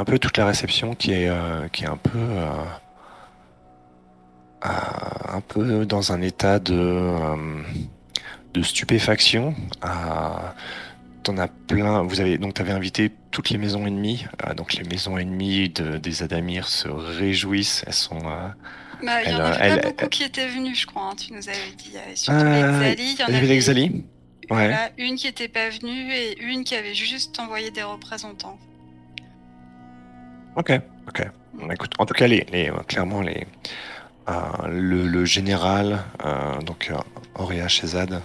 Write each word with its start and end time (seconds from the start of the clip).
un 0.00 0.04
peu 0.04 0.18
toute 0.18 0.36
la 0.38 0.46
réception 0.46 0.94
qui 0.94 1.12
est, 1.12 1.28
euh, 1.28 1.68
qui 1.68 1.84
est 1.84 1.88
un 1.88 1.96
peu, 1.96 2.18
euh, 2.18 2.46
euh, 4.64 4.68
un 5.28 5.40
peu 5.40 5.86
dans 5.86 6.12
un 6.12 6.20
état 6.22 6.58
de, 6.58 6.74
euh, 6.74 7.36
de 8.54 8.62
stupéfaction. 8.62 9.54
Euh, 9.84 9.88
T'en 11.22 11.36
as 11.36 11.48
plein. 11.48 12.00
Vous 12.02 12.18
avez 12.22 12.38
donc 12.38 12.54
t'avais 12.54 12.72
invité 12.72 13.12
toutes 13.30 13.50
les 13.50 13.58
maisons 13.58 13.86
ennemies. 13.86 14.24
Euh, 14.46 14.54
donc 14.54 14.72
les 14.72 14.84
maisons 14.84 15.18
ennemies 15.18 15.68
de, 15.68 15.98
des 15.98 16.22
Adamir 16.22 16.66
se 16.66 16.88
réjouissent. 16.88 17.84
Elles 17.86 17.92
sont. 17.92 18.16
euh, 18.24 18.48
Bah, 19.04 19.22
il 19.26 19.30
y 19.30 19.34
en 19.34 19.40
avait 19.40 19.56
elle- 19.60 19.80
pas 19.82 19.88
beaucoup 19.88 20.04
elle- 20.04 20.08
qui 20.08 20.22
étaient 20.22 20.48
venus, 20.48 20.80
je 20.80 20.86
crois. 20.86 21.10
hein, 21.10 21.14
tu 21.16 21.34
nous 21.34 21.46
avais 21.46 21.58
dit. 21.76 21.88
Il 21.88 21.92
y 21.94 21.98
avait 21.98 22.16
surtout 22.16 22.40
Euh, 22.40 22.80
les 22.80 22.94
Xali. 22.94 23.12
Il 23.12 23.20
y 23.20 23.22
en 23.22 23.26
avait 23.26 23.36
avait 23.36 23.46
les 23.48 23.58
Xali 23.58 23.82
Ouais. 23.82 24.02
voilà, 24.48 24.88
une 24.96 25.16
qui 25.16 25.26
était 25.26 25.48
pas 25.48 25.68
venue 25.68 26.10
et 26.10 26.42
une 26.42 26.64
qui 26.64 26.74
avait 26.74 26.94
juste 26.94 27.38
envoyé 27.38 27.70
des 27.70 27.82
représentants. 27.82 28.58
Ok, 30.60 30.78
ok. 31.08 31.26
Écoute, 31.72 31.94
en 31.98 32.04
tout 32.04 32.12
cas, 32.12 32.26
les, 32.26 32.46
les, 32.52 32.68
euh, 32.68 32.82
clairement, 32.86 33.22
les, 33.22 33.46
euh, 34.28 34.68
le, 34.68 35.24
général, 35.24 36.04
euh, 36.22 36.60
donc 36.60 36.90
euh, 36.90 36.98
Auréa 37.34 37.66
Shezad, 37.66 38.20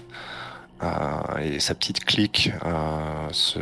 et 1.41 1.61
sa 1.61 1.73
petite 1.75 2.03
clique 2.03 2.51
se, 3.31 3.59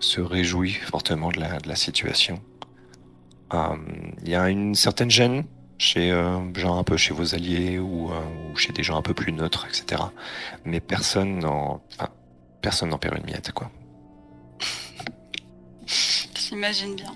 se, 0.00 0.20
réjouit 0.20 0.72
fortement 0.72 1.28
de 1.28 1.38
la, 1.38 1.58
de 1.58 1.68
la 1.68 1.76
situation. 1.76 2.40
Il 3.52 4.28
y 4.28 4.34
a 4.34 4.48
une 4.48 4.74
certaine 4.74 5.10
gêne 5.10 5.44
chez, 5.76 6.08
genre 6.56 6.78
un 6.78 6.82
peu 6.82 6.96
chez 6.96 7.12
vos 7.12 7.34
alliés 7.34 7.78
ou, 7.78 8.10
ou 8.10 8.56
chez 8.56 8.72
des 8.72 8.82
gens 8.82 8.96
un 8.96 9.02
peu 9.02 9.14
plus 9.14 9.32
neutres, 9.32 9.66
etc. 9.68 10.02
Mais 10.64 10.80
personne 10.80 11.38
n'en, 11.38 11.82
enfin, 11.92 12.08
personne 12.62 12.88
n'en 12.88 12.98
perd 12.98 13.18
une 13.18 13.26
miette, 13.26 13.52
quoi. 13.52 13.70
J'imagine 16.34 16.96
bien. 16.96 17.14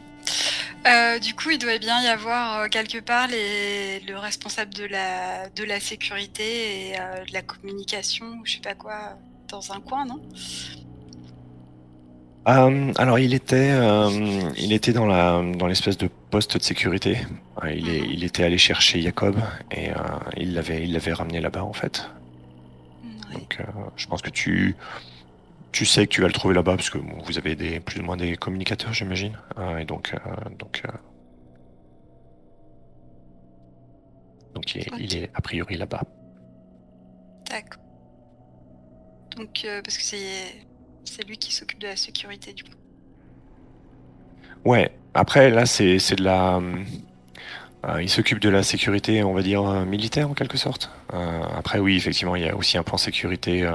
Euh, 0.86 1.18
du 1.18 1.34
coup, 1.34 1.50
il 1.50 1.58
doit 1.58 1.78
bien 1.78 2.02
y 2.02 2.08
avoir 2.08 2.60
euh, 2.60 2.68
quelque 2.68 2.98
part 2.98 3.26
les, 3.28 4.00
le 4.00 4.18
responsable 4.18 4.74
de 4.74 4.84
la, 4.84 5.48
de 5.48 5.64
la 5.64 5.80
sécurité 5.80 6.90
et 6.90 7.00
euh, 7.00 7.24
de 7.24 7.32
la 7.32 7.42
communication, 7.42 8.26
ou 8.26 8.44
je 8.44 8.54
sais 8.54 8.60
pas 8.60 8.74
quoi, 8.74 9.16
dans 9.48 9.72
un 9.72 9.80
coin, 9.80 10.04
non? 10.04 10.20
Alors 12.46 13.18
il 13.18 13.32
était, 13.32 13.72
il 14.58 14.74
était 14.74 14.92
dans 14.92 15.06
la, 15.06 15.42
dans 15.56 15.66
l'espèce 15.66 15.96
de 15.96 16.10
poste 16.30 16.58
de 16.58 16.62
sécurité. 16.62 17.16
Il, 17.64 17.88
est, 17.88 18.00
Mhm. 18.00 18.10
il 18.12 18.22
était 18.24 18.44
allé 18.44 18.58
chercher 18.58 19.00
Jacob 19.00 19.36
et 19.70 19.88
il 20.36 20.52
l'avait, 20.52 20.82
il 20.84 20.92
l'avait 20.92 21.14
ramené 21.14 21.40
là-bas 21.40 21.64
en 21.64 21.72
fait. 21.72 22.10
Ouais. 23.30 23.36
Donc 23.38 23.58
je 23.96 24.06
pense 24.06 24.20
que 24.20 24.28
tu, 24.28 24.76
tu 25.74 25.84
sais 25.86 26.06
que 26.06 26.12
tu 26.14 26.20
vas 26.20 26.28
le 26.28 26.32
trouver 26.32 26.54
là-bas 26.54 26.76
parce 26.76 26.88
que 26.88 26.98
bon, 26.98 27.18
vous 27.24 27.36
avez 27.36 27.56
des 27.56 27.80
plus 27.80 27.98
ou 28.00 28.04
moins 28.04 28.16
des 28.16 28.36
communicateurs, 28.36 28.92
j'imagine. 28.92 29.36
Euh, 29.58 29.78
et 29.78 29.84
donc, 29.84 30.14
euh, 30.14 30.50
donc, 30.56 30.82
euh, 30.86 30.92
donc 34.54 34.74
il 34.74 34.82
est, 34.82 34.92
il 34.96 35.12
Ok. 35.12 35.14
est 35.16 35.30
a 35.34 35.40
priori 35.40 35.76
là-bas. 35.76 36.02
D'accord. 37.50 37.80
Donc, 39.36 39.66
parce 39.84 39.98
que 39.98 40.02
c'est 40.04 40.66
c'est 41.04 41.26
lui 41.26 41.36
qui 41.38 41.52
s'occupe 41.52 41.80
de 41.80 41.88
la 41.88 41.96
sécurité, 41.96 42.52
du 42.54 42.64
coup. 42.64 42.74
Ouais. 44.64 44.90
Après 45.14 45.50
là 45.50 45.64
c'est, 45.66 45.98
c'est 46.00 46.16
de 46.16 46.24
la, 46.24 46.60
il 48.00 48.08
s'occupe 48.08 48.38
de 48.40 48.48
la 48.48 48.62
sécurité, 48.62 49.22
on 49.22 49.34
va 49.34 49.42
dire 49.42 49.62
militaire 49.86 50.30
en 50.30 50.34
quelque 50.34 50.56
sorte. 50.58 50.90
Après 51.10 51.78
oui, 51.78 51.96
effectivement, 51.96 52.34
il 52.36 52.44
y 52.44 52.48
a 52.48 52.56
aussi 52.56 52.78
un 52.78 52.82
plan 52.82 52.96
sécurité 52.96 53.68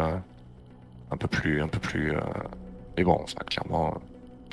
un 1.11 1.17
peu 1.17 1.27
plus, 1.27 1.61
un 1.61 1.67
peu 1.67 1.79
plus. 1.79 2.13
euh, 2.15 2.19
mais 2.97 3.03
bon, 3.03 3.19
enfin 3.23 3.41
clairement, 3.49 3.87
euh, 3.95 3.99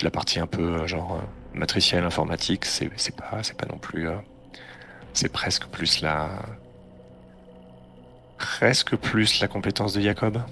la 0.03 0.11
partie 0.11 0.41
un 0.41 0.47
peu 0.47 0.63
euh, 0.83 0.87
genre 0.87 1.17
euh, 1.17 1.59
matricielle 1.59 2.05
informatique, 2.05 2.65
c'est, 2.65 2.91
c'est 2.97 3.17
pas, 3.17 3.43
c'est 3.43 3.57
pas 3.57 3.67
non 3.67 3.79
plus. 3.79 4.09
euh, 4.09 4.17
c'est 5.13 5.31
presque 5.33 5.67
plus 5.69 6.01
la, 6.03 6.29
presque 8.39 8.97
plus 8.97 9.41
la 9.41 9.49
compétence 9.49 9.93
de 9.95 10.01
Jacob. 10.01 10.43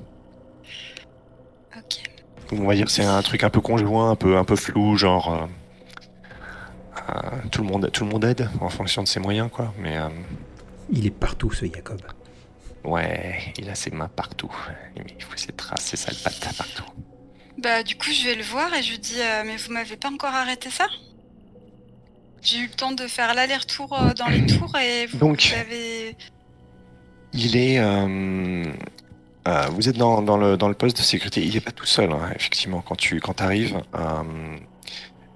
Ok. 1.77 2.03
On 2.53 2.67
va 2.67 2.75
dire 2.75 2.91
c'est 2.91 3.05
un 3.05 3.23
truc 3.23 3.45
un 3.45 3.51
peu 3.51 3.61
conjoint, 3.61 4.11
un 4.11 4.17
peu, 4.17 4.37
un 4.37 4.45
peu 4.45 4.57
flou, 4.57 4.97
genre. 4.97 5.33
euh, 5.35 5.47
euh, 7.11 7.31
tout 7.51 7.63
le 7.63 7.69
monde, 7.69 7.91
tout 7.93 8.05
le 8.05 8.11
monde 8.11 8.25
aide 8.25 8.49
en 8.61 8.69
fonction 8.69 9.03
de 9.03 9.09
ses 9.09 9.21
moyens, 9.21 9.51
quoi. 9.53 9.73
Mais 9.79 9.97
euh, 9.99 10.09
Il 10.89 11.07
est 11.07 11.11
partout, 11.11 11.51
ce 11.53 11.67
Jacob. 11.67 12.01
Ouais, 12.85 13.53
il 13.59 13.69
a 13.71 13.75
ses 13.75 13.91
mains 13.91 14.09
partout. 14.09 14.51
Il 15.17 15.23
faut 15.23 15.37
ses 15.37 15.53
traces, 15.53 15.85
ses 15.85 15.97
sales 15.97 16.17
pattes 16.23 16.55
partout. 16.57 16.85
Bah, 17.59 17.83
du 17.83 17.95
coup, 17.97 18.11
je 18.11 18.25
vais 18.25 18.35
le 18.35 18.43
voir 18.43 18.73
et 18.75 18.83
je 18.83 18.91
lui 18.91 18.99
dis 18.99 19.21
euh, 19.21 19.43
Mais 19.47 19.57
vous 19.57 19.73
m'avez 19.73 19.97
pas 19.97 20.09
encore 20.11 20.35
arrêté 20.35 20.71
ça? 20.71 20.87
J'ai 22.43 22.59
eu 22.59 22.67
le 22.67 22.73
temps 22.75 22.93
de 22.93 23.07
faire 23.07 23.33
l'aller-retour 23.35 23.93
euh, 23.99 24.13
dans 24.13 24.27
les 24.29 24.45
tours 24.45 24.77
et 24.79 25.07
vous, 25.07 25.19
Donc- 25.19 25.41
vous 25.43 25.55
avez. 25.59 26.17
Il 27.33 27.57
est. 27.57 27.79
euh, 27.79 28.65
vous 29.73 29.89
êtes 29.89 29.97
dans, 29.97 30.23
dans 30.23 30.37
le, 30.37 30.57
dans 30.57 30.69
le 30.69 30.75
poste 30.75 30.97
de 30.99 31.03
sécurité. 31.03 31.43
Il 31.45 31.57
est 31.57 31.61
pas 31.61 31.73
tout 31.73 31.87
seul, 31.87 32.13
hein, 32.13 32.31
effectivement. 32.37 32.81
Quand 32.83 32.97
tu 32.97 33.21
quand 33.21 33.41
arrives, 33.41 33.81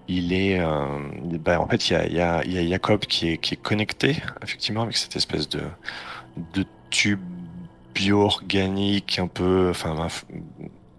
il 0.06 0.32
est. 0.32 0.60
bah, 1.38 1.60
en 1.60 1.68
fait, 1.68 1.88
il 1.90 1.92
y 1.92 1.96
a, 1.96 2.06
y, 2.08 2.20
a, 2.20 2.44
il 2.44 2.52
y 2.52 2.58
a 2.58 2.68
Jacob 2.68 3.00
qui 3.00 3.30
est, 3.30 3.38
qui 3.38 3.54
est 3.54 3.58
connecté, 3.62 4.16
effectivement, 4.42 4.82
avec 4.82 4.96
cette 4.96 5.16
espèce 5.16 5.48
de, 5.48 5.62
de 6.54 6.64
tube 6.90 7.20
bio-organique, 7.98 9.18
un 9.18 9.26
peu. 9.26 9.70
Enfin, 9.70 9.94
inf- 10.06 10.24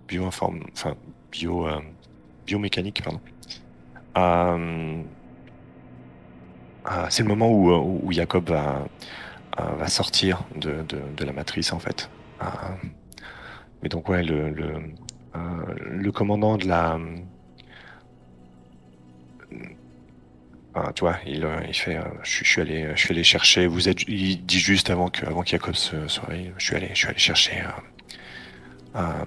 bio-informe. 0.08 0.62
Enfin, 0.74 0.96
bio, 1.32 1.66
euh, 1.68 1.80
biomécanique, 2.46 3.02
pardon. 3.04 3.22
Euh, 4.18 5.02
euh, 6.92 7.06
c'est 7.10 7.24
le 7.24 7.30
moment 7.30 7.50
où, 7.52 7.72
où, 7.72 8.02
où 8.04 8.12
Jacob 8.12 8.50
va, 8.50 8.86
euh, 9.60 9.64
va 9.78 9.88
sortir 9.88 10.44
de, 10.56 10.84
de, 10.84 11.26
la 11.26 11.32
matrice, 11.34 11.72
en 11.72 11.80
fait. 11.80 12.10
Euh, 12.42 12.46
mais 13.82 13.90
donc, 13.90 14.10
ouais, 14.10 14.24
le, 14.24 14.54
euh, 15.36 15.40
le 15.80 16.12
commandant 16.12 16.58
de 16.58 16.68
la. 16.68 17.00
Ah, 20.76 20.92
tu 20.94 21.02
vois, 21.02 21.18
il, 21.26 21.42
fait, 21.74 21.98
euh, 21.98 22.04
je, 22.24 22.44
suis- 22.44 22.62
allé, 22.62 22.92
je 22.96 23.00
suis 23.00 23.12
allé 23.12 23.24
chercher. 23.24 23.66
Vous 23.66 23.90
êtes, 23.90 24.04
il 24.08 24.46
dit 24.46 24.60
juste 24.60 24.90
avant 24.92 25.10
que, 25.10 25.26
avant 25.26 25.42
qu'Jacob 25.42 25.74
se, 25.76 25.96
réveille, 26.22 26.54
je 26.58 26.66
suis 26.66 26.76
allé, 26.76 26.90
je 26.90 26.96
suis 26.96 27.08
allé 27.08 27.18
chercher. 27.18 27.64
Euh, 28.96 29.26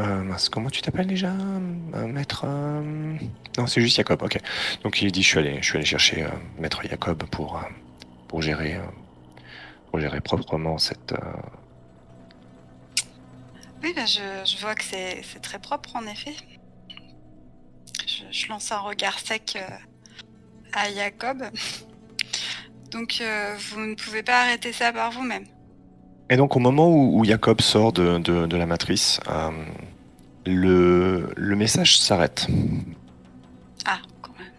euh, 0.00 0.34
comment 0.52 0.70
tu 0.70 0.82
t'appelles 0.82 1.08
déjà, 1.08 1.32
maître 1.32 2.46
Non, 2.46 3.66
c'est 3.66 3.80
juste 3.80 3.96
Jacob. 3.96 4.22
Ok. 4.22 4.38
Donc 4.84 5.02
il 5.02 5.10
dit, 5.10 5.22
je 5.22 5.28
suis 5.28 5.38
allé, 5.38 5.58
je 5.60 5.66
suis 5.66 5.76
allé 5.78 5.86
chercher 5.86 6.26
maître 6.58 6.80
Jacob 6.88 7.24
pour, 7.24 7.60
pour 8.28 8.40
gérer, 8.40 8.78
pour 9.90 9.98
gérer 9.98 10.20
proprement 10.20 10.78
cette. 10.78 11.12
Oui, 13.82 13.92
bah, 13.94 14.06
je, 14.06 14.60
vois 14.60 14.74
que 14.76 14.84
c'est 14.84 15.22
très 15.42 15.58
propre 15.58 15.96
en 15.96 16.06
effet. 16.06 16.34
Je, 18.30 18.48
lance 18.48 18.70
un 18.70 18.78
regard 18.78 19.18
sec 19.18 19.58
à 20.76 20.92
Jacob. 20.92 21.42
Donc, 22.90 23.18
euh, 23.20 23.54
vous 23.70 23.80
ne 23.80 23.94
pouvez 23.94 24.22
pas 24.22 24.42
arrêter 24.42 24.72
ça 24.72 24.92
par 24.92 25.10
vous-même. 25.10 25.44
Et 26.30 26.36
donc 26.36 26.56
au 26.56 26.58
moment 26.58 26.88
où, 26.88 27.20
où 27.20 27.24
Jacob 27.24 27.60
sort 27.60 27.92
de, 27.92 28.18
de, 28.18 28.46
de 28.46 28.56
la 28.56 28.66
matrice, 28.66 29.20
euh, 29.28 29.50
le, 30.46 31.32
le 31.36 31.56
message 31.56 31.98
s'arrête. 31.98 32.46
Ah, 33.84 33.98
quand 34.22 34.32
même. 34.38 34.52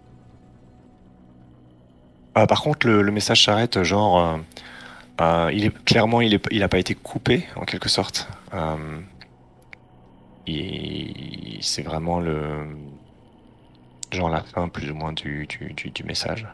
Euh, 2.38 2.46
par 2.46 2.62
contre, 2.62 2.86
le, 2.86 3.02
le 3.02 3.12
message 3.12 3.46
s'arrête, 3.46 3.82
genre, 3.84 4.40
il 5.20 5.66
est 5.66 5.84
clairement, 5.86 6.22
il 6.22 6.34
est, 6.34 6.46
il 6.52 6.68
pas 6.68 6.78
été 6.78 6.94
coupé 6.94 7.46
en 7.56 7.66
quelque 7.66 7.90
sorte. 7.90 8.28
Et 10.48 11.58
c'est 11.62 11.82
vraiment 11.82 12.20
le, 12.20 12.68
genre 14.16 14.30
la 14.30 14.42
fin 14.44 14.68
plus 14.70 14.90
ou 14.92 14.96
moins 14.96 15.14
du, 15.14 15.48
du, 15.48 15.92
du, 15.92 16.04
message. 16.04 16.48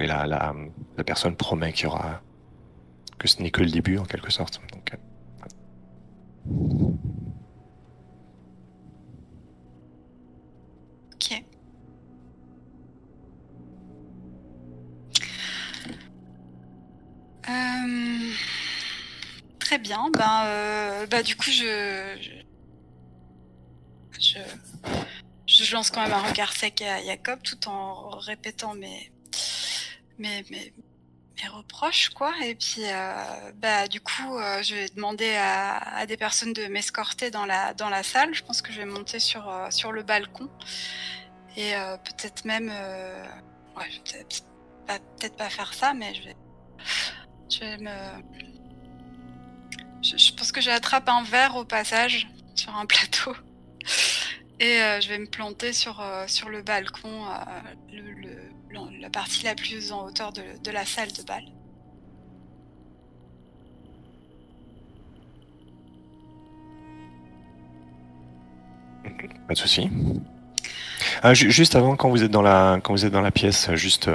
Et 0.00 0.06
la, 0.06 0.26
la, 0.26 0.54
la 0.96 1.04
personne 1.04 1.36
promet 1.36 1.72
qu'il 1.72 1.84
y 1.84 1.86
aura, 1.86 2.20
que 3.18 3.28
ce 3.28 3.42
n'est 3.42 3.50
que 3.50 3.62
le 3.62 3.70
début 3.70 3.98
en 3.98 4.04
quelque 4.04 4.30
sorte. 4.30 4.60
Donc, 4.72 4.92
euh, 4.94 4.96
Ok. 11.14 11.44
Euh, 17.48 18.32
Très 19.58 19.78
bien. 19.78 20.10
Ben, 20.16 21.06
bah, 21.10 21.22
du 21.22 21.36
coup, 21.36 21.50
je... 21.50 22.47
je... 24.18 25.72
lance 25.72 25.90
quand 25.90 26.02
même 26.02 26.12
un 26.12 26.22
regard 26.22 26.52
sec 26.52 26.82
à 26.82 27.04
Jacob 27.04 27.40
tout 27.42 27.68
en 27.68 28.10
répétant 28.10 28.74
mes. 28.74 29.12
mes, 30.18 30.44
mes, 30.50 30.72
reproches, 31.52 32.08
quoi. 32.10 32.32
Et 32.42 32.56
puis, 32.56 32.82
euh, 32.84 33.52
bah, 33.54 33.86
du 33.86 34.00
coup, 34.00 34.36
euh, 34.36 34.60
je 34.62 34.74
vais 34.74 34.88
demander 34.88 35.34
à, 35.36 35.78
à 35.96 36.04
des 36.04 36.16
personnes 36.16 36.52
de 36.52 36.66
m'escorter 36.66 37.30
dans 37.30 37.46
la, 37.46 37.74
dans 37.74 37.88
la 37.88 38.02
salle. 38.02 38.34
Je 38.34 38.42
pense 38.42 38.60
que 38.60 38.72
je 38.72 38.78
vais 38.78 38.86
monter 38.86 39.20
sur, 39.20 39.48
euh, 39.48 39.70
sur 39.70 39.92
le 39.92 40.02
balcon. 40.02 40.50
Et 41.56 41.72
peut-être 42.04 42.44
même. 42.44 42.68
ouais, 42.68 43.90
je 43.90 43.96
vais 43.96 44.24
peut-être 44.24 44.44
pas, 44.86 44.98
peut-être 44.98 45.36
pas 45.36 45.50
faire 45.50 45.74
ça, 45.74 45.92
mais 45.94 46.14
je 46.14 46.22
vais. 46.24 46.36
Je 47.50 47.60
vais 47.60 47.78
me. 47.78 47.90
Je, 50.02 50.16
je 50.16 50.32
pense 50.34 50.52
que 50.52 50.60
j'attrape 50.60 51.08
un 51.08 51.24
verre 51.24 51.56
au 51.56 51.64
passage 51.64 52.28
sur 52.54 52.76
un 52.76 52.86
plateau. 52.86 53.34
Et 54.60 54.82
euh, 54.82 55.00
je 55.00 55.08
vais 55.08 55.18
me 55.18 55.26
planter 55.26 55.72
sur, 55.72 56.00
euh, 56.00 56.24
sur 56.26 56.48
le 56.48 56.62
balcon, 56.62 57.26
euh, 57.26 58.00
la 59.00 59.10
partie 59.10 59.44
la 59.44 59.54
plus 59.54 59.92
en 59.92 60.06
hauteur 60.06 60.32
de, 60.32 60.42
de 60.62 60.70
la 60.70 60.84
salle 60.84 61.12
de 61.12 61.22
bal. 61.22 61.42
Pas 69.46 69.54
de 69.54 69.58
souci. 69.58 69.90
Ah, 71.22 71.32
ju- 71.34 71.50
juste 71.50 71.74
avant, 71.74 71.96
quand 71.96 72.10
vous 72.10 72.22
êtes 72.22 72.30
dans 72.30 72.42
la, 72.42 72.78
quand 72.82 72.92
vous 72.92 73.04
êtes 73.06 73.12
dans 73.12 73.22
la 73.22 73.30
pièce, 73.30 73.72
juste 73.74 74.10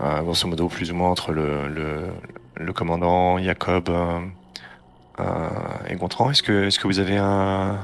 grosso 0.00 0.48
modo 0.48 0.68
plus 0.68 0.90
ou 0.90 0.94
moins 0.94 1.10
entre 1.10 1.32
le, 1.32 1.68
le, 1.68 2.08
le 2.56 2.72
commandant 2.72 3.38
Jacob 3.38 3.90
et 5.88 5.94
Gontran, 5.96 6.30
est-ce 6.30 6.42
que, 6.42 6.64
est-ce 6.64 6.78
que 6.78 6.86
vous 6.86 6.98
avez 6.98 7.18
un, 7.18 7.78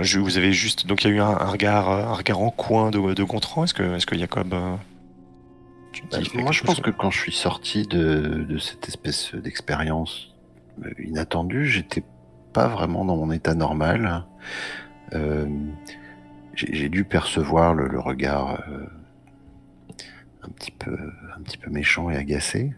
je, 0.00 0.18
vous 0.18 0.36
avez 0.38 0.52
juste, 0.52 0.86
donc 0.86 1.04
il 1.04 1.10
y 1.10 1.12
a 1.12 1.16
eu 1.16 1.20
un, 1.20 1.26
un 1.28 1.46
regard, 1.46 1.90
euh, 1.90 2.04
un 2.04 2.14
regard 2.14 2.40
en 2.40 2.50
coin 2.50 2.90
de, 2.90 3.14
de 3.14 3.22
Gontran. 3.24 3.64
Est-ce 3.64 3.74
que, 3.74 3.96
est-ce 3.96 4.06
que 4.06 4.16
Jacob, 4.18 4.52
euh, 4.52 4.76
tu 5.92 6.02
Bah, 6.10 6.18
dis 6.18 6.30
moi, 6.38 6.52
je 6.52 6.62
pense 6.62 6.80
que 6.80 6.90
quand 6.90 7.10
je 7.10 7.18
suis 7.18 7.32
sorti 7.32 7.86
de, 7.86 8.44
de 8.48 8.58
cette 8.58 8.88
espèce 8.88 9.34
d'expérience 9.34 10.34
euh, 10.84 10.90
inattendue, 11.02 11.66
j'étais 11.66 12.02
pas 12.52 12.68
vraiment 12.68 13.04
dans 13.04 13.16
mon 13.16 13.30
état 13.30 13.54
normal. 13.54 14.24
Euh, 15.14 15.46
j'ai 16.54 16.74
j'ai 16.74 16.88
dû 16.88 17.04
percevoir 17.04 17.74
le, 17.74 17.86
le 17.86 18.00
regard 18.00 18.60
euh, 18.68 18.86
un 20.42 20.48
petit 20.48 20.70
peu, 20.70 20.96
un 21.36 21.42
petit 21.42 21.58
peu 21.58 21.70
méchant 21.70 22.10
et 22.10 22.16
agacé. 22.16 22.72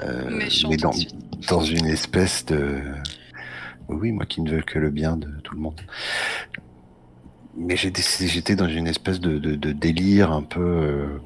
Euh, 0.00 0.28
Méchant 0.30 0.70
mais 0.70 0.76
dans, 0.76 0.92
dans 1.48 1.60
une 1.62 1.86
espèce 1.86 2.44
de, 2.46 2.80
oui, 3.88 4.12
moi 4.12 4.26
qui 4.26 4.40
ne 4.40 4.50
veux 4.50 4.62
que 4.62 4.78
le 4.78 4.90
bien 4.90 5.16
de 5.16 5.28
tout 5.42 5.54
le 5.54 5.60
monde. 5.60 5.80
Mais 7.56 7.76
j'étais 7.76 8.56
dans 8.56 8.68
une 8.68 8.88
espèce 8.88 9.20
de, 9.20 9.56
délire 9.72 10.32
un 10.32 10.42
peu. 10.42 10.60
euh, 10.60 11.20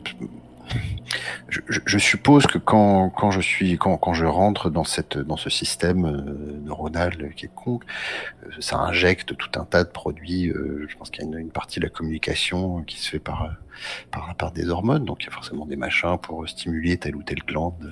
je, 1.49 1.99
suppose 1.99 2.47
que 2.47 2.59
quand, 2.59 3.09
quand 3.09 3.31
je 3.31 3.41
suis 3.41 3.79
quand, 3.79 3.97
quand 3.97 4.13
je 4.13 4.27
rentre 4.27 4.69
dans 4.69 4.85
cette 4.85 5.17
dans 5.17 5.39
ce 5.39 5.49
système 5.49 6.05
euh, 6.05 6.61
neuronal 6.65 7.33
quelconque, 7.35 7.85
euh, 8.45 8.51
ça 8.61 8.79
injecte 8.79 9.35
tout 9.37 9.59
un 9.59 9.65
tas 9.65 9.85
de 9.85 9.89
produits. 9.89 10.53
je 10.53 10.97
pense 10.99 11.09
qu'il 11.09 11.25
y 11.25 11.35
a 11.35 11.39
une, 11.39 11.51
partie 11.51 11.81
de 11.81 11.85
la 11.85 11.91
communication 11.91 12.83
qui 12.83 12.99
se 12.99 13.09
fait 13.09 13.19
par 13.19 13.55
par 14.11 14.35
par 14.37 14.53
des 14.53 14.69
hormones, 14.69 15.07
donc 15.07 15.23
il 15.23 15.27
y 15.27 15.29
a 15.31 15.33
forcément 15.33 15.65
des 15.65 15.77
machins 15.77 16.19
pour 16.21 16.47
stimuler 16.47 16.99
telle 16.99 17.17
ou 17.17 17.23
telle 17.23 17.43
glande 17.47 17.91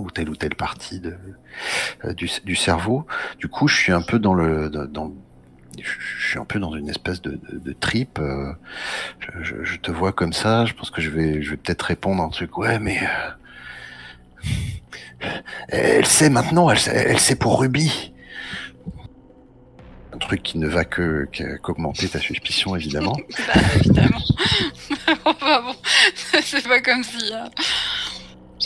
ou 0.00 0.10
telle 0.10 0.28
ou 0.28 0.36
telle 0.36 0.54
partie 0.54 1.00
de, 1.00 1.16
euh, 2.04 2.12
du, 2.14 2.28
du 2.44 2.56
cerveau. 2.56 3.06
Du 3.38 3.48
coup, 3.48 3.68
je 3.68 3.76
suis 3.76 3.92
un 3.92 4.02
peu 4.02 4.18
dans 4.18 4.34
le 4.34 4.68
dans, 4.70 5.12
je 5.78 6.26
suis 6.28 6.38
un 6.38 6.44
peu 6.44 6.58
dans 6.58 6.74
une 6.74 6.88
espèce 6.88 7.20
de, 7.22 7.32
de, 7.50 7.58
de 7.58 7.72
trip. 7.72 8.18
euh, 8.18 8.52
je, 9.42 9.62
je- 9.64 9.76
te 9.76 9.90
vois 9.90 10.12
comme 10.12 10.32
ça. 10.32 10.64
Je 10.64 10.72
pense 10.74 10.90
que 10.90 11.00
je 11.02 11.10
vais, 11.10 11.42
je 11.42 11.50
vais 11.50 11.56
peut-être 11.56 11.82
répondre 11.82 12.22
un 12.22 12.30
truc. 12.30 12.56
Ouais, 12.58 12.78
mais 12.78 12.98
euh, 15.22 15.30
elle 15.68 16.06
sait 16.06 16.30
maintenant. 16.30 16.70
Elle, 16.70 16.78
sait- 16.78 16.94
elle 17.08 17.18
sait 17.20 17.36
pour 17.36 17.60
Ruby. 17.60 18.12
Un 20.12 20.18
truc 20.18 20.42
qui 20.42 20.56
ne 20.58 20.66
va 20.66 20.84
que 20.86 21.28
qu'augmenter 21.62 22.08
ta 22.08 22.20
suspicion, 22.20 22.74
évidemment. 22.74 23.16
Bah, 23.46 23.60
évidemment. 23.76 24.18
enfin 25.26 25.62
bon, 25.62 25.74
c'est 26.42 26.66
pas 26.66 26.80
comme 26.80 27.02
si 27.02 27.32
euh, 27.32 27.44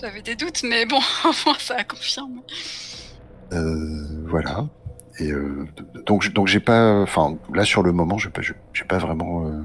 j'avais 0.00 0.22
des 0.22 0.34
doutes, 0.36 0.62
mais 0.64 0.86
bon, 0.86 0.98
au 1.24 1.32
moins 1.46 1.58
ça 1.58 1.82
confirme. 1.84 2.40
Euh, 3.52 4.24
voilà. 4.26 4.66
Et 5.18 5.30
euh, 5.32 5.66
donc, 6.06 6.32
donc 6.32 6.46
j'ai 6.48 6.60
pas, 6.60 7.00
enfin, 7.02 7.36
là 7.52 7.64
sur 7.64 7.82
le 7.82 7.92
moment, 7.92 8.16
j'ai 8.18 8.30
pas, 8.30 8.40
j'ai 8.42 8.84
pas 8.88 8.98
vraiment, 8.98 9.46
euh, 9.46 9.60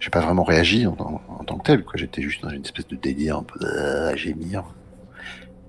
j'ai 0.00 0.10
pas 0.10 0.20
vraiment 0.20 0.42
réagi 0.42 0.86
en, 0.86 0.96
en- 0.98 1.20
en 1.28 1.44
tant 1.44 1.58
que 1.58 1.64
tel. 1.64 1.84
Quoi, 1.84 1.94
j'étais 1.96 2.22
juste 2.22 2.42
dans 2.42 2.50
une 2.50 2.62
espèce 2.64 2.88
de 2.88 2.96
délire 2.96 3.36
un 3.38 3.42
peu 3.44 3.58
à 4.08 4.16
gémir. 4.16 4.64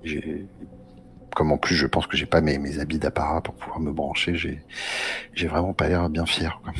J'ai, 0.02 0.46
comme 1.36 1.52
en 1.52 1.58
plus, 1.58 1.76
je 1.76 1.86
pense 1.86 2.06
que 2.06 2.16
j'ai 2.16 2.26
pas 2.26 2.40
mes, 2.40 2.58
mes 2.58 2.80
habits 2.80 2.98
d'apparat 2.98 3.40
pour 3.42 3.54
pouvoir 3.54 3.78
me 3.80 3.92
brancher. 3.92 4.34
J'ai, 4.34 4.60
j'ai 5.34 5.46
vraiment 5.46 5.72
pas 5.72 5.88
l'air 5.88 6.08
bien 6.10 6.26
fier. 6.26 6.60
Quoi. 6.64 6.72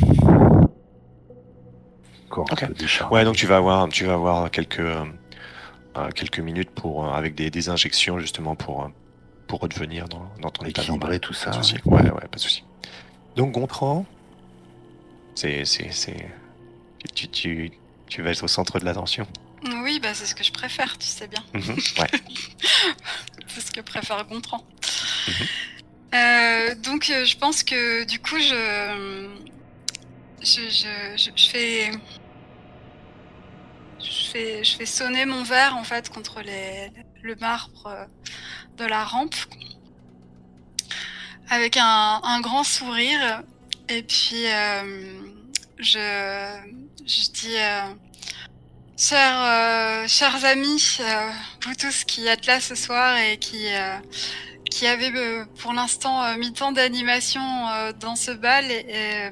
Encore 2.30 2.46
un 2.50 2.56
peu. 2.56 2.74
Ouais, 3.10 3.24
donc 3.24 3.36
tu 3.36 3.46
vas 3.46 3.56
avoir, 3.58 3.88
tu 3.88 4.04
vas 4.04 4.14
avoir 4.14 4.50
quelques, 4.50 4.80
quelques 6.15 6.41
minutes 6.41 6.71
pour, 6.71 7.05
euh, 7.05 7.12
avec 7.12 7.35
des, 7.35 7.50
des 7.50 7.69
injections 7.69 8.19
justement 8.19 8.55
pour, 8.56 8.85
euh, 8.85 8.89
pour 9.47 9.61
redevenir 9.61 10.09
dans, 10.09 10.31
dans 10.41 10.50
ton 10.50 10.65
état 10.65 10.83
normal. 10.83 11.15
équilibrer 11.15 11.21
tout 11.21 11.33
ça. 11.35 11.50
Pas 11.50 11.59
de 11.59 11.62
souci. 11.62 11.77
Ouais, 11.85 12.03
ouais, 12.03 12.29
pas 12.29 12.37
de 12.37 12.41
souci. 12.41 12.65
Donc 13.37 13.53
Gontran, 13.53 14.05
c'est, 15.35 15.65
c'est, 15.65 15.91
c'est, 15.93 16.29
tu, 17.15 17.29
tu, 17.29 17.73
tu 18.06 18.23
vas 18.23 18.31
être 18.31 18.43
au 18.43 18.49
centre 18.49 18.79
de 18.79 18.85
l'attention. 18.85 19.27
Oui, 19.83 20.00
bah 20.03 20.12
c'est 20.12 20.27
ce 20.27 20.35
que 20.35 20.43
je 20.44 20.53
préfère, 20.53 20.99
tu 20.99 21.06
sais 21.06 21.29
bien. 21.29 21.43
Mhm, 21.55 21.77
ouais. 21.99 22.21
C'est 23.47 23.61
ce 23.61 23.71
que 23.71 23.81
préfère 23.81 24.25
Gontran. 24.27 24.65
Mhm. 25.29 25.35
Euh, 26.15 26.75
donc 26.75 27.09
euh, 27.11 27.25
je 27.25 27.37
pense 27.39 27.62
que 27.62 28.05
du 28.05 28.19
coup 28.19 28.39
je 28.39 29.29
je, 30.43 30.61
je, 30.69 31.17
je, 31.17 31.31
je 31.35 31.49
fais 31.49 31.91
je 34.02 34.76
fais 34.76 34.87
sonner 34.87 35.26
mon 35.26 35.43
verre 35.43 35.76
en 35.76 35.84
fait 35.84 36.08
contre 36.08 36.40
les, 36.43 36.90
le 37.22 37.37
marbre 37.37 37.86
euh, 37.86 38.05
de 38.77 38.84
la 38.84 39.05
rampe 39.05 39.34
avec 41.48 41.77
un, 41.77 42.41
grand 42.41 42.65
sourire 42.65 43.43
et 43.88 44.03
puis 44.03 44.46
euh, 44.46 45.22
je 45.79 47.31
dis 47.32 47.56
euh, 47.56 47.94
Chers, 48.96 50.44
amis, 50.44 50.98
vous 51.65 51.74
tous 51.74 52.05
qui 52.05 52.27
êtes 52.27 52.46
là 52.46 52.60
ce 52.60 52.74
soir 52.74 53.17
et 53.19 53.36
qui, 53.36 53.67
qui 54.70 54.86
avez 54.86 55.10
pour 55.60 55.72
l'instant 55.72 56.36
mis 56.38 56.53
tant 56.53 56.70
d'animation 56.70 57.43
dans 57.98 58.15
ce 58.15 58.31
bal, 58.31 58.70
et, 58.70 59.31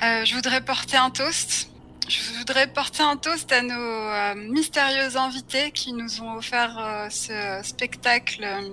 je 0.00 0.34
voudrais 0.34 0.64
porter 0.64 0.96
un 0.96 1.10
toast. 1.10 1.68
Je 2.08 2.32
voudrais 2.38 2.66
porter 2.66 3.02
un 3.02 3.18
toast 3.18 3.52
à 3.52 3.60
nos 3.60 3.74
euh, 3.74 4.34
mystérieux 4.34 5.18
invités 5.18 5.72
qui 5.72 5.92
nous 5.92 6.22
ont 6.22 6.36
offert 6.36 6.78
euh, 6.78 7.10
ce 7.10 7.60
spectacle 7.62 8.44
euh, 8.44 8.70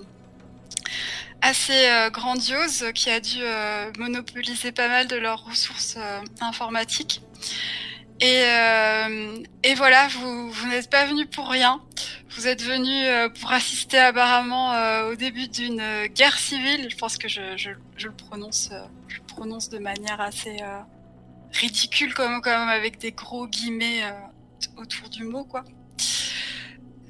assez 1.41 1.89
euh, 1.89 2.09
grandiose 2.09 2.85
qui 2.95 3.09
a 3.09 3.19
dû 3.19 3.41
monopoliser 3.99 4.71
pas 4.71 4.87
mal 4.87 5.07
de 5.07 5.17
leurs 5.17 5.43
ressources 5.43 5.97
informatiques. 6.39 7.21
Et, 8.21 8.45
voilà, 9.75 10.07
vous, 10.07 10.67
n'êtes 10.69 10.89
pas 10.89 11.05
venus 11.05 11.27
pour 11.29 11.49
rien. 11.49 11.81
Vous 12.37 12.47
êtes 12.47 12.63
venus 12.63 13.05
pour 13.41 13.51
assister 13.51 13.97
apparemment 13.97 14.71
au 15.09 15.15
début 15.15 15.49
d'une 15.49 16.07
guerre 16.07 16.37
civile. 16.37 16.87
Je 16.89 16.95
pense 16.95 17.17
que 17.17 17.27
je, 17.27 17.41
le 17.69 18.11
prononce, 18.11 18.69
je 19.09 19.17
le 19.17 19.23
prononce 19.23 19.69
de 19.69 19.77
manière 19.77 20.21
assez 20.21 20.57
ridicule, 21.55 22.13
comme, 22.13 22.41
avec 22.45 22.97
des 23.00 23.12
gros 23.12 23.47
guillemets 23.47 24.03
euh, 24.03 24.81
autour 24.81 25.09
du 25.09 25.24
mot, 25.24 25.43
quoi. 25.45 25.63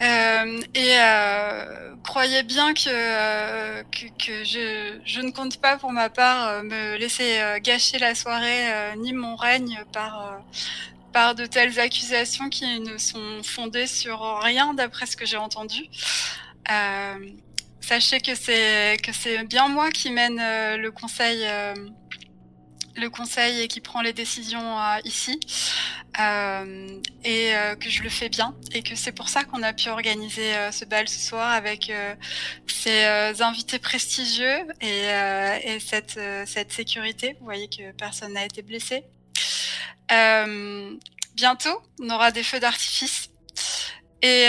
Euh, 0.04 0.62
et 0.74 0.98
euh, 1.00 1.96
croyez 2.04 2.44
bien 2.44 2.74
que, 2.74 3.82
que, 3.84 4.08
que 4.24 4.44
je, 4.44 5.00
je 5.06 5.22
ne 5.22 5.32
compte 5.32 5.62
pas 5.62 5.78
pour 5.78 5.94
ma 5.94 6.10
part 6.10 6.64
me 6.64 6.98
laisser 6.98 7.40
gâcher 7.62 7.98
la 7.98 8.14
soirée 8.14 8.94
ni 8.98 9.14
mon 9.14 9.38
règne 9.38 9.84
par 9.94 10.42
par 11.14 11.34
de 11.34 11.46
telles 11.46 11.80
accusations 11.80 12.50
qui 12.50 12.82
ne 12.82 12.98
sont 12.98 13.42
fondées 13.42 13.88
sur 13.88 14.40
rien 14.42 14.74
d'après 14.74 15.06
ce 15.06 15.16
que 15.16 15.26
j'ai 15.26 15.38
entendu. 15.38 15.86
Sachez 17.80 18.20
que 18.20 18.36
c'est 18.36 18.98
que 19.02 19.14
c'est 19.14 19.46
bien 19.46 19.70
moi 19.70 19.92
qui 19.92 20.12
mène 20.12 20.42
le 20.76 20.90
conseil 20.90 21.48
le 22.96 23.10
conseil 23.10 23.62
et 23.62 23.68
qui 23.68 23.82
prend 23.82 24.02
les 24.02 24.14
décisions 24.14 24.80
euh, 24.80 24.98
ici 25.04 25.40
euh, 26.20 27.00
et 27.24 27.56
euh, 27.56 27.76
que 27.76 27.90
je 27.90 28.04
le 28.04 28.10
fais 28.10 28.30
bien 28.30 28.56
et 28.74 28.84
que 28.84 28.96
c'est 28.96 29.12
pour 29.12 29.30
ça 29.30 29.44
qu'on 29.44 29.64
a 29.64 29.74
pu 29.74 29.90
organiser 29.90 30.54
ce 30.72 30.86
bal 30.86 31.08
ce 31.08 31.20
soir 31.20 31.52
avec 31.52 31.92
ces 32.68 33.42
invités 33.42 33.80
prestigieux 33.80 34.66
et, 34.82 35.06
et 35.64 35.80
cette 35.80 36.72
sécurité. 36.72 37.36
Vous 37.40 37.46
voyez 37.46 37.68
que 37.68 37.92
personne 37.94 38.34
n'a 38.34 38.46
été 38.46 38.62
blessé. 38.62 39.04
Bientôt, 41.36 41.82
on 42.02 42.10
aura 42.10 42.32
des 42.32 42.44
feux 42.44 42.60
d'artifice. 42.60 43.30
Et 44.22 44.48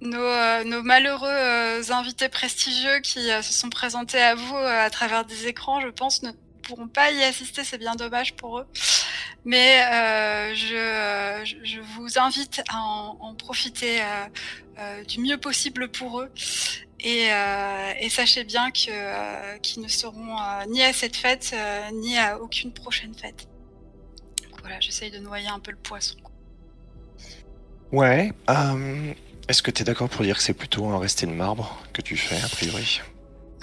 nos, 0.00 0.82
malheureux 0.82 1.90
invités 1.90 2.28
prestigieux 2.28 3.00
qui 3.00 3.20
se 3.20 3.52
sont 3.52 3.70
présentés 3.70 4.20
à 4.20 4.34
vous 4.34 4.56
à 4.56 4.90
travers 4.90 5.24
des 5.24 5.46
écrans, 5.46 5.80
je 5.80 5.88
pense, 5.88 6.22
ne 6.22 6.30
pourront 6.66 6.88
pas 6.88 7.10
y 7.10 7.22
assister. 7.22 7.64
C'est 7.64 7.78
bien 7.78 7.94
dommage 7.94 8.34
pour 8.34 8.58
eux. 8.60 8.66
Mais 9.44 9.82
euh, 9.84 10.54
je, 10.54 11.54
je- 11.64 11.80
vous 11.80 12.18
invite 12.18 12.62
à 12.68 12.78
en, 12.80 13.16
en 13.20 13.34
profiter 13.34 14.02
euh, 14.02 14.04
euh, 14.78 15.04
du 15.04 15.20
mieux 15.20 15.38
possible 15.38 15.88
pour 15.90 16.20
eux. 16.20 16.30
Et, 17.00 17.28
et 18.00 18.08
sachez 18.08 18.42
bien 18.44 18.70
que 18.70 19.58
qu'ils 19.58 19.82
ne 19.82 19.88
seront 19.88 20.38
ni 20.68 20.82
à 20.82 20.92
cette 20.92 21.14
fête 21.14 21.54
ni 21.92 22.16
à 22.18 22.38
aucune 22.40 22.72
prochaine 22.72 23.14
fête. 23.14 23.46
Donc 24.50 24.60
voilà, 24.62 24.80
j'essaye 24.80 25.10
de 25.10 25.18
noyer 25.18 25.46
un 25.48 25.60
peu 25.60 25.70
le 25.70 25.76
poisson. 25.76 26.16
Ouais. 27.92 28.32
Est-ce 29.48 29.62
que 29.62 29.70
tu 29.70 29.82
es 29.82 29.84
d'accord 29.84 30.08
pour 30.08 30.22
dire 30.24 30.36
que 30.38 30.42
c'est 30.42 30.54
plutôt 30.54 30.86
un 30.88 30.98
resté 30.98 31.26
de 31.26 31.32
marbre 31.32 31.78
que 31.92 32.02
tu 32.02 32.16
fais, 32.16 32.40
a 32.42 32.48
priori? 32.48 33.00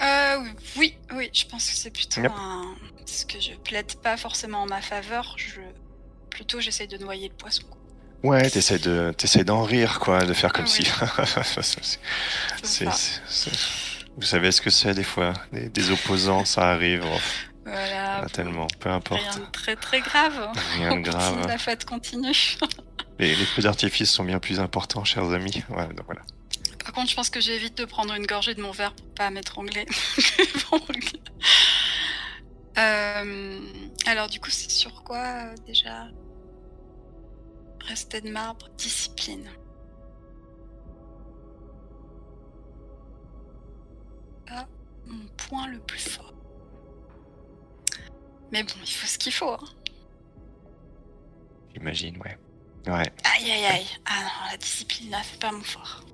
Euh, 0.00 0.38
oui, 0.76 0.96
oui, 1.12 1.28
je 1.34 1.44
pense 1.44 1.68
que 1.68 1.76
c'est 1.76 1.90
plutôt 1.90 2.22
Yep. 2.22 2.32
un. 2.34 2.74
Parce 3.06 3.24
que 3.24 3.40
je 3.40 3.52
plaide 3.52 3.94
pas 3.96 4.16
forcément 4.16 4.62
en 4.62 4.66
ma 4.66 4.80
faveur, 4.80 5.34
je 5.36 5.60
plutôt 6.30 6.60
j'essaye 6.60 6.88
de 6.88 6.96
noyer 6.98 7.28
le 7.28 7.34
poisson. 7.34 7.62
quoi. 7.70 7.78
Ouais, 8.30 8.48
t'essayes 8.50 8.80
de, 8.80 9.14
d'en 9.44 9.62
rire, 9.62 10.00
quoi, 10.00 10.24
de 10.24 10.32
faire 10.32 10.52
comme 10.52 10.64
Ah 10.64 10.68
si. 10.68 10.82
C'est- 12.62 12.86
Vous 14.16 14.22
savez 14.22 14.50
ce 14.52 14.60
que 14.60 14.70
c'est 14.70 14.94
des 14.94 15.04
fois, 15.04 15.34
des, 15.52 15.68
des 15.68 15.90
opposants, 15.90 16.44
ça 16.44 16.70
arrive, 16.70 17.04
oh, 17.04 17.18
Voilà. 17.66 18.22
pas 18.22 18.28
tellement, 18.30 18.66
peu 18.80 18.88
Rien 18.88 18.96
importe, 18.98 19.38
de 19.40 19.44
très 19.52 19.76
très 19.76 20.00
grave. 20.00 20.50
rien 20.78 20.92
On 20.92 20.96
de 20.96 21.02
grave. 21.10 21.46
La 21.46 21.58
fête 21.58 21.84
continue. 21.84 22.32
Les, 23.20 23.36
les 23.36 23.44
feux 23.44 23.62
d'artifice 23.62 24.10
sont 24.10 24.24
bien 24.24 24.40
plus 24.40 24.58
importants, 24.58 25.04
chers 25.04 25.30
amis. 25.32 25.62
Ouais, 25.68 25.86
donc 25.86 26.04
voilà. 26.06 26.22
Par 26.82 26.92
contre, 26.92 27.10
je 27.10 27.14
pense 27.14 27.30
que 27.30 27.40
j'évite 27.40 27.78
de 27.78 27.84
prendre 27.84 28.12
une 28.14 28.26
gorgée 28.26 28.54
de 28.54 28.60
mon 28.60 28.72
verre 28.72 28.92
pour 28.92 29.06
pas 29.14 29.30
m'étrangler. 29.30 29.86
Bon. 30.70 30.80
Euh, 32.78 33.60
alors, 34.06 34.28
du 34.28 34.40
coup, 34.40 34.50
c'est 34.50 34.70
sur 34.70 35.02
quoi 35.04 35.18
euh, 35.18 35.54
déjà? 35.66 36.08
Rester 37.86 38.20
de 38.20 38.30
marbre, 38.30 38.68
discipline. 38.76 39.48
Ah, 44.48 44.66
mon 45.06 45.26
point 45.36 45.68
le 45.68 45.78
plus 45.80 45.98
fort. 46.08 46.32
Mais 48.52 48.62
bon, 48.62 48.72
il 48.82 48.90
faut 48.92 49.06
ce 49.06 49.18
qu'il 49.18 49.32
faut. 49.32 49.50
hein. 49.50 49.58
J'imagine, 51.74 52.16
ouais. 52.18 52.38
Ouais. 52.86 53.12
Aïe 53.36 53.50
aïe 53.50 53.64
aïe. 53.64 53.86
Ah 54.06 54.20
non, 54.22 54.50
la 54.50 54.56
discipline 54.56 55.10
là, 55.10 55.18
c'est 55.24 55.40
pas 55.40 55.50
mon 55.52 55.62
fort. 55.62 56.04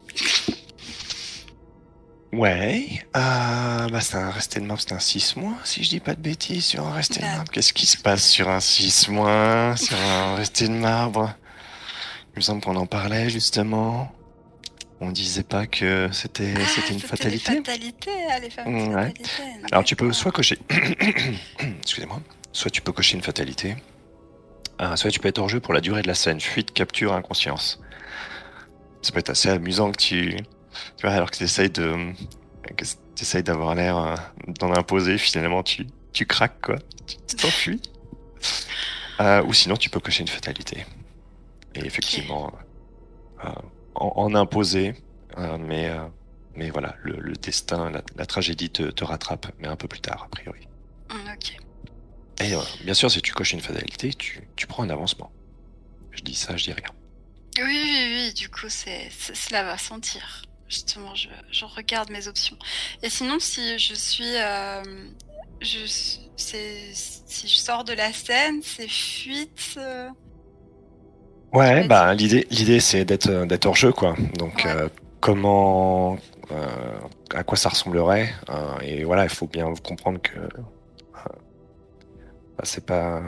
Ouais, 2.32 2.86
euh, 3.16 3.88
bah 3.88 4.00
c'est 4.00 4.14
un 4.16 4.30
resté 4.30 4.60
de 4.60 4.64
marbre, 4.64 4.80
c'est 4.86 4.94
un 4.94 5.00
6 5.00 5.34
mois, 5.36 5.54
si 5.64 5.82
je 5.82 5.88
dis 5.88 5.98
pas 6.00 6.14
de 6.14 6.20
bêtises, 6.20 6.64
sur 6.64 6.86
un 6.86 6.92
resté 6.92 7.16
de 7.20 7.24
Bah. 7.24 7.32
marbre. 7.36 7.50
Qu'est-ce 7.50 7.72
qui 7.72 7.86
se 7.86 7.96
passe 7.96 8.24
sur 8.24 8.48
un 8.48 8.60
6 8.60 9.08
mois, 9.08 9.74
sur 9.76 9.96
un 9.98 10.36
resté 10.36 10.68
de 10.68 10.72
marbre? 10.74 11.34
Il 12.34 12.36
me 12.36 12.40
semble 12.42 12.62
qu'on 12.62 12.76
en 12.76 12.86
parlait 12.86 13.28
justement. 13.30 14.12
On 15.00 15.10
disait 15.10 15.42
pas 15.42 15.66
que 15.66 16.08
c'était 16.12 16.54
Ah, 16.56 16.60
c'était 16.72 16.92
une 16.92 17.00
fatalité. 17.00 17.50
Les 17.52 17.56
fatalités, 17.56 18.10
ah, 18.30 18.38
les 18.38 18.50
fameuses 18.50 18.88
Ouais. 18.88 18.94
fatalités. 19.08 19.30
Alors 19.72 19.82
tu 19.82 19.96
peux 19.96 20.12
soit 20.12 20.30
cocher, 20.30 20.58
excusez-moi, 21.82 22.20
soit 22.52 22.70
tu 22.70 22.80
peux 22.82 22.92
cocher 22.92 23.16
une 23.16 23.22
fatalité, 23.22 23.76
euh, 24.80 24.94
soit 24.96 25.10
tu 25.10 25.18
peux 25.18 25.28
être 25.28 25.38
hors 25.38 25.48
jeu 25.48 25.58
pour 25.58 25.72
la 25.74 25.80
durée 25.80 26.02
de 26.02 26.06
la 26.06 26.14
scène, 26.14 26.38
fuite, 26.40 26.72
capture, 26.74 27.12
inconscience. 27.14 27.80
Ça 29.02 29.10
peut 29.12 29.18
être 29.18 29.30
assez 29.30 29.48
amusant 29.48 29.90
que 29.90 29.96
tu, 29.96 30.36
tu 30.96 31.06
vois, 31.06 31.14
alors 31.14 31.30
que 31.30 31.36
tu 31.36 31.44
essayes 31.44 31.70
de, 31.70 32.12
que 32.76 32.84
t'essayes 33.14 33.42
d'avoir 33.42 33.74
l'air 33.74 33.96
euh, 33.98 34.14
d'en 34.58 34.72
imposer, 34.74 35.18
finalement 35.18 35.62
tu, 35.62 35.86
tu 36.12 36.26
craques 36.26 36.60
quoi, 36.60 36.76
tu 37.06 37.16
t'enfuis. 37.36 37.80
Euh, 39.20 39.42
ou 39.42 39.52
sinon 39.52 39.76
tu 39.76 39.90
peux 39.90 40.00
cocher 40.00 40.22
une 40.22 40.28
fatalité. 40.28 40.86
Et 41.74 41.84
effectivement, 41.84 42.50
euh, 43.44 43.48
en, 43.94 44.12
en 44.16 44.34
imposer, 44.34 44.94
euh, 45.36 45.58
mais 45.58 45.90
mais 46.54 46.70
voilà, 46.70 46.96
le, 47.02 47.16
le 47.20 47.34
destin, 47.34 47.90
la, 47.90 48.00
la 48.16 48.24
tragédie 48.24 48.70
te, 48.70 48.84
te 48.84 49.04
rattrape, 49.04 49.52
mais 49.58 49.68
un 49.68 49.76
peu 49.76 49.88
plus 49.88 50.00
tard, 50.00 50.22
a 50.24 50.28
priori. 50.30 50.66
Hum, 51.10 51.20
ok. 51.34 51.54
Et 52.42 52.54
bien 52.82 52.94
sûr, 52.94 53.10
si 53.10 53.20
tu 53.20 53.34
coches 53.34 53.52
une 53.52 53.60
fatalité, 53.60 54.14
tu, 54.14 54.48
tu 54.56 54.66
prends 54.66 54.84
un 54.84 54.90
avancement. 54.90 55.30
Je 56.12 56.22
dis 56.22 56.34
ça, 56.34 56.56
je 56.56 56.64
dis 56.64 56.72
rien. 56.72 56.88
Oui, 57.58 57.64
oui, 57.84 58.12
oui, 58.14 58.32
du 58.32 58.48
coup, 58.48 58.70
c'est- 58.70 59.10
cela 59.10 59.64
va 59.64 59.76
sentir. 59.76 60.40
Justement, 60.70 61.14
je, 61.16 61.28
je 61.50 61.64
regarde 61.66 62.10
mes 62.10 62.28
options. 62.28 62.56
Et 63.02 63.10
sinon, 63.10 63.38
si 63.40 63.78
je 63.78 63.94
suis. 63.94 64.36
euh, 64.36 64.82
je, 65.60 65.84
si 66.36 67.48
je 67.48 67.56
sors 67.56 67.84
de 67.84 67.92
la 67.92 68.12
scène, 68.12 68.62
c'est 68.62 68.88
fuite. 68.88 69.74
euh, 69.78 70.08
Ouais, 71.52 71.84
bah 71.84 72.14
l'idée, 72.14 72.46
l'idée 72.50 72.78
c'est 72.80 73.04
d'être, 73.04 73.28
euh, 73.28 73.46
d'être 73.46 73.66
hors 73.66 73.76
jeu, 73.76 73.92
quoi. 73.92 74.14
Donc, 74.38 74.64
Ouais. 74.64 74.70
euh, 74.70 74.88
comment, 75.20 76.16
à 77.34 77.44
quoi 77.44 77.56
ça 77.56 77.68
ressemblerait 77.70 78.32
Et 78.82 79.04
voilà, 79.04 79.24
il 79.24 79.30
faut 79.30 79.46
bien 79.48 79.72
comprendre 79.84 80.20
que 80.22 80.38
bah, 82.56 82.64
c'est 82.64 82.84
pas. 82.84 83.20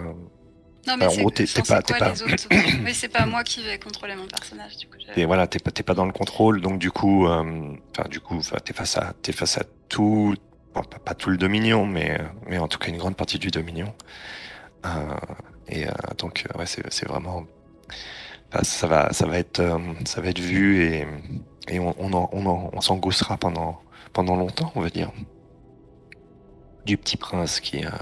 Non, 0.86 0.96
mais 0.96 1.06
en 1.06 1.10
c'est, 1.10 1.20
gros, 1.20 1.30
t'es- 1.30 1.46
pas- 1.68 1.80
c'est 1.86 1.98
pas- 1.98 2.12
Oui, 2.84 2.94
c'est 2.94 3.08
moi 3.26 3.44
qui 3.44 3.62
vais 3.62 3.78
contrôler 3.78 4.16
mon 4.16 4.26
personnage, 4.26 4.76
du 4.78 4.86
coup. 4.88 4.96
T'es, 5.14 5.24
voilà, 5.24 5.46
t'es 5.46 5.58
pas, 5.60 5.70
pas 5.84 5.94
dans 5.94 6.06
le 6.06 6.12
contrôle, 6.12 6.60
donc 6.60 6.78
du 6.80 6.90
coup, 6.90 7.26
euh, 7.28 7.74
du 8.08 8.18
coup, 8.20 8.40
t'es 8.64 8.72
face 8.72 8.96
à, 8.98 9.12
t'es 9.22 9.32
face 9.32 9.58
à 9.58 9.62
tout, 9.88 10.34
bon, 10.74 10.82
pas, 10.82 10.98
pas 10.98 11.14
tout 11.14 11.30
le 11.30 11.36
Dominion, 11.36 11.86
mais, 11.86 12.20
mais 12.48 12.58
en 12.58 12.66
tout 12.66 12.78
cas 12.78 12.88
une 12.88 12.96
grande 12.98 13.16
partie 13.16 13.38
du 13.38 13.50
Dominion. 13.50 13.94
Euh, 14.84 14.88
et 15.68 15.86
euh, 15.86 15.90
donc, 16.18 16.44
euh, 16.52 16.58
ouais, 16.58 16.66
c'est, 16.66 16.90
vraiment, 17.06 17.44
ça 18.62 18.86
va, 18.88 19.12
ça 19.12 19.26
va 19.26 19.38
être, 19.38 19.60
ça 20.04 20.20
va 20.20 20.28
être 20.30 20.40
vu 20.40 20.82
et, 20.84 21.06
et 21.68 21.78
on, 21.78 21.94
on, 21.98 22.12
en, 22.12 22.28
on, 22.32 22.46
en- 22.46 22.70
pendant, 23.38 23.80
pendant 24.12 24.34
longtemps, 24.34 24.72
on 24.74 24.80
va 24.80 24.90
dire. 24.90 25.12
Du 26.84 26.96
petit 26.96 27.16
prince 27.16 27.60
qui 27.60 27.84
a, 27.84 27.94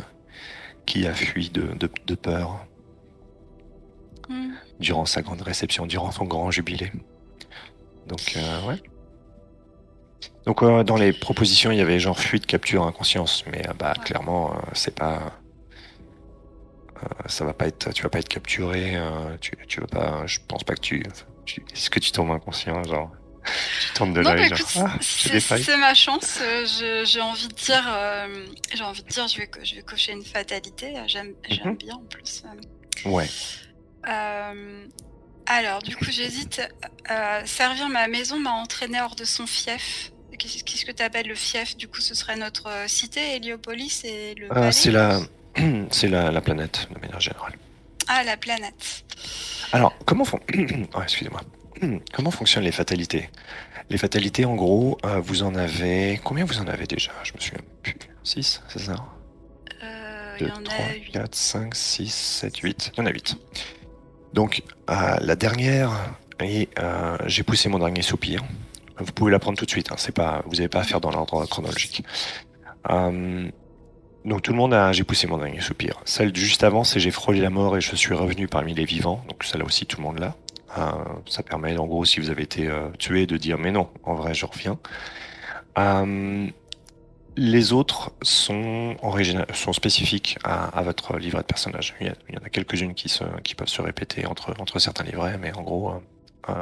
qui 0.86 1.06
a 1.06 1.12
fui 1.12 1.50
de, 1.50 1.74
de, 1.74 1.90
de 2.06 2.14
peur 2.14 2.64
Hum. 4.30 4.54
durant 4.78 5.06
sa 5.06 5.22
grande 5.22 5.42
réception, 5.42 5.86
durant 5.86 6.12
son 6.12 6.24
grand 6.24 6.50
jubilé. 6.50 6.92
Donc, 8.06 8.20
euh, 8.36 8.66
ouais. 8.68 8.80
Donc, 10.46 10.62
euh, 10.62 10.84
dans 10.84 10.96
les 10.96 11.12
propositions, 11.12 11.70
il 11.70 11.78
y 11.78 11.80
avait 11.80 11.98
genre 12.00 12.18
fuite, 12.18 12.46
capture, 12.46 12.84
inconscience, 12.84 13.44
mais 13.46 13.68
euh, 13.68 13.72
bah, 13.74 13.94
Ouais. 13.98 14.04
clairement, 14.04 14.54
euh, 14.54 14.60
c'est 14.72 14.94
pas. 14.94 15.42
euh, 17.02 17.06
ça 17.26 17.44
va 17.44 17.52
pas 17.52 17.66
être. 17.66 17.92
Tu 17.92 18.02
vas 18.02 18.08
pas 18.08 18.18
être 18.18 18.28
capturé, 18.28 18.96
tu, 19.40 19.52
tu 19.68 19.80
vas 19.80 19.86
pas. 19.86 20.26
Je 20.26 20.38
pense 20.46 20.64
pas 20.64 20.74
que 20.74 20.80
tu. 20.80 21.02
tu 21.44 21.64
Est-ce 21.74 21.90
que 21.90 21.98
tu 22.00 22.12
tombes 22.12 22.30
inconscient, 22.30 22.82
genre 22.84 23.10
Tu 23.80 23.92
tombes 23.94 24.14
de 24.14 24.20
l'œil, 24.20 24.50
Ah, 24.76 24.98
j'ai 25.00 25.40
c'est, 25.40 25.76
ma 25.78 25.94
chance. 25.94 26.38
euh, 26.42 26.64
j'ai 27.04 27.20
envie 27.20 27.48
de 27.48 27.54
dire, 27.54 27.84
euh, 27.88 28.46
j'ai 28.74 28.84
envie 28.84 29.02
de 29.02 29.08
dire, 29.08 29.26
je 29.28 29.38
vais, 29.38 29.50
je 29.62 29.76
vais 29.76 29.82
cocher 29.82 30.12
une 30.12 30.24
fatalité. 30.24 30.94
J'aime, 31.06 31.34
Mhm. 31.48 31.76
bien 31.76 31.94
en 31.94 32.04
plus. 32.04 32.42
euh. 32.44 33.10
Ouais. 33.10 33.28
Euh, 34.08 34.86
alors, 35.46 35.82
du 35.82 35.96
coup, 35.96 36.06
j'hésite. 36.10 36.62
Euh, 37.10 37.42
servir 37.44 37.88
ma 37.88 38.06
maison 38.08 38.38
m'a 38.38 38.52
entraîné 38.52 39.00
hors 39.00 39.16
de 39.16 39.24
son 39.24 39.46
fief. 39.46 40.12
Qu'est-ce 40.38 40.84
que 40.84 40.92
tu 40.92 41.02
appelles 41.02 41.26
le 41.28 41.34
fief? 41.34 41.76
Du 41.76 41.88
coup, 41.88 42.00
ce 42.00 42.14
serait 42.14 42.36
notre 42.36 42.68
euh, 42.68 42.88
cité, 42.88 43.36
Héliopolis, 43.36 44.04
et 44.04 44.34
le. 44.36 44.46
Euh, 44.46 44.54
palais 44.54 44.72
c'est 44.72 44.90
la. 44.90 45.20
C'est 45.90 46.08
la, 46.08 46.30
la 46.30 46.40
planète, 46.40 46.86
de 46.94 47.00
manière 47.00 47.20
générale. 47.20 47.58
Ah, 48.06 48.22
la 48.22 48.36
planète. 48.36 49.04
Alors, 49.72 49.94
comment 50.06 50.24
font... 50.24 50.38
oh, 50.94 51.02
excusez-moi. 51.02 51.40
Comment 52.12 52.30
fonctionnent 52.30 52.64
les 52.64 52.72
fatalités? 52.72 53.28
Les 53.88 53.98
fatalités, 53.98 54.44
en 54.44 54.54
gros, 54.54 54.98
euh, 55.04 55.20
vous 55.20 55.42
en 55.42 55.54
avez... 55.56 56.20
Combien 56.22 56.44
vous 56.44 56.58
en 56.60 56.68
avez 56.68 56.86
déjà? 56.86 57.10
Je 57.24 57.32
me 57.32 57.40
souviens 57.40 57.60
plus. 57.82 57.96
6, 58.22 58.62
c'est 58.68 58.78
ça? 58.80 58.94
Euh, 59.82 60.36
Il 60.38 60.46
2, 60.46 60.48
y 60.48 60.52
en 60.52 60.62
3, 60.62 60.76
a 60.76 60.92
8. 60.94 61.12
4, 61.12 61.34
5, 61.34 61.74
6, 61.74 62.14
7, 62.14 62.56
8. 62.58 62.92
Il 62.94 62.98
y 62.98 63.02
en 63.02 63.06
a 63.06 63.10
8. 63.10 63.36
Donc, 64.32 64.62
euh, 64.88 65.16
la 65.20 65.36
dernière, 65.36 65.90
et 66.40 66.68
euh, 66.78 67.16
j'ai 67.26 67.42
poussé 67.42 67.68
mon 67.68 67.78
dernier 67.78 68.02
soupir. 68.02 68.42
Vous 68.98 69.12
pouvez 69.12 69.32
la 69.32 69.38
prendre 69.38 69.58
tout 69.58 69.64
de 69.64 69.70
suite. 69.70 69.90
Hein, 69.90 69.96
c'est 69.98 70.14
pas, 70.14 70.42
vous 70.46 70.56
n'avez 70.56 70.68
pas 70.68 70.80
à 70.80 70.84
faire 70.84 71.00
dans 71.00 71.10
l'ordre 71.10 71.46
chronologique. 71.46 72.04
Euh, 72.90 73.48
donc 74.24 74.42
tout 74.42 74.52
le 74.52 74.58
monde 74.58 74.74
a 74.74 74.92
j'ai 74.92 75.04
poussé 75.04 75.26
mon 75.26 75.38
dernier 75.38 75.60
soupir. 75.60 76.00
Celle 76.04 76.34
juste 76.36 76.62
avant, 76.64 76.84
c'est 76.84 77.00
j'ai 77.00 77.10
frôlé 77.10 77.40
la 77.40 77.50
mort 77.50 77.76
et 77.76 77.80
je 77.80 77.96
suis 77.96 78.14
revenu 78.14 78.46
parmi 78.46 78.74
les 78.74 78.84
vivants. 78.84 79.24
Donc 79.28 79.42
celle-là 79.44 79.64
aussi, 79.64 79.86
tout 79.86 79.96
le 79.98 80.02
monde 80.02 80.18
l'a. 80.18 80.34
Ça 81.26 81.42
permet, 81.42 81.76
en 81.78 81.86
gros, 81.86 82.04
si 82.04 82.20
vous 82.20 82.30
avez 82.30 82.44
été 82.44 82.70
tué, 82.98 83.26
de 83.26 83.36
dire 83.36 83.58
mais 83.58 83.72
non, 83.72 83.88
en 84.04 84.14
vrai, 84.14 84.34
je 84.34 84.46
reviens. 84.46 84.78
Les 87.42 87.72
autres 87.72 88.12
sont, 88.20 88.96
spécifiques 89.72 90.36
à, 90.44 90.82
votre 90.82 91.16
livret 91.16 91.40
de 91.40 91.46
personnage. 91.46 91.94
Il 91.98 92.08
y, 92.08 92.36
en 92.36 92.44
a 92.44 92.50
quelques-unes 92.50 92.92
qui, 92.92 93.54
peuvent 93.54 93.66
se 93.66 93.80
répéter 93.80 94.26
entre, 94.26 94.78
certains 94.78 95.04
livrets, 95.04 95.38
mais 95.38 95.50
en 95.56 95.62
gros, 95.62 95.94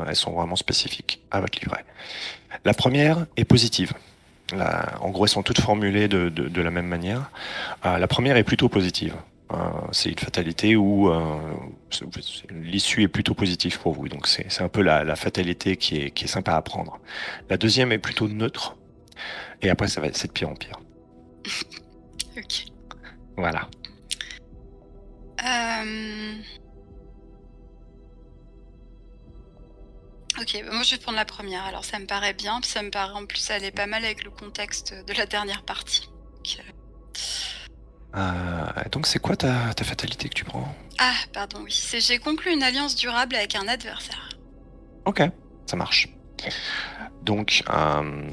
elles 0.06 0.14
sont 0.14 0.30
vraiment 0.30 0.54
spécifiques 0.54 1.20
à 1.32 1.40
votre 1.40 1.58
livret. 1.58 1.84
La 2.64 2.74
première 2.74 3.26
est 3.36 3.44
positive. 3.44 3.92
En 5.00 5.10
gros, 5.10 5.24
elles 5.24 5.30
sont 5.30 5.42
toutes 5.42 5.60
formulées 5.60 6.06
de, 6.06 6.62
la 6.62 6.70
même 6.70 6.86
manière. 6.86 7.32
Euh, 7.84 7.98
la 7.98 8.06
première 8.06 8.36
est 8.36 8.44
plutôt 8.44 8.68
positive. 8.68 9.16
Euh, 9.50 9.56
c'est 9.90 10.10
une 10.10 10.18
fatalité 10.18 10.76
où 10.76 11.10
euh, 11.10 11.40
l'issue 12.52 13.02
est 13.02 13.08
plutôt 13.08 13.34
positive 13.34 13.80
pour 13.80 13.94
vous. 13.94 14.08
Donc 14.08 14.28
c'est 14.28 14.62
un 14.62 14.68
peu 14.68 14.82
la, 14.82 15.02
la 15.02 15.16
fatalité 15.16 15.76
qui 15.76 15.96
est, 15.96 16.10
qui 16.12 16.26
est 16.26 16.28
sympa 16.28 16.54
à 16.54 16.62
prendre. 16.62 17.00
La 17.50 17.56
deuxième 17.56 17.90
est 17.90 17.98
plutôt 17.98 18.28
neutre. 18.28 18.76
Et 19.62 19.70
après, 19.70 19.88
ça 19.88 20.00
va 20.00 20.06
être 20.08 20.26
de 20.26 20.32
pire 20.32 20.48
en 20.48 20.54
pire. 20.54 20.78
Ok. 22.36 22.66
Voilà. 23.36 23.68
Euh, 25.44 26.34
Ok, 30.40 30.62
bah 30.64 30.70
moi 30.72 30.82
je 30.84 30.94
vais 30.94 31.00
prendre 31.00 31.16
la 31.16 31.24
première. 31.24 31.64
Alors 31.64 31.84
ça 31.84 31.98
me 31.98 32.06
paraît 32.06 32.32
bien, 32.34 32.60
puis 32.60 32.70
ça 32.70 32.82
me 32.82 32.90
paraît 32.90 33.14
en 33.14 33.26
plus 33.26 33.50
aller 33.50 33.72
pas 33.72 33.86
mal 33.86 34.04
avec 34.04 34.22
le 34.24 34.30
contexte 34.30 34.94
de 35.06 35.12
la 35.14 35.26
dernière 35.26 35.62
partie. 35.64 36.08
Donc, 36.36 36.58
euh, 36.60 36.72
Euh, 38.16 38.84
donc 38.92 39.06
c'est 39.06 39.18
quoi 39.18 39.36
ta, 39.36 39.74
ta 39.74 39.84
fatalité 39.84 40.28
que 40.28 40.34
tu 40.34 40.44
prends? 40.44 40.72
Ah, 40.98 41.12
pardon, 41.32 41.58
oui. 41.64 41.72
C'est 41.72 42.00
j'ai 42.00 42.18
conclu 42.18 42.52
une 42.52 42.62
alliance 42.62 42.94
durable 42.94 43.34
avec 43.34 43.54
un 43.56 43.66
adversaire. 43.66 44.28
Ok, 45.06 45.22
ça 45.66 45.76
marche. 45.76 46.08
Donc, 47.22 47.62
euh, 47.68 48.30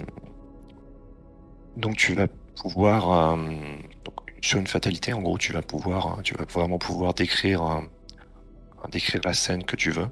donc 1.77 1.97
tu 1.97 2.13
vas 2.13 2.27
pouvoir 2.61 3.33
euh, 3.33 3.37
donc, 4.05 4.15
sur 4.41 4.59
une 4.59 4.67
fatalité, 4.67 5.13
en 5.13 5.21
gros, 5.21 5.37
tu 5.37 5.53
vas 5.53 5.61
pouvoir, 5.61 6.19
tu 6.23 6.33
vas 6.35 6.45
vraiment 6.45 6.77
pouvoir 6.77 7.13
décrire, 7.13 7.63
euh, 7.63 7.81
décrire 8.91 9.21
la 9.25 9.33
scène 9.33 9.63
que 9.63 9.75
tu 9.75 9.91
veux. 9.91 10.07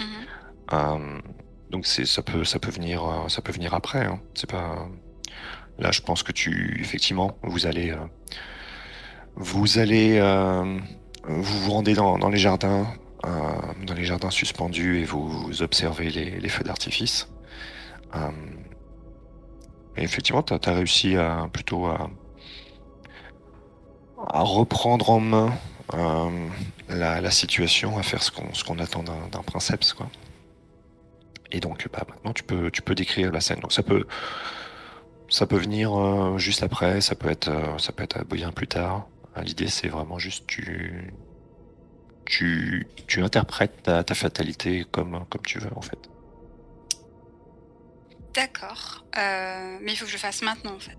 Mhm. 0.00 0.06
Euh, 0.72 1.20
donc 1.70 1.86
c'est 1.86 2.06
ça 2.06 2.22
peut 2.22 2.44
ça 2.44 2.58
peut 2.58 2.70
venir 2.70 3.04
euh, 3.04 3.28
ça 3.28 3.42
peut 3.42 3.52
venir 3.52 3.74
après. 3.74 4.04
hein. 4.06 4.20
C'est 4.34 4.48
pas 4.50 4.88
là. 5.78 5.90
Je 5.92 6.00
pense 6.00 6.22
que 6.22 6.32
tu 6.32 6.78
effectivement 6.80 7.36
vous 7.42 7.66
allez 7.66 7.90
euh, 7.90 7.96
vous 9.36 9.78
allez 9.78 10.18
euh, 10.18 10.78
vous 11.24 11.42
vous 11.60 11.70
rendez 11.72 11.94
dans, 11.94 12.18
dans 12.18 12.28
les 12.30 12.38
jardins 12.38 12.86
euh, 13.26 13.28
dans 13.84 13.94
les 13.94 14.04
jardins 14.04 14.30
suspendus 14.30 15.00
et 15.00 15.04
vous, 15.04 15.28
vous 15.28 15.62
observez 15.62 16.10
les, 16.10 16.38
les 16.40 16.48
feux 16.48 16.64
d'artifice. 16.64 17.28
Effectivement, 20.00 20.42
tu 20.42 20.54
as, 20.54 20.72
réussi 20.72 21.16
à 21.16 21.48
plutôt 21.52 21.86
à, 21.86 22.08
reprendre 24.42 25.10
en 25.10 25.20
main 25.20 25.52
euh, 25.94 26.48
la, 26.88 27.30
situation, 27.30 27.98
à 27.98 28.02
faire 28.02 28.22
ce 28.22 28.30
qu'on 28.64 28.78
attend 28.78 29.02
d'un 29.02 29.42
princeps, 29.42 29.92
quoi. 29.92 30.08
Et 31.50 31.60
donc, 31.60 31.88
bah, 31.92 32.04
maintenant, 32.08 32.32
tu 32.32 32.42
peux, 32.42 32.94
décrire 32.94 33.32
la 33.32 33.40
scène. 33.40 33.60
Donc, 33.60 33.72
ça 33.72 33.82
peut, 33.82 34.04
venir 35.56 35.98
euh, 35.98 36.38
juste 36.38 36.62
après, 36.62 37.00
ça 37.00 37.14
peut 37.14 37.30
être, 37.30 37.48
euh, 37.48 37.78
ça 37.78 37.92
peut 37.92 38.02
être 38.04 38.24
bien 38.24 38.52
plus 38.52 38.68
tard. 38.68 39.06
L'idée, 39.42 39.68
c'est 39.68 39.88
vraiment 39.88 40.18
juste 40.18 40.46
tu, 40.46 41.10
tu, 42.26 42.86
interprètes 43.22 43.82
ta, 43.84 44.04
ta 44.04 44.14
fatalité 44.14 44.84
comme, 44.90 45.24
comme 45.30 45.42
tu 45.42 45.58
veux, 45.58 45.70
en 45.76 45.80
fait. 45.80 46.10
D'accord. 48.34 49.04
Euh, 49.16 49.78
mais 49.82 49.92
il 49.92 49.96
faut 49.96 50.04
que 50.04 50.10
je 50.10 50.16
le 50.16 50.20
fasse 50.20 50.42
maintenant 50.42 50.74
en 50.74 50.78
fait. 50.80 50.96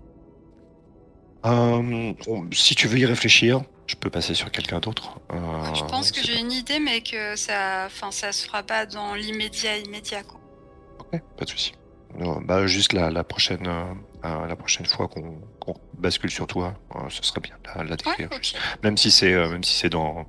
Euh, 1.46 2.12
si 2.52 2.74
tu 2.74 2.86
veux 2.86 2.98
y 2.98 3.06
réfléchir, 3.06 3.62
je 3.86 3.94
peux 3.96 4.10
passer 4.10 4.34
sur 4.34 4.50
quelqu'un 4.50 4.78
d'autre. 4.78 5.20
Euh, 5.32 5.74
je 5.74 5.82
pense 5.84 6.12
que 6.12 6.22
j'ai 6.22 6.38
une 6.38 6.52
idée, 6.52 6.78
mais 6.80 7.00
que 7.00 7.34
ça, 7.36 7.84
enfin, 7.86 8.10
ça 8.10 8.32
se 8.32 8.46
fera 8.46 8.62
pas 8.62 8.84
dans 8.86 9.14
l'immédiat 9.14 9.78
immédiat 9.78 10.22
quoi. 10.22 10.40
Ok, 10.98 11.20
pas 11.38 11.44
de 11.44 11.50
souci. 11.50 11.72
Non, 12.18 12.40
bah, 12.42 12.66
juste 12.66 12.92
la, 12.92 13.10
la 13.10 13.24
prochaine, 13.24 13.66
euh, 13.66 14.46
la 14.46 14.56
prochaine 14.56 14.84
fois 14.84 15.08
qu'on 15.08 15.38
bascule 15.96 16.30
sur 16.30 16.46
toi, 16.46 16.74
ce 17.08 17.22
serait 17.22 17.40
bien 17.40 17.54
de 17.62 17.68
la, 17.68 17.84
la 17.84 17.90
Ouais, 17.90 17.96
décrire. 17.96 18.28
Même 18.82 18.96
si 18.98 19.10
c'est, 19.10 19.32
même 19.32 19.62
si 19.64 19.74
c'est 19.78 19.88
dans, 19.90 20.26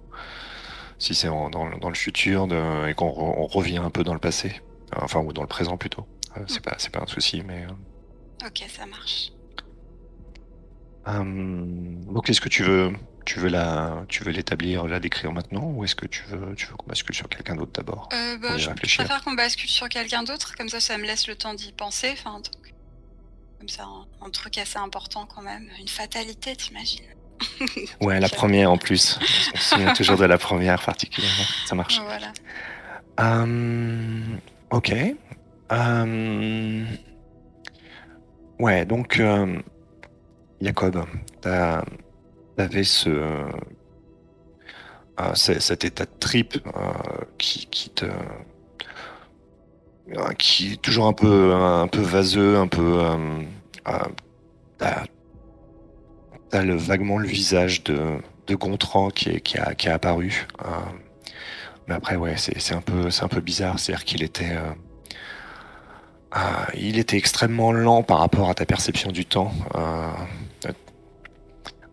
si 0.99 1.13
c'est 1.15 1.27
en- 1.27 1.49
dans, 1.49 1.65
le- 1.67 1.77
dans 1.79 1.89
le 1.89 1.95
futur 1.95 2.47
de- 2.47 2.87
et 2.87 2.93
qu'on 2.93 3.09
re- 3.09 3.33
on 3.37 3.47
revient 3.47 3.77
un 3.79 3.89
peu 3.89 4.03
dans 4.03 4.13
le 4.13 4.19
passé, 4.19 4.61
enfin 4.95 5.19
ou 5.19 5.33
dans 5.33 5.41
le 5.41 5.47
présent 5.47 5.77
plutôt. 5.77 6.05
Euh, 6.37 6.41
c'est 6.47 6.61
pas, 6.61 6.75
c'est 6.77 6.91
pas 6.91 7.01
un 7.01 7.07
souci, 7.07 7.41
mais. 7.45 7.65
euh, 7.65 8.47
Ok, 8.47 8.63
ça 8.75 8.85
marche. 8.85 9.31
Euh, 11.07 11.23
donc 11.23 12.29
est-ce 12.29 12.41
que 12.41 12.49
tu 12.49 12.63
veux, 12.63 12.93
tu 13.25 13.39
veux 13.39 13.49
la, 13.49 14.03
tu 14.07 14.23
veux 14.23 14.31
l'établir, 14.31 14.85
la 14.87 14.99
décrire 14.99 15.31
maintenant, 15.31 15.63
ou 15.65 15.83
est-ce 15.83 15.95
que 15.95 16.05
tu 16.05 16.23
veux, 16.27 16.53
tu 16.55 16.67
veux 16.67 16.75
qu'on 16.75 16.85
bascule 16.87 17.15
sur 17.15 17.27
quelqu'un 17.27 17.55
d'autre 17.55 17.71
d'abord? 17.73 18.09
Euh, 18.13 18.37
bah, 18.37 18.57
je 18.57 18.69
préfère 18.69 19.23
qu'on 19.23 19.33
bascule 19.33 19.69
sur 19.69 19.89
quelqu'un 19.89 20.23
d'autre, 20.23 20.55
comme 20.55 20.69
ça, 20.69 20.79
ça 20.79 20.97
me 20.97 21.05
laisse 21.05 21.27
le 21.27 21.35
temps 21.35 21.53
d'y 21.53 21.71
penser. 21.73 22.09
Enfin, 22.13 22.35
donc, 22.35 22.53
comme 23.59 23.69
ça, 23.69 23.83
un, 23.83 24.25
un 24.25 24.29
truc 24.29 24.57
assez 24.57 24.77
important 24.77 25.25
quand 25.25 25.41
même. 25.41 25.67
Une 25.79 25.87
fatalité, 25.87 26.55
t'imagines 26.55 27.05
Ouais, 28.01 28.19
la 28.19 28.29
première 28.29 28.71
en 28.71 28.77
plus. 28.77 29.17
On 29.53 29.57
se 29.57 29.69
souvient 29.75 29.93
toujours 29.93 30.17
de 30.17 30.25
la 30.25 30.37
première 30.37 30.83
particulièrement. 30.83 31.43
Ça 31.65 31.73
marche. 31.75 31.99
Voilà. 32.01 32.31
Euh, 33.19 34.21
ok. 34.71 34.93
Euh, 35.71 36.85
ouais, 38.59 38.85
donc 38.85 39.19
euh, 39.19 39.59
Jacob, 40.61 41.05
t'avais 41.41 42.83
ce 42.83 43.09
euh, 43.09 43.49
ce- 45.33 45.59
cet 45.59 45.83
état 45.85 46.05
de 46.05 46.11
trip 46.19 46.57
euh, 46.67 46.71
qui, 47.37 47.67
qui 47.67 47.89
qui 50.37 50.73
est 50.73 50.81
toujours 50.81 51.07
un 51.07 51.13
peu 51.13 51.53
un 51.53 51.87
peu 51.87 52.01
vaseux, 52.01 52.57
un 52.57 52.67
peu 52.67 52.99
t'as 54.77 56.63
vaguement 56.75 57.17
le 57.17 57.27
visage 57.27 57.83
de 57.83 58.17
de 58.47 58.55
Gontran 58.55 59.09
qui 59.09 59.29
est 59.29 59.39
a 59.87 59.93
apparu. 59.93 60.47
Mais 61.87 61.95
après, 61.95 62.15
ouais, 62.15 62.35
c'est 62.37 62.73
un 62.73 62.81
peu, 62.81 63.41
bizarre. 63.41 63.79
C'est-à-dire 63.79 64.05
qu'il 64.05 64.23
était, 64.23 64.55
euh, 64.55 64.71
il 66.75 66.97
était 66.97 67.17
extrêmement 67.17 67.71
lent 67.71 68.03
par 68.03 68.19
rapport 68.19 68.49
à 68.49 68.53
ta 68.53 68.65
perception 68.65 69.11
du 69.11 69.25
temps. 69.25 69.51
euh, 69.75 70.11
euh, 70.65 70.71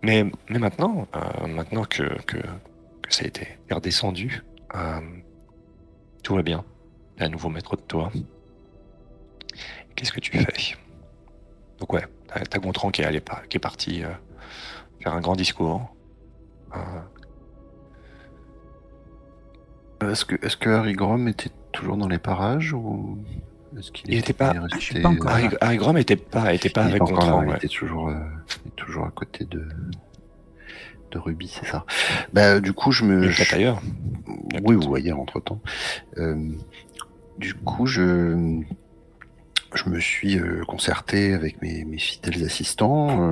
mais, 0.02 0.24
maintenant, 0.48 1.08
euh, 1.16 1.46
maintenant 1.48 1.84
que, 1.84 2.04
ça 3.08 3.24
a 3.24 3.26
été 3.26 3.58
redescendu, 3.70 4.42
euh, 4.74 5.00
tout 6.22 6.34
va 6.34 6.42
bien. 6.42 6.64
A 7.18 7.24
un 7.24 7.28
nouveau 7.30 7.48
maître 7.48 7.74
de 7.74 7.80
toi. 7.80 8.12
Qu'est-ce 9.96 10.12
que 10.12 10.20
tu 10.20 10.38
fais? 10.38 10.76
Donc 11.80 11.92
ouais, 11.92 12.04
t'as 12.50 12.58
Gontran 12.58 12.90
qui 12.90 13.02
qui 13.48 13.56
est 13.56 13.60
parti 13.60 14.04
euh, 14.04 14.08
faire 15.02 15.14
un 15.14 15.20
grand 15.20 15.36
discours. 15.36 15.94
Euh, 20.02 20.12
Est-ce 20.12 20.24
que, 20.24 20.36
est-ce 20.44 20.56
que 20.56 20.70
Harry 20.70 20.92
Grom 20.92 21.26
était 21.28 21.50
toujours 21.72 21.96
dans 21.96 22.08
les 22.08 22.18
parages 22.18 22.72
ou 22.72 23.18
est-ce 23.78 23.90
qu'il 23.92 24.10
Il 24.12 24.18
était 24.18 24.32
pas- 24.32 24.52
resté- 24.52 24.60
Ah, 24.72 24.76
je 24.78 24.84
suis 24.84 25.00
pas 25.02 25.08
encore 25.08 25.30
Harry, 25.30 25.48
Harry 25.60 25.76
Grom 25.76 25.96
était 25.98 26.16
pas, 26.16 26.52
était 26.54 26.68
pas 26.70 26.82
Il 26.82 26.86
est 26.86 26.90
avec 26.90 27.02
encore 27.02 27.18
là, 27.18 27.24
Gontran. 27.26 27.42
il 27.42 27.48
ouais. 27.50 27.56
était 27.56 27.68
toujours, 27.68 28.08
euh, 28.08 28.14
il 28.64 28.68
est 28.68 28.76
toujours 28.76 29.04
à 29.06 29.10
côté 29.10 29.44
de, 29.44 29.66
de 31.10 31.18
Ruby, 31.18 31.48
c'est 31.48 31.66
ça. 31.66 31.84
Bah, 32.32 32.60
du 32.60 32.72
coup, 32.72 32.92
je 32.92 33.04
me. 33.04 33.24
Il 33.24 33.30
est 33.30 33.36
peut-être 33.36 33.54
ailleurs. 33.54 33.82
Oui, 34.64 34.74
vous 34.76 34.82
voyez, 34.88 35.12
entre 35.12 35.40
temps. 35.40 35.60
du 37.38 37.54
coup, 37.54 37.86
je, 37.86 38.60
je 39.74 39.88
me 39.90 40.00
suis 40.00 40.38
euh, 40.38 40.62
concerté 40.66 41.34
avec 41.34 41.60
mes, 41.62 41.84
mes 41.84 41.98
fidèles 41.98 42.44
assistants. 42.44 43.30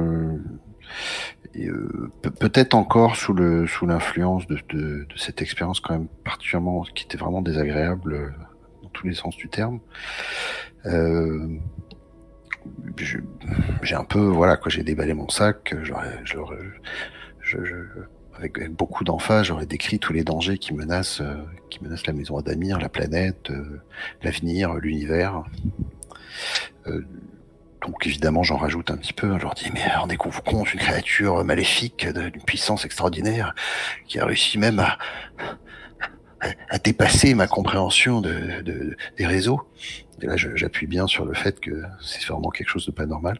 Euh, 1.57 2.11
peut-être 2.38 2.75
encore 2.75 3.16
sous 3.16 3.35
l'influence 3.35 4.46
de, 4.46 5.07
cette 5.16 5.42
expérience 5.42 5.81
quand 5.81 5.94
même 5.94 6.09
particulièrement 6.25 6.83
qui 6.94 7.05
était 7.05 7.16
vraiment 7.16 7.42
désagréable 7.42 8.14
euh, 8.14 8.29
dans 8.83 8.88
tous 8.90 9.07
les 9.07 9.14
sens 9.14 9.37
du 9.37 9.49
terme. 9.49 9.81
Euh, 10.87 11.49
j'ai 13.83 13.94
un 13.94 14.05
peu 14.05 14.20
voilà 14.20 14.57
quand 14.57 14.70
j'ai 14.70 14.83
déballé 14.83 15.14
mon 15.14 15.29
sac, 15.29 15.75
avec, 18.38 18.70
beaucoup 18.72 19.03
d'emphase, 19.05 19.46
j'aurais 19.46 19.66
décrit 19.66 19.99
tous 19.99 20.12
les 20.12 20.25
dangers 20.25 20.59
qui 20.59 20.75
menacent, 20.75 21.22
euh, 21.22 21.37
qui 21.70 21.83
menacent 21.83 22.07
la 22.07 22.12
maison 22.12 22.37
Adamir, 22.37 22.79
la 22.79 22.90
planète, 22.90 23.51
l'avenir, 24.22 24.75
l'univers. 24.75 25.44
Donc 27.87 28.07
évidemment, 28.07 28.42
j'en 28.42 28.57
rajoute 28.57 28.90
un 28.90 28.96
petit 28.96 29.12
peu. 29.12 29.37
Je 29.38 29.42
leur 29.42 29.55
dis, 29.55 29.70
mais 29.72 29.87
rendez-vous 29.94 30.40
compte, 30.42 30.72
une 30.75 30.81
créature 30.81 31.44
maléfique 31.44 32.07
d'une 32.09 32.42
puissance 32.42 32.85
extraordinaire 32.85 33.55
qui 34.07 34.18
a 34.18 34.27
réussi 34.27 34.59
même 34.59 34.79
à, 34.81 34.99
à, 36.40 36.49
à 36.68 36.79
dépasser 36.79 37.35
ma 37.35 37.46
compréhension 37.46 38.20
de, 38.20 38.61
de- 38.62 38.96
des 39.16 39.27
réseaux. 39.27 39.68
Et 40.22 40.27
là, 40.27 40.35
j'appuie 40.37 40.87
bien 40.87 41.07
sur 41.07 41.25
le 41.25 41.35
fait 41.35 41.61
que 41.61 41.83
c'est 42.03 42.25
vraiment 42.27 42.51
quelque 42.51 42.68
chose 42.68 42.87
de 42.87 42.90
pas 42.92 43.07
normal. 43.07 43.38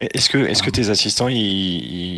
Est-ce 0.00 0.28
que, 0.28 0.38
est-ce 0.38 0.62
que 0.62 0.70
tes 0.70 0.90
assistants, 0.90 1.28
ils, 1.28 1.36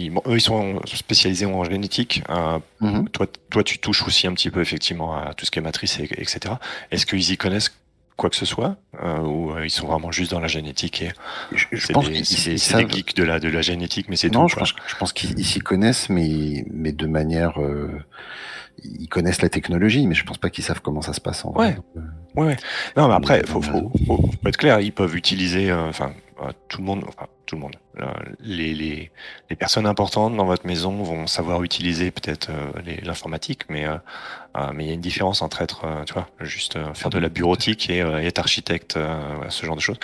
ils- 0.06 0.10
bon, 0.10 0.20
eux, 0.26 0.36
ils 0.36 0.40
sont 0.40 0.80
spécialisés 0.86 1.46
en 1.46 1.62
génétique. 1.64 2.22
euh, 2.30 2.58
Mhm. 2.80 3.08
toi, 3.10 3.26
toi, 3.50 3.62
tu 3.62 3.78
touches 3.78 4.02
aussi 4.06 4.26
un 4.26 4.32
petit 4.34 4.50
peu 4.50 4.60
effectivement 4.60 5.16
à 5.16 5.34
tout 5.34 5.44
ce 5.46 5.50
qui 5.50 5.58
est 5.60 5.62
matrice, 5.62 5.98
et, 6.00 6.04
etc. 6.20 6.54
Est-ce 6.90 7.06
qu'ils 7.06 7.30
y 7.30 7.36
connaissent 7.36 7.72
quoi 8.16 8.30
que 8.30 8.36
ce 8.36 8.46
soit 8.46 8.76
euh, 9.02 9.18
ou 9.20 9.52
euh, 9.52 9.64
ils 9.66 9.70
sont 9.70 9.86
vraiment 9.86 10.10
juste 10.10 10.30
dans 10.30 10.40
la 10.40 10.48
génétique 10.48 11.02
et 11.02 11.12
Je, 11.52 11.66
je 11.72 11.86
c'est 11.86 11.92
pense 11.92 12.06
des, 12.08 12.14
qu'ils 12.14 12.24
c'est 12.26 12.50
des- 12.52 12.58
savent. 12.58 12.90
geeks 12.90 13.14
de 13.14 13.22
la, 13.24 13.38
de 13.38 13.48
la 13.48 13.60
génétique, 13.62 14.08
mais 14.08 14.16
c'est 14.16 14.32
Non, 14.32 14.42
tout. 14.44 14.48
je 14.48 14.54
quoi. 14.54 14.60
pense, 14.60 14.74
je 14.86 14.96
pense 14.96 15.12
qu'ils 15.12 15.38
ils 15.38 15.44
s'y 15.44 15.60
connaissent, 15.60 16.08
mais, 16.08 16.64
mais 16.72 16.92
de 16.92 17.06
manière. 17.06 17.60
euh, 17.60 17.90
ils 18.84 19.08
connaissent 19.08 19.40
la 19.42 19.48
technologie, 19.48 20.06
mais 20.06 20.14
je 20.14 20.24
pense 20.24 20.36
pas 20.38 20.50
qu'ils 20.50 20.62
savent 20.64 20.80
comment 20.82 21.00
ça 21.02 21.12
se 21.14 21.20
passe 21.20 21.44
en 21.44 21.50
vrai. 21.52 21.78
Ouais. 21.96 22.02
Ouais, 22.36 22.46
ouais. 22.48 22.56
Non, 22.96 23.08
mais 23.08 23.14
après, 23.14 23.42
faut, 23.46 23.58
euh, 23.60 23.62
faut, 23.62 23.92
faut, 24.06 24.16
faut 24.42 24.48
être 24.48 24.56
clair. 24.58 24.80
Ils 24.80 24.92
peuvent 24.92 25.16
utiliser, 25.16 25.70
euh, 25.70 25.88
enfin, 25.88 26.10
euh, 26.10 26.25
tout 26.68 26.78
le 26.78 26.84
monde, 26.84 27.04
enfin, 27.08 27.26
tout 27.46 27.54
le 27.56 27.62
monde. 27.62 27.76
euh, 28.00 28.06
les, 28.40 28.74
les, 28.74 29.10
les 29.50 29.56
personnes 29.56 29.86
importantes 29.86 30.36
dans 30.36 30.44
votre 30.44 30.66
maison 30.66 31.02
vont 31.02 31.26
savoir 31.26 31.62
utiliser 31.62 32.10
peut-être 32.10 32.50
euh, 32.50 32.72
l'informatique, 33.02 33.62
mais 33.68 33.86
euh, 33.86 33.96
euh, 34.56 34.70
mais 34.74 34.84
il 34.84 34.88
y 34.88 34.90
a 34.90 34.94
une 34.94 35.00
différence 35.00 35.42
entre 35.42 35.62
être, 35.62 35.84
euh, 35.84 36.04
tu 36.04 36.12
vois, 36.14 36.28
juste 36.40 36.76
euh, 36.76 36.92
faire 36.94 37.10
de 37.10 37.18
la 37.18 37.28
bureautique 37.28 37.88
et, 37.90 38.02
euh, 38.02 38.18
être 38.18 38.38
architecte, 38.38 38.96
euh, 38.96 39.48
ce 39.48 39.64
genre 39.66 39.76
de 39.76 39.80
choses. 39.80 39.98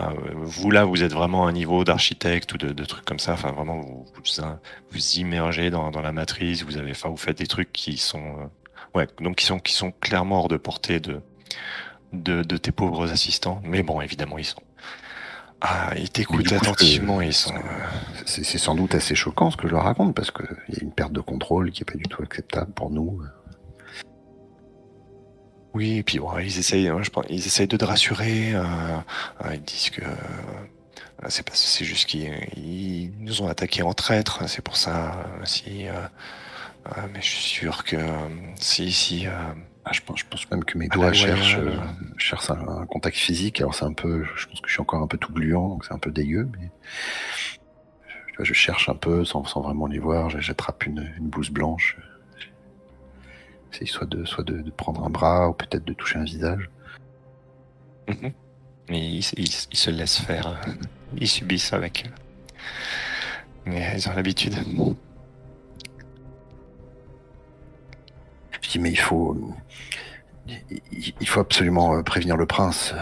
Euh, 0.00 0.10
vous 0.34 0.70
là, 0.70 0.84
vous 0.84 1.02
êtes 1.02 1.12
vraiment 1.12 1.46
à 1.46 1.48
un 1.50 1.52
niveau 1.52 1.84
d'architecte 1.84 2.52
ou 2.54 2.58
de, 2.58 2.72
de 2.72 2.84
trucs 2.84 3.04
comme 3.04 3.18
ça. 3.18 3.32
Enfin, 3.34 3.52
vraiment, 3.52 3.80
vous 3.80 4.06
vous, 4.14 4.42
vous 4.90 5.10
immergez 5.18 5.70
dans, 5.70 5.90
dans 5.90 6.02
la 6.02 6.12
matrice. 6.12 6.62
Vous 6.64 6.76
avez, 6.78 6.90
enfin, 6.92 7.08
vous 7.08 7.16
faites 7.16 7.38
des 7.38 7.46
trucs 7.46 7.72
qui 7.72 7.96
sont, 7.98 8.18
euh, 8.38 8.98
ouais, 8.98 9.08
donc 9.20 9.36
qui 9.36 9.46
sont 9.46 9.58
qui 9.58 9.72
sont 9.74 9.92
clairement 9.92 10.40
hors 10.40 10.48
de 10.48 10.56
portée 10.58 11.00
de 11.00 11.22
de, 12.12 12.42
de 12.42 12.56
tes 12.56 12.72
pauvres 12.72 13.10
assistants. 13.12 13.60
Mais 13.64 13.82
bon, 13.82 14.00
évidemment, 14.00 14.38
ils 14.38 14.44
sont. 14.44 14.62
Ah, 15.62 15.92
ils 15.96 16.08
t'écoutent 16.10 16.52
attentivement 16.52 17.20
et 17.20 17.26
ils 17.26 17.32
sont. 17.34 17.54
euh, 17.54 17.60
C'est 18.24 18.58
sans 18.58 18.74
doute 18.74 18.94
assez 18.94 19.14
choquant 19.14 19.50
ce 19.50 19.56
que 19.58 19.68
je 19.68 19.72
leur 19.72 19.84
raconte, 19.84 20.14
parce 20.14 20.30
qu'il 20.30 20.46
y 20.70 20.76
a 20.78 20.82
une 20.82 20.92
perte 20.92 21.12
de 21.12 21.20
contrôle 21.20 21.70
qui 21.70 21.82
est 21.82 21.84
pas 21.84 21.98
du 21.98 22.04
tout 22.04 22.22
acceptable 22.22 22.72
pour 22.72 22.90
nous. 22.90 23.20
Oui, 25.74 25.98
et 25.98 26.02
puis 26.02 26.18
bon, 26.18 26.36
ils 26.38 26.58
essayent, 26.58 26.88
hein, 26.88 26.98
je 27.02 27.10
pense, 27.10 27.26
ils 27.28 27.46
essayent 27.46 27.68
de 27.68 27.76
te 27.76 27.84
rassurer. 27.84 28.54
euh, 28.54 28.64
euh, 29.44 29.54
ils 29.54 29.62
disent 29.62 29.90
que 29.90 30.02
euh, 30.02 31.26
c'est 31.28 31.44
pas, 31.44 31.52
c'est 31.54 31.84
juste 31.84 32.06
qu'ils 32.08 32.32
ils 32.56 33.12
nous 33.20 33.42
ont 33.42 33.46
attaqués 33.48 33.82
en 33.82 33.92
traître. 33.92 34.48
C'est 34.48 34.62
pour 34.62 34.76
ça. 34.76 35.12
euh, 35.14 35.44
si, 35.44 35.86
euh, 35.86 35.92
euh, 36.86 37.02
mais 37.12 37.20
je 37.20 37.26
suis 37.28 37.44
sûr 37.44 37.84
que 37.84 37.96
euh, 37.96 38.28
si, 38.58 38.90
si. 38.90 39.26
Euh, 39.90 39.92
Ah, 39.92 39.92
je, 39.92 40.00
pense, 40.02 40.20
je 40.20 40.24
pense 40.30 40.50
même 40.50 40.64
que 40.64 40.78
mes 40.78 40.88
Ah, 40.90 40.94
doigts 40.94 41.12
cherchent, 41.12 41.58
euh, 41.58 41.76
cherchent 42.16 42.50
un, 42.50 42.66
un 42.82 42.86
contact 42.86 43.16
physique. 43.16 43.60
Alors 43.60 43.74
c'est 43.74 43.84
un 43.84 43.92
peu, 43.92 44.24
je 44.36 44.46
pense 44.46 44.60
que 44.60 44.68
je 44.68 44.72
suis 44.72 44.80
encore 44.80 45.02
un 45.02 45.06
peu 45.06 45.18
tout 45.18 45.32
gluant, 45.32 45.68
donc 45.68 45.84
c'est 45.84 45.92
un 45.94 45.98
peu 45.98 46.10
dégueu, 46.10 46.48
mais 46.58 46.70
je 48.42 48.54
cherche 48.54 48.88
un 48.88 48.94
peu 48.94 49.24
sans, 49.26 49.44
sans 49.44 49.60
vraiment 49.60 49.86
les 49.86 49.98
voir. 49.98 50.30
J'attrape 50.30 50.86
une, 50.86 51.12
une 51.18 51.28
blouse 51.28 51.50
blanche. 51.50 51.98
C'est 53.70 53.84
soit 53.86 54.06
de, 54.06 54.24
soit 54.24 54.44
de, 54.44 54.62
de 54.62 54.70
prendre 54.70 55.04
un 55.04 55.10
bras 55.10 55.48
ou 55.50 55.52
peut-être 55.52 55.84
de 55.84 55.92
toucher 55.92 56.18
un 56.18 56.24
visage. 56.24 56.70
mhm. 58.08 58.32
Mais 58.88 59.08
ils, 59.08 59.22
se 59.22 59.90
laissent 59.90 60.18
faire. 60.20 60.48
euh, 60.48 60.72
Ils 61.18 61.28
subissent 61.28 61.72
avec. 61.74 62.06
euh, 62.06 62.10
Mais 63.66 63.92
ils 63.96 64.08
ont 64.08 64.14
l'habitude. 64.14 64.54
Je 68.62 68.70
dis 68.70 68.78
mais 68.78 68.90
il 68.90 68.98
faut, 68.98 69.36
il, 71.20 71.28
faut 71.28 71.40
absolument 71.40 71.94
euh, 71.94 72.02
prévenir 72.02 72.36
le 72.36 72.46
prince. 72.46 72.94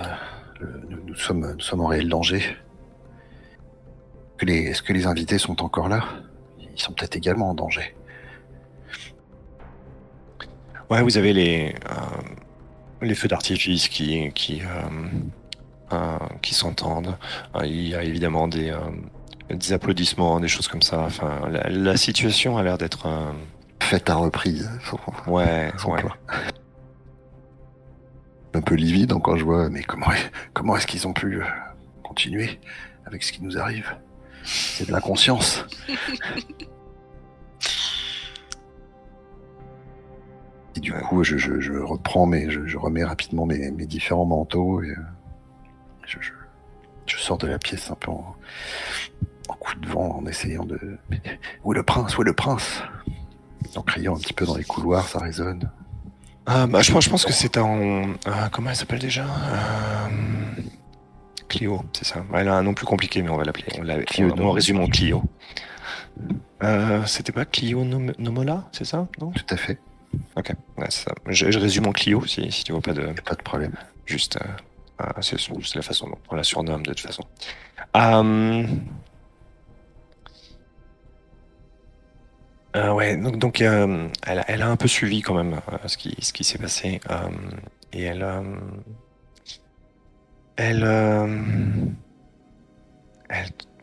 Euh, 0.62 0.66
nous, 1.07 1.14
sommes, 1.14 1.53
nous 1.53 1.61
sommes 1.61 1.81
en 1.81 1.87
réel 1.87 2.09
danger. 2.09 2.42
Est-ce 4.40 4.83
que 4.83 4.92
les 4.92 5.07
invités 5.07 5.38
sont 5.38 5.62
encore 5.62 5.88
là? 5.88 6.05
Ils 6.61 6.81
sont 6.81 6.92
peut-être 6.92 7.16
également 7.16 7.51
en 7.51 7.55
danger. 7.55 7.94
Ouais, 10.90 11.03
vous 11.03 11.18
avez 11.18 11.33
les, 11.33 11.75
euh, 11.90 13.03
les 13.03 13.14
feux 13.14 13.29
d'artifice 13.29 13.88
qui, 13.88 14.31
qui, 14.33 14.62
qui 16.40 16.55
s'entendent. 16.55 17.18
Il 17.64 17.88
y 17.88 17.94
a 17.94 18.05
évidemment 18.05 18.47
des, 18.47 18.73
applaudissements, 19.73 20.38
des 20.38 20.49
choses 20.49 20.68
comme 20.68 20.83
ça. 20.83 21.01
Enfin, 21.01 21.51
la 21.51 21.97
situation 21.97 22.59
a 22.59 22.62
l'air 22.62 22.79
d'être. 22.79 23.09
Faites 23.80 24.10
à 24.10 24.16
reprise. 24.16 24.70
Faut- 24.80 24.98
ouais, 25.26 25.72
ouais. 25.86 26.02
Un 28.54 28.60
peu 28.60 28.74
livide 28.74 29.12
quand 29.22 29.36
je 29.36 29.44
vois, 29.44 29.68
mais 29.70 29.82
comment, 29.82 30.06
comment 30.52 30.76
est-ce 30.76 30.86
qu'ils 30.86 31.06
ont 31.06 31.12
pu 31.12 31.40
euh, 31.40 31.44
continuer 32.02 32.58
avec 33.06 33.22
ce 33.22 33.32
qui 33.32 33.42
nous 33.42 33.58
arrive? 33.58 33.94
C'est 34.42 34.86
de 34.86 34.92
l'inconscience. 34.92 35.64
Et 40.76 40.80
du 40.80 40.92
coup, 40.92 41.24
je, 41.24 41.36
je, 41.36 41.60
je 41.60 41.72
reprends, 41.72 42.26
mes, 42.26 42.50
je, 42.50 42.66
je 42.66 42.76
remets 42.76 43.04
rapidement 43.04 43.46
mes, 43.46 43.70
mes 43.70 43.86
différents 43.86 44.26
manteaux 44.26 44.82
et 44.82 44.90
euh, 44.90 44.96
je, 46.06 46.18
sors 47.16 47.38
de 47.38 47.46
la 47.48 47.58
pièce 47.58 47.90
un 47.90 47.94
peu 47.96 48.10
en, 48.12 48.36
en 49.48 49.54
coup 49.54 49.74
de 49.76 49.88
vent 49.88 50.18
en 50.18 50.26
essayant 50.26 50.64
de. 50.64 50.78
Mais 51.10 51.20
où 51.64 51.72
est 51.72 51.76
le 51.76 51.82
prince? 51.82 52.16
Où 52.16 52.22
est 52.22 52.26
le 52.26 52.32
prince? 52.32 52.82
En 53.76 53.83
criant 53.83 54.16
un 54.16 54.18
petit 54.18 54.33
peu 54.33 54.44
dans 54.46 54.57
les 54.57 54.64
couloirs, 54.64 55.07
ça 55.09 55.18
résonne. 55.18 55.70
Ah, 56.46 56.66
bah, 56.66 56.81
je, 56.81 56.90
pense, 56.92 57.04
je 57.04 57.11
pense 57.11 57.24
que 57.24 57.33
c'est 57.33 57.59
en. 57.59 57.78
euh, 57.81 58.04
comment 58.52 58.70
elle 58.70 58.76
s'appelle 58.76 58.98
déjà 59.00 59.24
euh, 59.24 60.09
Clio, 61.48 61.83
c'est 61.92 62.07
ça. 62.07 62.24
Elle 62.35 62.48
a 62.48 62.54
un 62.54 62.62
nom 62.62 62.74
plus 62.74 62.87
compliqué, 62.87 63.22
mais 63.22 63.28
on 63.31 63.37
va 63.37 63.44
l'appeler. 63.44 63.66
On, 63.78 64.04
Clio 64.04 64.35
on, 64.37 64.40
on 64.40 64.50
résume 64.52 64.81
en 64.81 64.87
Clio. 64.87 65.22
Euh, 66.62 67.04
C'était 67.07 67.33
pas 67.33 67.44
Clio 67.44 67.85
Nom- 67.85 68.12
Nomola, 68.18 68.64
c'est 68.72 68.85
ça 68.85 69.07
Non? 69.20 69.31
Tout 69.31 69.44
à 69.50 69.57
fait, 69.57 69.78
Ok, 70.37 70.52
ouais, 70.78 70.90
ça. 70.90 71.12
Je, 71.26 71.50
je 71.50 71.59
résume 71.59 71.87
en 71.87 71.92
Clio 71.92 72.24
si, 72.26 72.50
si 72.50 72.64
tu 72.64 72.72
vois 72.72 72.81
pas 72.81 72.92
de. 72.92 73.12
pas 73.24 73.35
de 73.35 73.42
problème. 73.42 73.72
Juste, 74.07 74.38
euh, 74.42 74.46
ah, 74.98 75.14
c'est 75.20 75.38
c'est 75.38 75.74
la 75.76 75.83
façon 75.83 76.09
dont 76.09 76.18
on 76.31 76.35
la 76.37 76.42
surnomme 76.42 76.83
de 76.83 76.92
toute 76.94 77.00
façon. 77.07 77.22
Euh, 82.78 82.92
ouais, 82.92 83.16
donc, 83.16 83.38
donc 83.38 83.60
euh, 83.60 84.08
elle, 84.24 84.44
elle 84.46 84.62
a 84.62 84.68
un 84.68 84.76
peu 84.76 84.86
suivi 84.86 85.20
quand 85.20 85.34
même 85.34 85.54
euh, 85.54 85.78
ce 85.86 85.96
qui, 85.96 86.14
ce 86.20 86.32
qui 86.32 86.44
s'est 86.44 86.58
passé. 86.58 87.00
et 87.92 88.02
elle, 88.02 88.24
elle, 90.56 90.84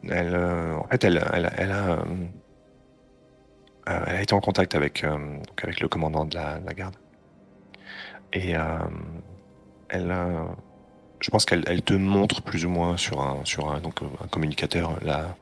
elle, 0.08 0.36
en 0.36 0.88
fait, 0.90 1.04
elle, 1.04 1.24
elle, 1.34 1.52
elle 1.58 1.72
a, 1.72 2.06
elle 3.86 4.16
a 4.16 4.22
été 4.22 4.34
en 4.34 4.40
contact 4.40 4.76
avec, 4.76 5.04
donc 5.04 5.64
avec 5.64 5.82
le 5.82 5.90
commandant 5.90 6.24
de 6.26 6.36
la, 6.36 6.60
de 6.60 6.66
la 6.66 6.74
garde. 6.74 6.96
Et 8.32 8.54
elle, 9.90 10.16
je 11.20 11.30
pense 11.32 11.46
qu'elle 11.46 11.64
elle 11.68 11.82
te 11.82 11.94
montre 11.94 12.42
plus 12.44 12.66
ou 12.66 12.70
moins 12.70 12.96
sur 12.96 13.22
un, 13.22 13.44
sur 13.44 13.72
un, 13.72 13.80
donc, 13.82 14.00
un 14.24 14.28
communicateur 14.28 15.04
là, 15.04 15.36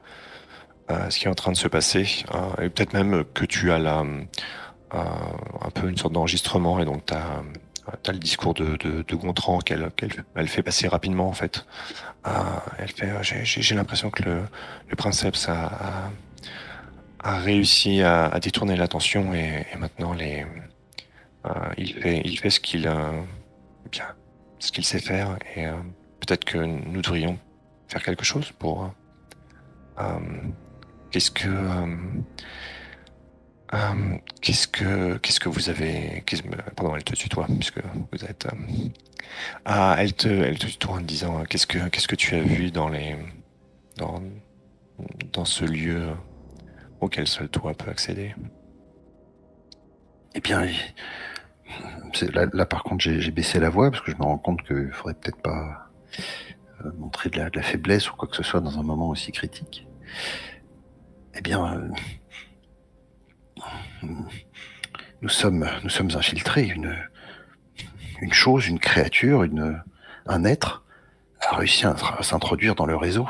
ce 1.09 1.19
qui 1.19 1.25
est 1.25 1.29
en 1.29 1.35
train 1.35 1.51
de 1.51 1.57
se 1.57 1.67
passer. 1.67 2.07
euh, 2.33 2.63
et 2.65 2.69
peut-être 2.69 2.93
même 2.93 3.23
que 3.33 3.45
tu 3.45 3.71
as 3.71 3.79
là, 3.79 4.03
euh, 4.93 4.99
un 5.61 5.69
peu 5.71 5.89
une 5.89 5.97
sorte 5.97 6.13
d'enregistrement 6.13 6.79
et 6.79 6.85
donc 6.85 7.05
tu 7.05 7.13
as, 7.13 8.11
le 8.11 8.19
discours 8.19 8.53
de, 8.53 8.77
de, 8.77 9.15
Gontran 9.15 9.59
qu'elle 9.59 9.89
qu'elle 9.97 10.23
elle 10.35 10.47
fait 10.47 10.63
passer 10.63 10.87
rapidement 10.87 11.27
en 11.27 11.33
fait. 11.33 11.65
Euh, 12.27 12.31
elle 12.77 13.23
j'ai- 13.23 13.75
l'impression 13.75 14.09
que 14.09 14.23
le, 14.23 14.41
le 14.87 14.95
princeps 14.95 15.49
a, 15.49 16.09
a, 17.19 17.39
réussi 17.39 18.01
à, 18.01 18.39
détourner 18.39 18.75
l'attention 18.75 19.33
et, 19.33 19.65
maintenant 19.79 20.13
les, 20.13 20.45
euh, 21.45 21.49
il 21.77 21.93
fait, 21.93 22.21
il 22.23 22.39
fait 22.39 22.49
ce 22.49 22.59
qu'il, 22.59 22.89
bien, 23.91 24.05
ce 24.59 24.81
sait 24.81 24.99
faire 24.99 25.37
et 25.55 25.65
peut-être 26.19 26.45
que 26.45 26.57
nous 26.57 27.01
devrions 27.01 27.37
faire 27.87 28.03
quelque 28.03 28.23
chose 28.23 28.51
pour. 28.51 28.93
Qu'est-ce 31.13 31.29
que, 31.29 31.47
euh, 31.47 31.85
euh, 33.75 34.17
qu'est-ce 34.41 34.67
que, 34.67 35.47
vous 35.47 35.69
avez, 35.69 36.23
pardon, 36.75 36.95
elle 36.95 37.03
te 37.03 37.13
tutoie 37.13 37.45
puisque 37.45 37.81
vous 38.11 38.25
êtes. 38.25 38.47
euh, 38.47 38.89
ah, 39.65 39.95
elle 39.99 40.13
te, 40.13 40.27
elle 40.27 40.57
te 40.57 40.65
tutoie 40.65 40.95
en 40.95 41.01
disant 41.01 41.43
qu'est-ce 41.43 41.67
que, 41.67 41.87
qu'est-ce 41.89 42.07
que 42.07 42.15
tu 42.15 42.35
as 42.35 42.41
vu 42.41 42.71
dans 42.71 42.89
les, 42.89 43.15
dans, 43.97 45.45
ce 45.45 45.65
lieu 45.65 46.09
auquel 46.99 47.27
seul 47.27 47.47
toi 47.47 47.73
peut 47.75 47.91
accéder? 47.91 48.33
Eh 50.33 50.41
bien, 50.41 50.65
là, 52.33 52.65
par 52.65 52.83
contre, 52.83 53.03
j'ai 53.03 53.31
baissé 53.31 53.59
la 53.59 53.69
voix 53.69 53.91
parce 53.91 54.01
que 54.01 54.11
je 54.11 54.17
me 54.17 54.23
rends 54.23 54.39
compte 54.39 54.63
qu'il 54.63 54.89
faudrait 54.91 55.13
peut-être 55.13 55.41
pas 55.43 55.91
montrer 56.97 57.29
de 57.29 57.39
la 57.39 57.61
faiblesse 57.61 58.09
ou 58.11 58.15
quoi 58.15 58.27
que 58.27 58.35
ce 58.35 58.43
soit 58.43 58.61
dans 58.61 58.79
un 58.79 58.83
moment 58.83 59.09
aussi 59.09 59.31
critique. 59.31 59.87
Eh 61.35 61.41
bien, 61.41 61.91
euh, 64.03 64.07
nous 65.21 65.29
sommes, 65.29 65.67
nous 65.83 65.89
sommes 65.89 66.11
infiltrés. 66.15 66.67
Une, 66.67 66.95
une 68.21 68.33
chose, 68.33 68.67
une 68.67 68.79
créature, 68.79 69.43
une, 69.43 69.81
un 70.25 70.43
être 70.43 70.83
a 71.41 71.55
réussi 71.55 71.85
à, 71.85 71.95
à 72.17 72.23
s'introduire 72.23 72.75
dans 72.75 72.85
le 72.85 72.95
réseau. 72.95 73.27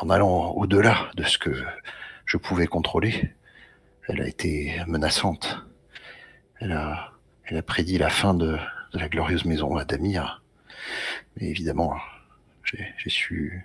en 0.00 0.10
allant 0.10 0.50
au-delà 0.50 1.10
de 1.16 1.24
ce 1.24 1.38
que 1.38 1.52
je 2.24 2.36
pouvais 2.36 2.66
contrôler, 2.66 3.34
elle 4.08 4.22
a 4.22 4.26
été 4.26 4.80
menaçante. 4.86 5.64
Elle 6.60 6.72
a, 6.72 7.12
elle 7.44 7.56
a 7.56 7.62
prédit 7.62 7.98
la 7.98 8.10
fin 8.10 8.34
de, 8.34 8.58
la 8.92 9.08
glorieuse 9.08 9.44
maison 9.44 9.76
Adamir. 9.76 10.42
Mais 11.36 11.48
évidemment, 11.48 11.96
j'ai 12.64 13.10
su, 13.10 13.64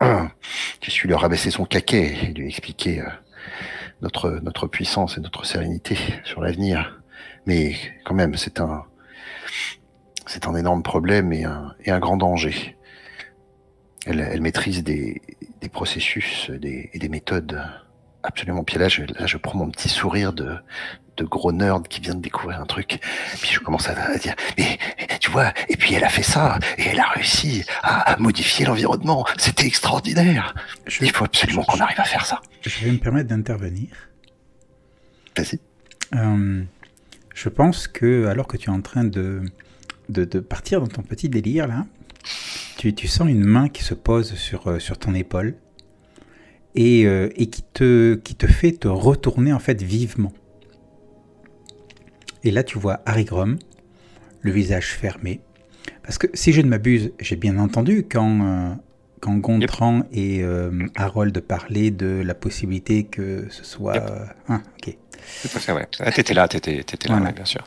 j'ai 0.00 0.90
su 0.90 1.06
lui 1.06 1.14
rabaisser 1.14 1.50
son 1.50 1.64
caquet 1.64 2.14
et 2.22 2.32
lui 2.32 2.48
expliquer 2.48 3.00
euh, 3.00 3.08
notre, 4.02 4.30
notre 4.42 4.66
puissance 4.66 5.16
et 5.16 5.20
notre 5.20 5.44
sérénité 5.46 5.96
sur 6.24 6.40
l'avenir. 6.40 7.00
Mais 7.46 7.76
quand 8.04 8.14
même, 8.14 8.36
c'est 8.36 8.60
un, 8.60 8.84
c'est 10.26 10.46
un 10.46 10.54
énorme 10.54 10.82
problème 10.82 11.32
et 11.32 11.44
un, 11.44 11.74
et 11.84 11.90
un 11.90 12.00
grand 12.00 12.16
danger. 12.16 12.76
Elle, 14.06 14.20
elle 14.20 14.40
maîtrise 14.40 14.82
des, 14.82 15.22
des 15.60 15.68
processus 15.68 16.50
des, 16.50 16.90
et 16.92 16.98
des 16.98 17.08
méthodes 17.08 17.62
absolument. 18.24 18.64
Puis 18.64 18.78
là, 18.78 18.88
je, 18.88 19.02
là, 19.02 19.26
je 19.26 19.36
prends 19.36 19.56
mon 19.56 19.70
petit 19.70 19.88
sourire 19.88 20.32
de, 20.32 20.56
de 21.16 21.24
gros 21.24 21.52
nerd 21.52 21.86
qui 21.86 22.00
vient 22.00 22.14
de 22.14 22.20
découvrir 22.20 22.60
un 22.60 22.66
truc. 22.66 22.98
Puis 23.40 23.50
je 23.52 23.60
commence 23.60 23.88
à, 23.88 23.92
à 23.92 24.16
dire, 24.18 24.34
mais 24.58 24.78
tu 25.20 25.30
vois, 25.30 25.52
et 25.68 25.76
puis 25.76 25.94
elle 25.94 26.04
a 26.04 26.08
fait 26.08 26.22
ça, 26.22 26.58
et 26.78 26.86
elle 26.88 27.00
a 27.00 27.08
réussi 27.08 27.64
à, 27.82 28.12
à 28.12 28.16
modifier 28.16 28.66
l'environnement. 28.66 29.24
C'était 29.38 29.66
extraordinaire. 29.66 30.54
Je, 30.86 31.04
Il 31.04 31.10
faut 31.12 31.24
absolument 31.24 31.62
qu'on 31.62 31.78
arrive 31.78 32.00
à 32.00 32.04
faire 32.04 32.26
ça. 32.26 32.40
je 32.62 32.84
vais 32.84 32.90
me 32.90 32.98
permettre 32.98 33.28
d'intervenir. 33.28 33.88
Vas-y. 35.36 35.60
Euh, 36.14 36.62
je 37.34 37.48
pense 37.48 37.88
que, 37.88 38.26
alors 38.26 38.46
que 38.46 38.56
tu 38.56 38.70
es 38.70 38.72
en 38.72 38.80
train 38.80 39.04
de, 39.04 39.42
de, 40.08 40.24
de 40.24 40.40
partir 40.40 40.80
dans 40.80 40.86
ton 40.86 41.02
petit 41.02 41.28
délire, 41.28 41.66
là, 41.66 41.86
tu, 42.76 42.94
tu 42.94 43.08
sens 43.08 43.28
une 43.28 43.44
main 43.44 43.68
qui 43.68 43.82
se 43.84 43.94
pose 43.94 44.34
sur, 44.34 44.68
euh, 44.68 44.78
sur 44.78 44.98
ton 44.98 45.14
épaule 45.14 45.56
et, 46.74 47.06
euh, 47.06 47.28
et 47.36 47.46
qui, 47.46 47.62
te, 47.62 48.14
qui 48.16 48.34
te 48.34 48.46
fait 48.46 48.72
te 48.72 48.88
retourner, 48.88 49.52
en 49.52 49.58
fait, 49.58 49.82
vivement. 49.82 50.32
Et 52.42 52.50
là, 52.50 52.62
tu 52.62 52.78
vois 52.78 53.00
Harry 53.06 53.24
Grom, 53.24 53.58
le 54.42 54.50
visage 54.50 54.92
fermé. 54.92 55.40
Parce 56.02 56.18
que, 56.18 56.26
si 56.34 56.52
je 56.52 56.60
ne 56.60 56.68
m'abuse, 56.68 57.12
j'ai 57.18 57.36
bien 57.36 57.58
entendu 57.58 58.04
quand, 58.10 58.40
euh, 58.44 58.74
quand 59.20 59.36
Gontran 59.36 60.02
et 60.12 60.42
euh, 60.42 60.70
Harold 60.96 61.38
parlaient 61.40 61.90
de 61.90 62.22
la 62.24 62.34
possibilité 62.34 63.04
que 63.04 63.46
ce 63.50 63.64
soit... 63.64 63.94
Yep. 63.94 64.04
euh, 64.10 64.24
ah, 64.48 64.60
ok. 64.76 64.96
Tout 65.42 65.48
à 65.54 65.58
fait, 65.60 65.72
ouais. 65.72 65.86
Ah, 66.00 66.12
t'étais 66.12 66.34
là, 66.34 66.46
t'étais, 66.48 66.82
t'étais 66.82 67.08
là, 67.08 67.16
Voilà. 67.16 67.32
bien 67.32 67.46
sûr. 67.46 67.64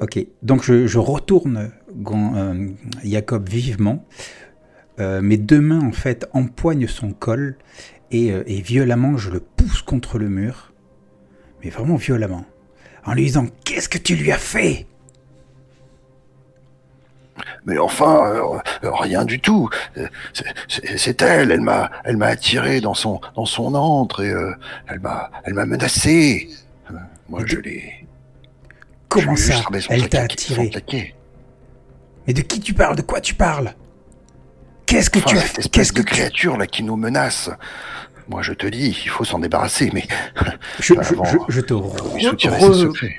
Ok, 0.00 0.18
donc 0.42 0.64
je, 0.64 0.86
je 0.86 0.98
retourne 0.98 1.70
Gon- 1.94 2.74
Jacob 3.04 3.48
vivement. 3.48 4.04
Mes 4.98 5.36
deux 5.36 5.60
mains, 5.60 5.80
en 5.84 5.92
fait, 5.92 6.26
empoignent 6.32 6.86
son 6.88 7.12
col 7.12 7.56
et, 8.14 8.30
euh, 8.32 8.42
et 8.46 8.60
violemment, 8.60 9.16
je 9.16 9.30
le 9.30 9.40
pousse 9.40 9.82
contre 9.82 10.18
le 10.18 10.28
mur. 10.28 10.72
Mais 11.62 11.70
vraiment 11.70 11.96
violemment. 11.96 12.44
En 13.04 13.12
lui 13.14 13.24
disant 13.24 13.46
Qu'est-ce 13.64 13.88
que 13.88 13.98
tu 13.98 14.14
lui 14.16 14.30
as 14.32 14.38
fait? 14.38 14.86
Mais 17.66 17.78
enfin, 17.78 18.26
euh, 18.26 18.58
rien 18.92 19.24
du 19.24 19.40
tout. 19.40 19.68
Euh, 19.96 20.06
c'est- 20.96 21.20
elle. 21.22 21.50
Elle 21.50 21.60
m'a, 21.62 21.90
elle 22.04 22.16
m'a 22.16 22.26
attiré 22.26 22.80
dans 22.80 22.94
son, 22.94 23.20
dans 23.34 23.46
son 23.46 23.74
antre 23.74 24.22
et 24.22 24.30
euh, 24.30 24.52
elle 24.86 25.00
m'a, 25.00 25.30
elle 25.44 25.54
m'a 25.54 25.66
menacé. 25.66 26.48
Euh, 26.90 26.94
moi, 27.28 27.40
je 27.44 27.56
l'ai. 27.56 28.06
Comment 29.08 29.34
je 29.34 29.52
ça? 29.52 29.62
Elle 29.90 30.08
t'a 30.08 30.22
attiré. 30.22 30.70
Mais 32.26 32.32
de 32.32 32.40
qui 32.42 32.60
tu 32.60 32.72
parles? 32.74 32.96
De 32.96 33.02
quoi 33.02 33.20
tu 33.20 33.34
parles? 33.34 33.74
Qu'est-ce 34.86 35.10
que 35.10 35.18
Enfin, 35.18 35.30
tu 35.30 35.36
as 35.38 35.40
fait? 35.40 35.68
Qu'est-ce 35.70 35.92
que 35.92 36.02
tu... 36.02 36.06
créature 36.06 36.56
là 36.56 36.66
qui 36.66 36.82
nous 36.82 36.96
menace. 36.96 37.50
Moi, 38.28 38.42
je 38.42 38.52
te 38.52 38.66
dis, 38.66 38.88
il 39.04 39.08
faut 39.10 39.24
s'en 39.24 39.38
débarrasser, 39.38 39.90
mais 39.92 40.06
Je, 40.80 40.94
je- 40.94 40.98
avant, 41.00 41.24
je- 41.24 41.36
je 41.48 41.60
te 41.60 41.74
re- 41.74 42.18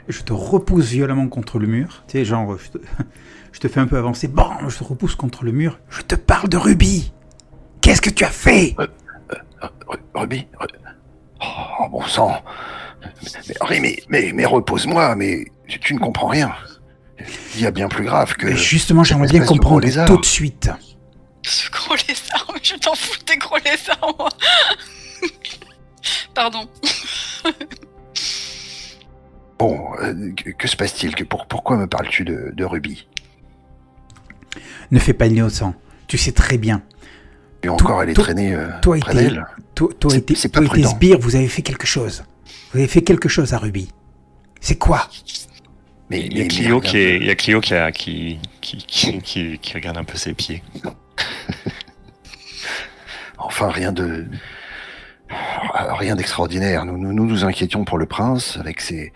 je 0.08 0.34
repousse 0.34 0.86
violemment 0.88 1.28
contre 1.28 1.60
le 1.60 1.68
mur. 1.68 2.04
Tu 2.08 2.18
sais, 2.18 2.26
genre, 2.26 2.58
je 2.58 2.72
te, 2.72 2.78
je 3.52 3.60
te 3.60 3.68
fais 3.68 3.80
un 3.80 3.88
peu 3.88 3.98
avancer. 3.98 4.28
Bon, 4.28 4.50
je 4.68 4.78
te 4.78 4.84
repousse 4.84 5.16
contre 5.16 5.44
le 5.46 5.52
mur. 5.52 5.80
Je 5.90 6.02
te 6.02 6.16
parle 6.16 6.50
de 6.50 6.58
Ruby. 6.58 7.12
Qu'est-ce 7.82 8.02
que 8.02 8.10
tu 8.10 8.24
as 8.24 8.30
fait? 8.30 8.76
Ru- 9.88 9.98
Ruby 10.16 10.48
Ru- 10.60 10.68
Oh, 11.80 11.90
bon 11.92 12.02
sang 12.04 12.42
Mais, 13.48 13.56
Henri, 13.62 13.80
mais, 13.82 13.98
mais, 14.10 14.32
mais 14.34 14.46
repose-moi, 14.46 15.16
mais 15.16 15.46
tu, 15.68 15.80
tu 15.80 15.94
ne 15.94 16.00
comprends 16.00 16.28
rien. 16.28 16.54
Il 17.56 17.62
y 17.62 17.66
a 17.68 17.72
bien 17.72 17.88
plus 17.90 18.04
grave 18.06 18.34
que... 18.36 18.48
Mais 18.48 18.56
Justement, 18.56 19.04
j'aimerais 19.04 19.28
bien 19.28 19.42
comprendre 19.46 19.82
tout 20.06 20.18
de 20.18 20.26
suite. 20.26 20.70
Ce 21.48 21.70
gros 21.72 21.96
lézard, 22.08 22.48
mais 22.54 22.60
je 22.64 22.76
t'en 22.76 22.96
fous 22.96 23.18
tes 23.26 23.38
gros 23.38 23.58
lézards, 23.58 24.16
moi. 24.18 24.30
Pardon. 26.34 26.68
Bon, 29.58 29.80
euh, 30.02 30.34
que, 30.36 30.50
que 30.52 30.68
se 30.68 30.76
passe-t-il 30.76 31.16
que 31.16 31.24
pour, 31.24 31.46
Pourquoi 31.48 31.78
me 31.78 31.88
parles-tu 31.88 32.26
de, 32.26 32.52
de 32.54 32.66
Ruby? 32.66 33.08
Ne 34.92 35.00
fais 35.00 35.14
pas 35.14 35.28
l'innocent. 35.28 35.74
Tu 36.08 36.18
sais 36.18 36.34
très 36.34 36.58
bien. 36.58 36.84
Et 37.64 37.70
encore, 37.70 38.04
elle 38.04 38.10
est 38.10 38.14
toi- 38.14 38.26
traînée 38.26 38.54
euh, 38.54 38.68
toi 38.82 38.98
près 39.00 39.14
et 39.14 39.16
tes- 39.16 39.24
d'elle. 39.24 39.46
Toi, 39.74 39.90
toi 39.98 40.14
et 40.14 40.22
tes- 40.22 40.36
sbires, 40.36 41.20
vous 41.20 41.36
avez 41.38 41.48
fait 41.48 41.62
quelque 41.62 41.88
chose. 41.88 42.26
Vous 42.74 42.80
avez 42.80 42.88
fait 42.90 43.02
quelque 43.02 43.30
chose 43.30 43.54
à 43.54 43.58
Ruby. 43.58 43.88
C'est 44.60 44.78
quoi? 44.78 45.10
Mais, 46.10 46.26
Il 46.26 46.38
y 46.38 46.42
a 46.42 46.48
Clio 46.48 46.82
mais 46.82 46.88
qui, 46.90 46.98
est, 46.98 47.16
il 47.16 47.26
y 47.26 47.30
a 47.30 47.36
Clio 47.36 47.62
qui, 47.62 47.74
a, 47.74 47.92
qui, 47.94 48.40
qui, 48.62 48.78
qui, 48.78 49.20
qui, 49.22 49.58
qui 49.58 49.74
regarde 49.74 49.98
un 49.98 50.04
peu 50.04 50.18
ses 50.18 50.34
pieds. 50.34 50.62
Enfin, 53.56 53.70
rien 53.70 53.94
de... 53.94 54.26
Rien 55.74 56.18
d'extraordinaire. 56.18 56.84
Nous, 56.84 57.14
nous 57.14 57.46
inquiétions 57.46 57.86
pour 57.86 57.98
le 57.98 58.06
prince 58.06 58.58
avec 58.58 58.82
ses... 58.82 59.14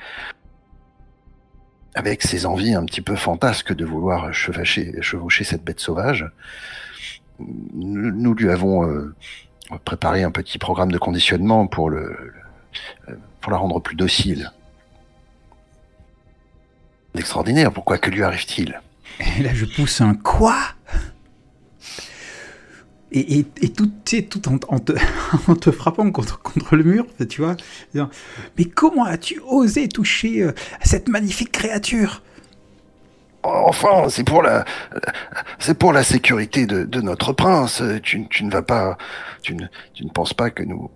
Envies 2.45 2.73
un 2.73 2.85
petit 2.85 3.01
peu 3.01 3.17
fantasques 3.17 3.73
de 3.73 3.83
vouloir 3.83 4.33
chevaucher, 4.33 5.43
cette 5.43 5.65
bête 5.65 5.81
sauvage. 5.81 6.25
Nous, 7.39 8.33
lui 8.33 8.49
avons 8.49 8.89
euh, 8.89 9.13
préparé 9.83 10.23
un 10.23 10.31
petit 10.31 10.57
programme 10.57 10.93
de 10.93 10.97
conditionnement 10.97 11.67
pour 11.67 11.89
le, 11.89 12.33
la 13.45 13.57
rendre 13.57 13.81
plus 13.81 13.97
docile. 13.97 14.53
Extraordinaire, 17.13 17.73
pourquoi 17.73 17.97
que 17.97 18.09
lui 18.09 18.23
arrive-t-il? 18.23 18.79
Et 19.37 19.43
là, 19.43 19.53
je 19.53 19.65
pousse 19.65 19.99
un 19.99 20.13
quoi? 20.13 20.55
Et, 23.11 23.39
et, 23.39 23.45
et 23.61 23.69
tout, 23.69 24.49
en, 24.49 24.59
en 24.67 24.79
te, 24.79 24.93
en 25.47 25.55
te 25.55 25.71
frappant 25.71 26.11
contre, 26.11 26.41
contre 26.41 26.75
le 26.75 26.83
mur, 26.83 27.05
tu 27.27 27.41
vois. 27.41 27.55
Mais 28.57 28.65
comment 28.65 29.05
as-tu 29.05 29.39
osé 29.45 29.87
toucher 29.87 30.43
euh, 30.43 30.53
à 30.81 30.85
cette 30.85 31.07
magnifique 31.09 31.51
créature? 31.51 32.21
Enfin, 33.43 34.09
c'est 34.09 34.25
pour 34.25 34.41
la, 34.41 34.65
c'est 35.59 35.77
pour 35.77 35.93
la 35.93 36.03
sécurité 36.03 36.65
de, 36.65 36.83
de 36.83 37.01
notre 37.01 37.31
prince. 37.31 37.81
Tu, 38.03 38.27
tu 38.27 38.43
ne 38.43 38.51
vas 38.51 38.61
pas, 38.61 38.97
tu 39.41 39.55
ne, 39.55 39.65
tu 39.93 40.03
ne 40.03 40.09
penses 40.09 40.33
pas 40.33 40.49
que 40.49 40.63
nous 40.63 40.91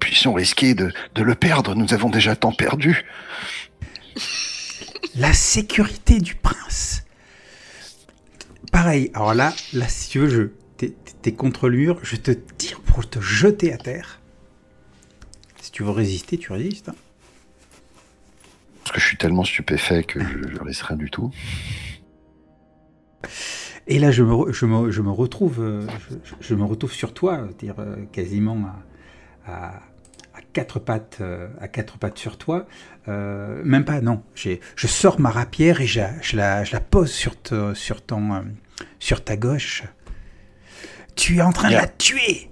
puissions 0.00 0.32
risquer 0.32 0.74
de, 0.74 0.92
de 1.14 1.22
le 1.22 1.34
perdre. 1.34 1.74
Nous 1.74 1.94
avons 1.94 2.10
déjà 2.10 2.34
tant 2.34 2.52
perdu. 2.52 3.04
La 5.14 5.32
sécurité 5.32 6.18
du 6.18 6.34
prince. 6.34 7.04
Pareil, 8.72 9.10
alors 9.14 9.34
là, 9.34 9.52
là 9.72 9.88
si 9.88 10.10
tu 10.10 10.18
veux, 10.20 10.28
je, 10.28 10.42
t'es, 10.76 10.94
t'es 11.22 11.32
contre 11.32 11.68
le 11.68 11.76
mur, 11.78 11.98
je 12.02 12.16
te 12.16 12.30
tire 12.30 12.80
pour 12.80 13.08
te 13.08 13.20
jeter 13.20 13.72
à 13.72 13.78
terre. 13.78 14.20
Si 15.60 15.70
tu 15.72 15.82
veux 15.82 15.90
résister, 15.90 16.38
tu 16.38 16.52
résistes. 16.52 16.88
hein. 16.90 16.94
Parce 18.84 18.92
que 18.92 19.00
je 19.00 19.06
suis 19.06 19.16
tellement 19.18 19.44
stupéfait 19.44 20.02
que 20.04 20.20
je, 20.20 20.48
je 20.48 20.64
laisse 20.64 20.82
rien 20.82 20.96
du 20.96 21.10
tout. 21.10 21.30
Et 23.86 23.98
là, 23.98 24.10
je 24.10 24.22
me, 24.22 24.32
re- 24.32 24.52
je 24.52 24.66
me, 24.66 24.90
je 24.90 25.02
me 25.02 25.10
retrouve, 25.10 25.60
euh, 25.60 25.86
je, 26.24 26.34
je 26.40 26.54
me 26.54 26.64
retrouve 26.64 26.92
sur 26.92 27.12
toi, 27.14 27.48
dire 27.58 27.74
euh, 27.78 27.96
quasiment 28.12 28.66
à 29.46 29.80
quatre 30.58 30.80
pattes, 30.80 31.18
euh, 31.20 31.46
à 31.60 31.68
quatre 31.68 31.98
pattes 31.98 32.18
sur 32.18 32.36
toi. 32.36 32.66
Euh, 33.06 33.62
même 33.64 33.84
pas, 33.84 34.00
non. 34.00 34.22
J'ai, 34.34 34.60
je 34.76 34.86
sors 34.88 35.20
ma 35.20 35.30
rapière 35.30 35.80
et 35.80 35.86
je, 35.86 36.00
la- 36.00 36.20
je 36.20 36.36
la, 36.36 36.64
je 36.64 36.72
la 36.72 36.80
pose 36.80 37.12
sur, 37.12 37.40
te- 37.40 37.74
sur 37.74 38.02
ton, 38.04 38.34
euh, 38.34 38.40
sur 38.98 39.22
ta 39.22 39.36
gauche. 39.36 39.84
Tu 41.14 41.36
es 41.38 41.42
en 41.42 41.52
train 41.52 41.68
de 41.68 41.74
la 41.82 41.86
tuer. 41.88 42.50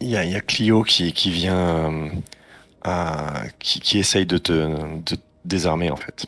Il 0.00 0.08
y 0.10 0.16
a, 0.16 0.24
il 0.24 0.30
y 0.30 0.36
a 0.36 0.40
Clio 0.40 0.82
qui, 0.84 1.12
qui 1.12 1.30
vient, 1.32 2.08
à- 2.84 3.42
qui, 3.58 3.80
qui 3.80 3.98
essaye 3.98 4.26
de 4.26 4.38
te, 4.38 4.52
de 4.52 5.16
te 5.16 5.20
désarmer 5.44 5.90
en 5.90 5.96
fait. 5.96 6.26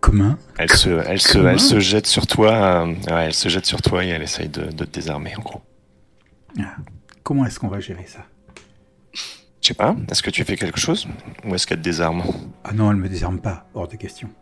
Comment 0.00 0.34
Elle 0.58 0.72
se, 0.72 0.88
elle 1.06 1.20
se, 1.20 1.38
elle 1.38 1.60
se 1.60 1.78
jette 1.78 2.06
sur 2.08 2.26
toi, 2.26 2.52
euh, 2.52 2.86
ouais, 2.86 3.26
elle 3.26 3.34
se 3.34 3.48
jette 3.48 3.66
sur 3.66 3.80
toi 3.80 4.04
et 4.04 4.08
elle 4.08 4.22
essaye 4.22 4.48
de, 4.48 4.64
de 4.64 4.84
te 4.84 4.90
désarmer 4.90 5.36
en 5.36 5.42
gros. 5.42 5.62
Comment 7.22 7.46
est-ce 7.46 7.58
qu'on 7.60 7.68
va 7.68 7.80
gérer 7.80 8.06
ça? 8.06 8.26
Je 9.60 9.68
sais 9.68 9.74
pas, 9.74 9.94
est-ce 10.10 10.22
que 10.22 10.30
tu 10.30 10.42
fais 10.44 10.56
quelque 10.56 10.80
chose? 10.80 11.06
Ou 11.44 11.54
est-ce 11.54 11.66
qu'elle 11.68 11.78
te 11.78 11.84
désarme? 11.84 12.22
Ah 12.64 12.72
non, 12.72 12.90
elle 12.90 12.96
me 12.96 13.08
désarme 13.08 13.40
pas, 13.40 13.68
hors 13.74 13.88
de 13.88 13.96
question. 13.96 14.28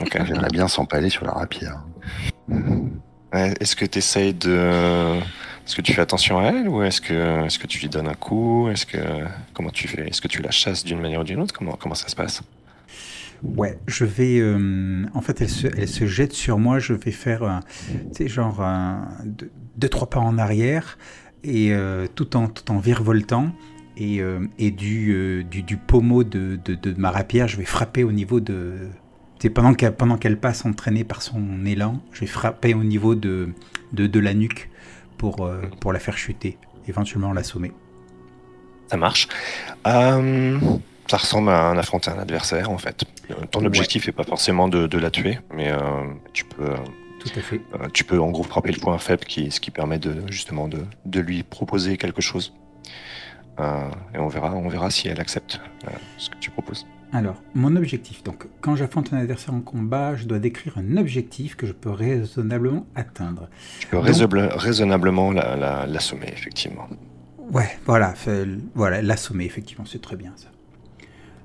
Ok. 0.00 0.18
J'aimerais 0.26 0.48
bien 0.50 0.66
s'empaler 0.68 1.10
sur 1.10 1.24
la 1.24 1.32
rapière. 1.32 1.84
Est-ce 3.32 3.76
que 3.76 3.84
tu 3.84 3.98
essayes 3.98 4.34
de. 4.34 5.18
Est-ce 5.64 5.76
que 5.76 5.82
tu 5.82 5.92
fais 5.92 6.02
attention 6.02 6.38
à 6.38 6.44
elle? 6.44 6.68
Ou 6.68 6.82
est-ce 6.82 7.00
que, 7.00 7.46
est 7.46 7.58
que 7.58 7.66
tu 7.66 7.78
lui 7.80 7.88
donnes 7.88 8.08
un 8.08 8.14
coup? 8.14 8.68
Est-ce 8.68 8.84
que 8.84 8.98
comment 9.54 9.70
tu 9.70 9.88
fais? 9.88 10.08
Est-ce 10.08 10.20
que 10.20 10.28
tu 10.28 10.42
la 10.42 10.50
chasses 10.50 10.84
d'une 10.84 11.00
manière 11.00 11.20
ou 11.20 11.24
d'une 11.24 11.40
autre? 11.40 11.54
Comment, 11.54 11.76
comment 11.76 11.94
ça 11.94 12.08
se 12.08 12.16
passe? 12.16 12.42
Ouais, 13.42 13.78
je 13.86 14.04
vais. 14.04 14.38
Euh, 14.38 15.06
en 15.14 15.20
fait, 15.22 15.40
elle 15.40 15.48
se, 15.48 15.66
elle 15.66 15.88
se 15.88 16.06
jette 16.06 16.32
sur 16.32 16.58
moi. 16.58 16.78
Je 16.78 16.92
vais 16.92 17.12
faire, 17.12 17.62
tu 17.88 18.24
sais, 18.24 18.28
genre 18.28 18.62
deux, 19.76 19.88
trois 19.88 20.10
pas 20.10 20.20
en 20.20 20.36
arrière 20.38 20.98
et 21.44 21.72
euh, 21.72 22.06
tout 22.14 22.36
en 22.36 22.48
tout 22.48 22.70
en 22.70 22.78
virevoltant 22.78 23.52
et, 23.96 24.20
euh, 24.20 24.40
et 24.58 24.70
du, 24.70 25.44
du, 25.50 25.62
du 25.62 25.76
pommeau 25.76 26.24
de, 26.24 26.58
de, 26.64 26.74
de, 26.74 26.94
ma 26.98 27.10
rapière, 27.10 27.48
je 27.48 27.56
vais 27.56 27.64
frapper 27.64 28.04
au 28.04 28.12
niveau 28.12 28.40
de. 28.40 28.88
pendant 29.54 29.74
qu'elle 29.74 29.94
pendant 29.94 30.16
qu'elle 30.16 30.38
passe 30.38 30.64
entraînée 30.64 31.04
par 31.04 31.22
son 31.22 31.64
élan, 31.66 32.00
je 32.12 32.20
vais 32.20 32.26
frapper 32.26 32.74
au 32.74 32.84
niveau 32.84 33.14
de 33.14 33.50
de, 33.92 34.06
de 34.06 34.20
la 34.20 34.34
nuque 34.34 34.70
pour 35.18 35.50
pour 35.80 35.92
la 35.92 35.98
faire 35.98 36.16
chuter, 36.16 36.58
éventuellement 36.86 37.32
l'assommer. 37.32 37.72
Ça 38.90 38.96
marche. 38.96 39.28
Euh, 39.86 40.58
ça 41.06 41.16
ressemble 41.16 41.50
à 41.50 41.66
un 41.66 41.78
affronter 41.78 42.10
un 42.10 42.18
adversaire 42.18 42.70
en 42.70 42.78
fait. 42.78 43.04
Euh, 43.30 43.34
ton 43.50 43.64
objectif 43.64 44.06
n'est 44.06 44.12
pas 44.12 44.24
forcément 44.24 44.68
de, 44.68 44.98
la 44.98 45.10
tuer, 45.10 45.38
mais 45.54 45.70
euh, 45.70 45.78
tu 46.32 46.44
peux. 46.44 46.74
Euh, 47.20 47.28
Tout 47.28 47.38
à 47.38 47.42
fait. 47.42 47.60
tu 47.92 48.04
peux 48.04 48.20
en 48.20 48.30
gros 48.30 48.42
frapper 48.42 48.72
le 48.72 48.80
point 48.80 48.98
faible, 48.98 49.24
qui, 49.24 49.50
ce 49.50 49.60
qui 49.60 49.70
permet 49.70 49.98
de 49.98 50.22
justement 50.30 50.68
de, 50.68 50.84
de 51.06 51.20
lui 51.20 51.42
proposer 51.42 51.96
quelque 51.96 52.22
chose. 52.22 52.52
et 53.58 54.18
on 54.18 54.28
verra, 54.28 54.54
on 54.54 54.68
verra 54.68 54.90
si 54.90 55.08
elle 55.08 55.20
accepte 55.20 55.60
ce 56.16 56.30
que 56.30 56.36
tu 56.38 56.50
proposes. 56.50 56.86
Alors, 57.12 57.42
mon 57.54 57.74
objectif. 57.74 58.22
Donc, 58.22 58.46
quand 58.60 58.76
j'affronte 58.76 59.12
un 59.12 59.18
adversaire 59.18 59.52
en 59.52 59.60
combat, 59.60 60.14
je 60.14 60.26
dois 60.26 60.38
décrire 60.38 60.78
un 60.78 60.96
objectif 60.96 61.56
que 61.56 61.66
je 61.66 61.72
peux 61.72 61.90
raisonnablement 61.90 62.86
atteindre. 62.94 63.48
Tu 63.80 63.88
peux 63.88 63.98
raisonnablement 63.98 65.32
l'assommer, 65.32 66.26
la, 66.26 66.32
effectivement. 66.32 66.88
Ouais, 67.52 67.68
voilà, 67.84 68.14
voilà, 68.74 69.02
l'assommer, 69.02 69.44
effectivement, 69.44 69.84
c'est 69.84 70.00
très 70.00 70.16
bien 70.16 70.32
ça. 70.36 70.48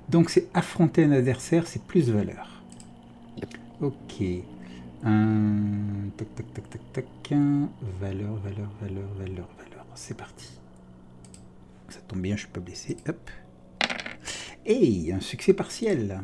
Donc 0.08 0.30
c'est 0.30 0.48
affronter 0.54 1.04
un 1.04 1.12
adversaire, 1.12 1.66
c'est 1.66 1.84
plus 1.84 2.12
valeur. 2.12 2.62
Ok. 3.82 4.24
Tac, 5.06 6.34
tac, 6.36 6.54
tac, 6.54 6.70
tac, 6.72 6.82
tac. 6.94 7.34
Valeur, 8.02 8.38
valeur, 8.38 8.72
valeur, 8.82 9.08
valeur, 9.20 9.48
valeur. 9.60 9.86
C'est 9.94 10.18
parti. 10.18 10.50
Ça 11.90 12.00
tombe 12.08 12.22
bien, 12.22 12.36
je 12.36 12.42
suis 12.42 12.50
pas 12.50 12.60
blessé. 12.60 12.98
Hop. 13.08 13.30
Et 14.66 15.14
un 15.14 15.20
succès 15.20 15.54
partiel. 15.54 16.22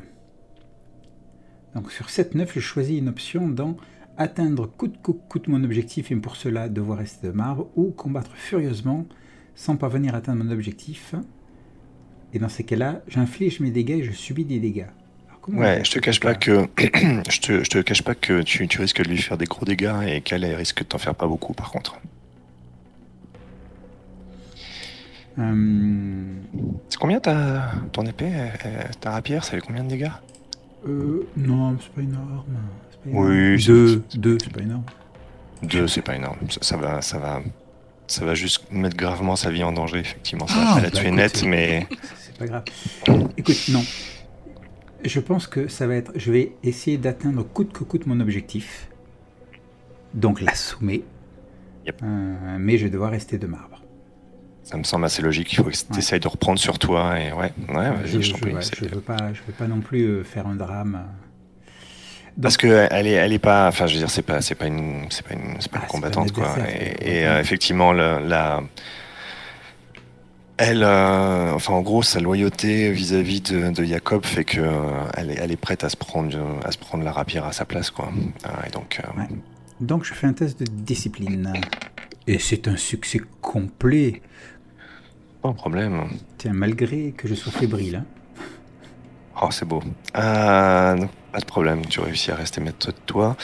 Donc 1.75 1.91
sur 1.91 2.07
7-9, 2.07 2.47
je 2.55 2.59
choisis 2.59 2.97
une 2.97 3.09
option 3.09 3.47
dans 3.47 3.77
atteindre 4.17 4.65
coûte 4.65 4.99
que 5.03 5.11
coûte 5.11 5.47
mon 5.47 5.63
objectif 5.63 6.11
et 6.11 6.15
pour 6.15 6.35
cela 6.35 6.67
devoir 6.67 6.97
rester 6.97 7.27
de 7.27 7.33
marbre 7.33 7.69
ou 7.75 7.91
combattre 7.91 8.35
furieusement 8.35 9.05
sans 9.53 9.77
parvenir 9.77 10.15
à 10.15 10.17
atteindre 10.17 10.43
mon 10.43 10.51
objectif. 10.51 11.13
Et 12.33 12.39
dans 12.39 12.49
ces 12.49 12.63
cas-là, 12.63 13.03
j'inflige 13.07 13.59
mes 13.59 13.69
dégâts 13.69 13.99
et 13.99 14.03
je 14.03 14.11
subis 14.11 14.45
des 14.45 14.59
dégâts. 14.59 14.87
Ouais, 15.47 15.81
je 15.83 15.91
te 15.91 15.99
cache 15.99 16.19
pas 16.19 16.35
que 16.35 16.67
je 16.77 17.39
te, 17.39 17.63
je 17.63 17.69
te 17.69 17.77
cache 17.79 18.01
pas 18.01 18.15
que 18.15 18.41
tu, 18.41 18.67
tu, 18.67 18.81
risques 18.81 19.01
de 19.01 19.09
lui 19.09 19.17
faire 19.17 19.37
des 19.37 19.45
gros 19.45 19.65
dégâts 19.65 19.95
et 20.07 20.21
qu'elle 20.21 20.45
risque 20.55 20.79
de 20.79 20.83
t'en 20.85 20.97
faire 20.97 21.15
pas 21.15 21.27
beaucoup 21.27 21.53
par 21.53 21.71
contre. 21.71 21.99
Euh, 25.39 25.53
c'est 26.89 26.99
combien 26.99 27.19
ta 27.19 27.71
ton 27.91 28.05
épée, 28.05 28.31
euh, 28.65 28.83
ta 28.99 29.11
rapière, 29.11 29.43
ça 29.43 29.51
fait 29.51 29.61
combien 29.61 29.83
de 29.83 29.89
dégâts? 29.89 30.11
Euh, 30.87 31.27
Non, 31.37 31.77
c'est 31.79 31.91
pas 31.91 32.01
énorme. 32.01 32.43
Pas 33.03 33.09
énorme. 33.09 33.27
Oui, 33.27 33.63
deux, 33.65 34.03
deux, 34.15 34.37
c'est 34.43 34.53
pas 34.53 34.61
énorme. 34.61 34.83
Deux, 35.63 35.87
c'est 35.87 36.01
pas 36.01 36.15
énorme. 36.15 36.37
Ça, 36.61 36.75
va, 36.77 37.01
ça 37.01 37.17
va, 37.17 37.41
ça 38.07 38.25
va 38.25 38.33
juste 38.35 38.71
mettre 38.71 38.97
gravement 38.97 39.35
sa 39.35 39.51
vie 39.51 39.63
en 39.63 39.71
danger. 39.71 39.99
Effectivement, 39.99 40.47
ça 40.47 40.55
va 40.55 40.73
ah, 40.75 40.75
la 40.81 40.89
bah 40.89 40.99
tuer 40.99 41.11
net, 41.11 41.43
mais 41.43 41.87
pas 42.39 42.47
grave. 42.47 42.63
Écoute, 43.37 43.69
non. 43.69 43.83
Je 45.03 45.19
pense 45.19 45.47
que 45.47 45.67
ça 45.67 45.87
va 45.87 45.95
être. 45.95 46.11
Je 46.15 46.31
vais 46.31 46.53
essayer 46.63 46.97
d'atteindre 46.97 47.43
coûte 47.43 47.73
que 47.73 47.83
coûte 47.83 48.05
mon 48.05 48.19
objectif. 48.19 48.89
Donc 50.13 50.41
l'assommer. 50.41 51.03
Euh, 52.03 52.57
mais 52.59 52.77
je 52.77 52.85
vais 52.85 52.89
devoir 52.89 53.11
rester 53.11 53.37
de 53.37 53.47
marbre. 53.47 53.81
Ça 54.63 54.77
me 54.77 54.83
semble 54.83 55.05
assez 55.05 55.21
logique. 55.21 55.51
Il 55.53 55.55
faut 55.55 55.63
que 55.63 55.71
tu 55.71 55.97
essayes 55.97 56.19
de 56.19 56.27
reprendre 56.27 56.59
sur 56.59 56.77
toi. 56.77 57.19
Et 57.19 57.31
ouais, 57.31 57.51
ouais, 57.69 57.91
je, 58.05 58.21
je, 58.21 58.35
je, 58.35 58.85
veux 58.85 59.01
pas, 59.01 59.33
je 59.33 59.41
veux 59.47 59.53
pas 59.57 59.67
non 59.67 59.81
plus 59.81 60.03
euh, 60.03 60.23
faire 60.23 60.45
un 60.47 60.55
drame. 60.55 61.07
Parce 62.39 62.57
que 62.57 62.87
elle 62.91 63.07
est, 63.07 63.11
elle 63.11 63.33
est 63.33 63.39
pas, 63.39 63.67
enfin, 63.67 63.87
je 63.87 63.93
veux 63.93 63.99
dire, 63.99 64.09
c'est 64.09 64.21
pas, 64.21 64.41
c'est 64.41 64.55
pas 64.55 64.67
une, 64.67 65.05
c'est 65.09 65.25
pas 65.25 65.33
une, 65.33 65.55
pas 65.55 65.79
une 65.79 65.83
ah, 65.83 65.87
combattante 65.87 66.31
quoi. 66.31 66.55
Et, 67.01 67.27
euh, 67.27 67.39
effectivement, 67.41 67.91
la, 67.91 68.61
elle, 70.61 70.83
euh, 70.83 71.53
enfin 71.53 71.73
en 71.73 71.81
gros, 71.81 72.03
sa 72.03 72.19
loyauté 72.19 72.91
vis-à-vis 72.91 73.41
de, 73.41 73.83
Jacob 73.83 74.25
fait 74.25 74.43
que 74.43 74.59
euh, 74.59 74.71
elle, 75.15 75.31
est, 75.31 75.39
elle, 75.41 75.51
est, 75.51 75.57
prête 75.57 75.83
à 75.83 75.89
se 75.89 75.97
prendre, 75.97 76.37
à 76.63 76.71
se 76.71 76.77
prendre 76.77 77.03
la 77.03 77.11
rapière 77.11 77.45
à 77.45 77.51
sa 77.51 77.65
place, 77.65 77.89
quoi. 77.89 78.11
Euh, 78.45 78.67
et 78.67 78.69
donc. 78.69 79.01
Donc 79.79 80.03
je 80.03 80.13
fais 80.13 80.27
un 80.27 80.33
test 80.33 80.59
de 80.59 80.65
discipline 80.65 81.53
et 82.27 82.37
c'est 82.37 82.67
un 82.67 82.77
succès 82.77 83.19
complet. 83.41 84.21
Pas 85.41 85.49
de 85.49 85.55
problème. 85.55 86.09
Tiens, 86.37 86.53
malgré 86.53 87.11
que 87.13 87.27
je 87.27 87.33
sois 87.33 87.51
fébrile. 87.51 87.95
Hein. 87.95 88.05
Oh, 89.41 89.49
c'est 89.49 89.65
beau. 89.65 89.81
pas 90.13 90.95
de 91.39 91.45
problème, 91.45 91.83
tu 91.87 91.99
réussis 92.01 92.29
à 92.29 92.35
rester 92.35 92.61
maître 92.61 92.87
de 92.87 92.97
toi. 93.07 93.35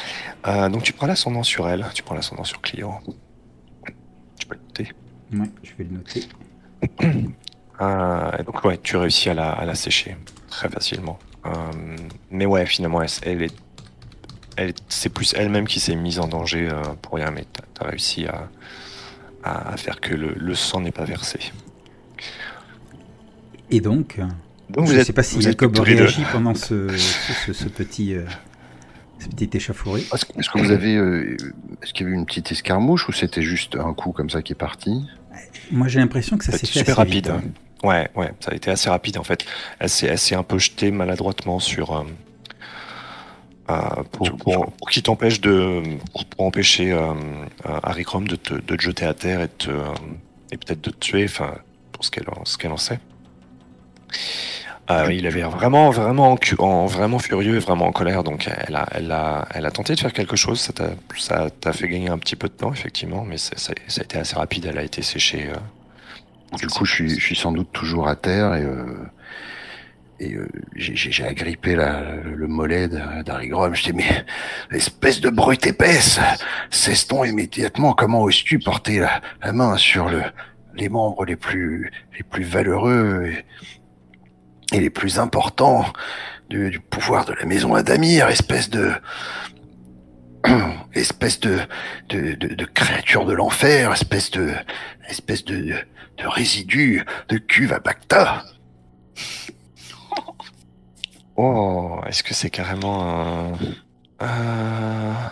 donc 0.45 0.83
tu 0.83 0.93
prends 0.93 1.07
l'ascendant 1.07 1.41
sur 1.41 1.67
elle, 1.67 1.83
tu 1.95 2.03
prends 2.03 2.13
l'ascendant 2.13 2.43
sur 2.43 2.61
Clio. 2.61 2.93
Tu 4.37 4.45
peux 4.45 4.53
le 4.53 4.61
noter. 4.61 4.91
Ouais, 5.33 5.49
je 5.63 5.71
vais 5.75 5.85
le 5.85 5.97
noter. 5.97 6.27
Euh, 7.81 8.43
donc 8.43 8.63
ouais, 8.65 8.79
tu 8.81 8.97
réussis 8.97 9.29
à 9.29 9.33
la, 9.33 9.75
sécher 9.75 10.17
très 10.49 10.69
facilement. 10.69 11.19
Euh, 11.45 11.49
mais 12.31 12.45
ouais, 12.45 12.65
finalement, 12.65 13.01
elle, 13.21 13.43
est, 13.43 13.53
elle, 14.55 14.73
c'est 14.89 15.09
plus 15.09 15.33
elle-même 15.35 15.67
qui 15.67 15.79
s'est 15.79 15.95
mise 15.95 16.19
en 16.19 16.27
danger 16.27 16.69
euh, 16.69 16.81
pour 17.01 17.15
rien, 17.15 17.31
mais 17.31 17.45
tu 17.53 17.83
as 17.85 17.87
réussi 17.87 18.25
à, 18.25 18.49
à, 19.43 19.77
faire 19.77 20.01
que 20.01 20.15
le, 20.15 20.55
sang 20.55 20.81
n'est 20.81 20.91
pas 20.91 21.05
versé. 21.05 21.39
Et 23.69 23.79
donc, 23.79 24.19
donc 24.69 24.87
je 24.87 24.95
ne 24.95 25.03
sais 25.03 25.13
pas 25.13 25.23
si 25.23 25.41
Jacob 25.41 25.77
réagit 25.77 26.23
pendant 26.31 26.55
ce, 26.55 26.87
ce, 26.97 27.65
petit, 27.65 28.15
ce 29.19 29.27
petit 29.27 29.49
échafouré. 29.55 30.01
Est-ce 30.13 30.49
que 30.49 30.57
vous 30.57 30.71
avez, 30.71 30.93
est-ce 31.83 31.93
qu'il 31.93 32.07
y 32.07 32.09
avait 32.09 32.17
une 32.17 32.25
petite 32.25 32.51
escarmouche 32.51 33.07
ou 33.07 33.11
c'était 33.11 33.43
juste 33.43 33.75
un 33.75 33.93
coup 33.93 34.13
comme 34.13 34.29
ça 34.29 34.41
qui 34.41 34.53
est 34.53 34.55
parti? 34.55 35.05
Moi, 35.71 35.87
j'ai 35.87 35.99
l'impression 35.99 36.37
que 36.37 36.45
ça 36.45 36.51
s'est 36.51 36.65
fait 36.65 36.79
super 36.79 36.97
rapide. 36.97 37.29
Hein. 37.29 37.41
Ouais, 37.83 38.09
ouais, 38.15 38.31
ça 38.39 38.51
a 38.51 38.55
été 38.55 38.71
assez 38.71 38.89
rapide 38.89 39.17
en 39.17 39.23
fait. 39.23 39.45
Elle 39.79 39.89
s'est, 39.89 40.35
un 40.35 40.43
peu 40.43 40.57
jetée 40.57 40.91
maladroitement 40.91 41.59
sur. 41.59 41.95
Euh, 41.95 42.03
euh, 43.69 44.03
pour, 44.11 44.37
pour, 44.37 44.89
qui 44.89 45.03
t'empêche 45.03 45.41
de. 45.41 45.83
Pour, 46.11 46.45
empêcher 46.45 46.91
euh, 46.91 47.13
Harry 47.83 48.03
Chrome 48.03 48.27
de 48.27 48.35
te, 48.35 48.53
de 48.53 48.75
te 48.75 48.81
jeter 48.81 49.05
à 49.05 49.13
terre 49.13 49.41
et, 49.41 49.49
et 50.51 50.57
peut-être 50.57 50.81
de 50.81 50.89
te 50.89 50.97
tuer, 50.97 51.25
enfin, 51.25 51.53
pour 51.91 52.03
ce 52.05 52.11
qu'elle, 52.11 52.25
ce 52.45 52.57
qu'elle 52.57 52.71
en 52.71 52.77
sait. 52.77 52.99
Il 54.89 55.27
avait 55.27 55.41
vraiment, 55.41 55.89
vraiment, 55.89 56.37
en, 56.59 56.85
vraiment 56.85 57.19
furieux, 57.19 57.59
vraiment 57.59 57.87
en 57.87 57.91
colère. 57.91 58.23
Donc, 58.23 58.49
elle 58.67 58.75
a, 58.75 58.87
elle 58.91 59.11
a, 59.11 59.47
elle 59.53 59.65
a 59.65 59.71
tenté 59.71 59.95
de 59.95 59.99
faire 59.99 60.13
quelque 60.13 60.35
chose. 60.35 60.61
Ça 60.61 61.49
t'a, 61.49 61.73
fait 61.73 61.87
gagner 61.87 62.09
un 62.09 62.17
petit 62.17 62.35
peu 62.35 62.47
de 62.47 62.53
temps, 62.53 62.71
effectivement, 62.71 63.23
mais 63.23 63.37
ça, 63.37 63.55
a 63.71 64.01
été 64.01 64.17
assez 64.17 64.35
rapide. 64.35 64.67
Elle 64.69 64.77
a 64.77 64.83
été 64.83 65.01
séchée. 65.01 65.49
Euh, 65.49 66.57
du 66.57 66.67
coup, 66.67 66.85
je 66.85 66.93
suis, 66.93 67.09
je 67.09 67.23
suis 67.23 67.35
sans 67.35 67.51
doute 67.51 67.71
toujours 67.73 68.07
à 68.07 68.15
terre 68.15 68.55
et, 68.55 68.63
euh, 68.63 68.85
euh, 70.21 70.47
j'ai, 70.75 71.25
agrippé 71.25 71.75
le 71.75 72.47
mollet 72.47 72.87
d'Harry 72.87 73.49
Grom. 73.49 73.75
Je 73.75 73.83
dis, 73.83 73.93
mais 73.93 74.25
espèce 74.71 75.19
de 75.19 75.29
brute 75.29 75.67
épaisse, 75.67 76.19
cesse-t-on 76.71 77.25
immédiatement 77.25 77.93
Comment 77.93 78.23
oses-tu 78.23 78.59
porter 78.59 78.99
la, 78.99 79.51
main 79.51 79.77
sur 79.77 80.07
le, 80.07 80.23
les 80.75 80.89
membres 80.89 81.25
les 81.25 81.35
plus, 81.35 81.91
les 82.17 82.23
plus 82.23 82.43
valeureux 82.43 83.31
et 84.73 84.79
les 84.79 84.89
plus 84.89 85.19
importants 85.19 85.85
du, 86.49 86.79
pouvoir 86.89 87.25
de 87.25 87.33
la 87.33 87.45
maison 87.45 87.75
Adamir, 87.75 88.27
espèce 88.29 88.69
de 88.69 88.91
espèce 90.93 91.39
de 91.39 91.59
de, 92.09 92.33
de, 92.33 92.65
créature 92.65 93.25
de 93.25 93.33
l'enfer, 93.33 93.91
espèce 93.93 94.31
de 94.31 94.53
espèce 95.09 95.43
de, 95.45 95.75
de, 96.17 96.27
résidu 96.27 97.03
de 97.29 97.37
cuve 97.37 97.73
à 97.73 97.79
Bacta. 97.79 98.43
Oh, 101.39 101.99
est-ce 102.07 102.23
que 102.23 102.33
c'est 102.33 102.49
carrément 102.49 103.53
un... 104.19 105.29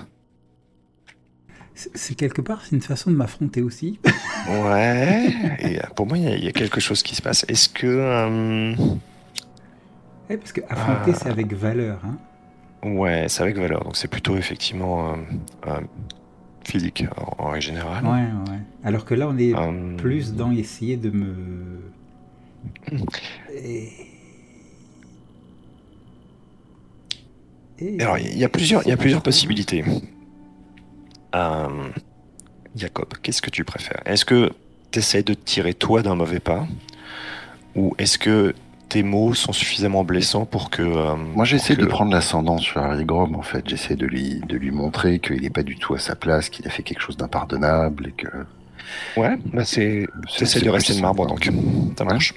C'est 1.75 2.13
quelque 2.13 2.41
part, 2.41 2.61
c'est 2.63 2.75
une 2.75 2.81
façon 2.83 3.09
de 3.09 3.15
m'affronter 3.15 3.63
aussi. 3.63 3.99
ouais, 4.47 5.33
et 5.59 5.79
pour 5.95 6.05
moi, 6.05 6.19
il 6.19 6.43
y, 6.43 6.47
a 6.47 6.51
quelque 6.51 6.79
chose 6.79 7.01
qui 7.01 7.15
se 7.15 7.23
passe. 7.23 7.43
Est-ce 7.47 7.69
que... 7.69 7.87
Euh, 7.87 8.75
parce 10.27 10.51
que 10.51 10.61
affronter, 10.69 11.13
c'est 11.13 11.29
avec 11.29 11.53
valeur. 11.53 11.99
Hein. 12.05 12.17
Ouais, 12.87 13.25
c'est 13.29 13.41
avec 13.43 13.57
valeur, 13.57 13.83
donc 13.83 13.95
c'est 13.95 14.07
plutôt 14.07 14.37
effectivement 14.37 15.13
euh, 15.13 15.15
euh, 15.67 15.79
physique 16.63 17.05
en, 17.17 17.43
en 17.45 17.49
règle 17.49 17.65
générale. 17.65 18.03
Ouais, 18.03 18.51
ouais. 18.51 18.59
Alors 18.83 19.05
que 19.05 19.13
là, 19.15 19.27
on 19.27 19.37
est 19.37 19.53
Euh, 19.55 19.95
plus 19.97 20.33
dans 20.33 20.51
essayer 20.51 20.97
de 20.97 21.09
me. 21.09 21.91
Et... 23.53 23.89
Et- 27.79 28.01
Alors, 28.01 28.17
il 28.17 28.37
y 28.37 28.43
a 28.43 28.49
plusieurs, 28.49 28.83
il 28.83 28.89
y 28.89 28.93
a 28.93 28.97
plusieurs 28.97 29.21
possibilités. 29.21 29.83
Jacob, 32.75 33.13
qu'est-ce 33.21 33.41
que 33.41 33.49
tu 33.49 33.63
préfères? 33.65 34.01
Est-ce 34.05 34.23
que 34.25 34.51
tu 34.91 34.99
essaies 34.99 35.23
de 35.23 35.33
te 35.33 35.43
tirer 35.43 35.73
toi 35.73 36.01
d'un 36.01 36.15
mauvais 36.15 36.39
pas? 36.39 36.67
Ou 37.75 37.93
est-ce 37.97 38.17
que 38.17 38.53
tes 38.89 39.03
mots 39.03 39.33
sont 39.33 39.53
suffisamment 39.53 40.03
blessants 40.03 40.45
pour 40.45 40.69
que. 40.69 40.81
euh, 40.81 41.15
Moi, 41.15 41.45
j'essaie 41.45 41.75
de 41.75 41.85
prendre 41.85 42.11
l'ascendant 42.11 42.57
sur 42.57 42.77
Harry 42.81 43.05
Grom, 43.05 43.35
en 43.35 43.41
fait. 43.41 43.67
J'essaie 43.67 43.95
de 43.95 44.05
lui, 44.05 44.41
de 44.47 44.57
lui 44.57 44.71
montrer 44.71 45.19
qu'il 45.19 45.41
n'est 45.41 45.49
pas 45.49 45.63
du 45.63 45.77
tout 45.77 45.93
à 45.93 45.99
sa 45.99 46.15
place, 46.15 46.49
qu'il 46.49 46.67
a 46.67 46.69
fait 46.69 46.83
quelque 46.83 47.01
chose 47.01 47.17
d'impardonnable 47.17 48.07
et 48.07 48.11
que. 48.11 48.27
Ouais, 49.17 49.37
bah 49.53 49.65
c'est. 49.65 50.05
c'est 50.29 50.63
de 50.63 50.69
rester 50.69 50.93
de 50.95 51.01
marbre, 51.01 51.25
donc 51.27 51.49
ça 51.97 52.03
marche. 52.05 52.33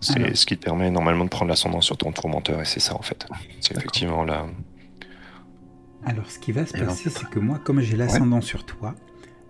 C'est 0.00 0.16
Alors. 0.16 0.36
ce 0.36 0.46
qui 0.46 0.56
te 0.58 0.64
permet 0.64 0.90
normalement 0.90 1.24
de 1.24 1.30
prendre 1.30 1.48
l'ascendant 1.50 1.80
sur 1.80 1.96
ton 1.96 2.12
tourmenteur, 2.12 2.60
et 2.60 2.64
c'est 2.64 2.80
ça 2.80 2.94
en 2.94 3.02
fait. 3.02 3.26
C'est 3.60 3.76
effectivement 3.76 4.24
là. 4.24 4.46
Alors, 6.04 6.30
ce 6.30 6.38
qui 6.38 6.52
va 6.52 6.64
se 6.66 6.76
Et 6.76 6.80
passer, 6.80 7.10
c'est 7.10 7.28
que 7.28 7.38
moi, 7.38 7.58
comme 7.58 7.80
j'ai 7.80 7.96
l'ascendant 7.96 8.40
sur 8.40 8.64
toi, 8.64 8.94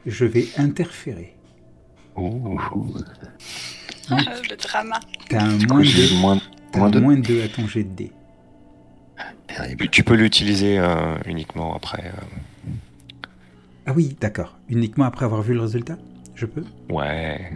je 0.07 0.25
vais 0.25 0.49
interférer. 0.57 1.36
Ouh. 2.17 2.59
le 4.11 4.57
drama. 4.57 5.01
T'as 5.29 5.43
un 5.45 5.59
moins 5.69 5.83
j'ai 5.83 6.09
2 6.09 6.17
moins, 6.17 6.41
moins 6.75 6.91
de 6.91 7.01
moins 7.01 7.17
2 7.17 7.43
à 7.45 7.49
ton 7.49 7.67
jet 7.67 7.85
de. 7.85 8.07
Puis 9.79 9.89
tu 9.91 10.05
peux 10.05 10.15
l'utiliser 10.15 10.79
euh, 10.79 11.17
uniquement 11.27 11.75
après. 11.75 12.05
euh, 12.07 12.71
Ah 13.87 13.93
oui, 13.95 14.17
d'accord. 14.21 14.57
Uniquement 14.69 15.05
après 15.07 15.25
avoir 15.25 15.43
vu 15.43 15.55
le 15.55 15.61
résultat? 15.61 15.97
Je 16.35 16.47
peux? 16.47 16.65
Ouais. 16.91 17.53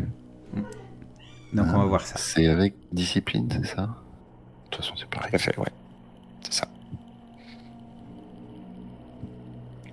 Donc, 1.53 1.67
Ah. 1.69 1.73
on 1.75 1.79
va 1.81 1.85
voir 1.85 2.07
ça. 2.07 2.17
C'est 2.17 2.47
avec 2.47 2.75
discipline, 2.93 3.49
c'est 3.51 3.75
ça? 3.75 3.83
De 3.83 3.89
toute 4.71 4.77
façon, 4.85 4.95
c'est 4.97 5.09
pareil. 5.09 5.31
Tout 5.31 5.37
à 5.37 5.39
fait, 5.39 5.59
ouais. 5.59 5.67
C'est 6.43 6.55
ça. 6.55 6.69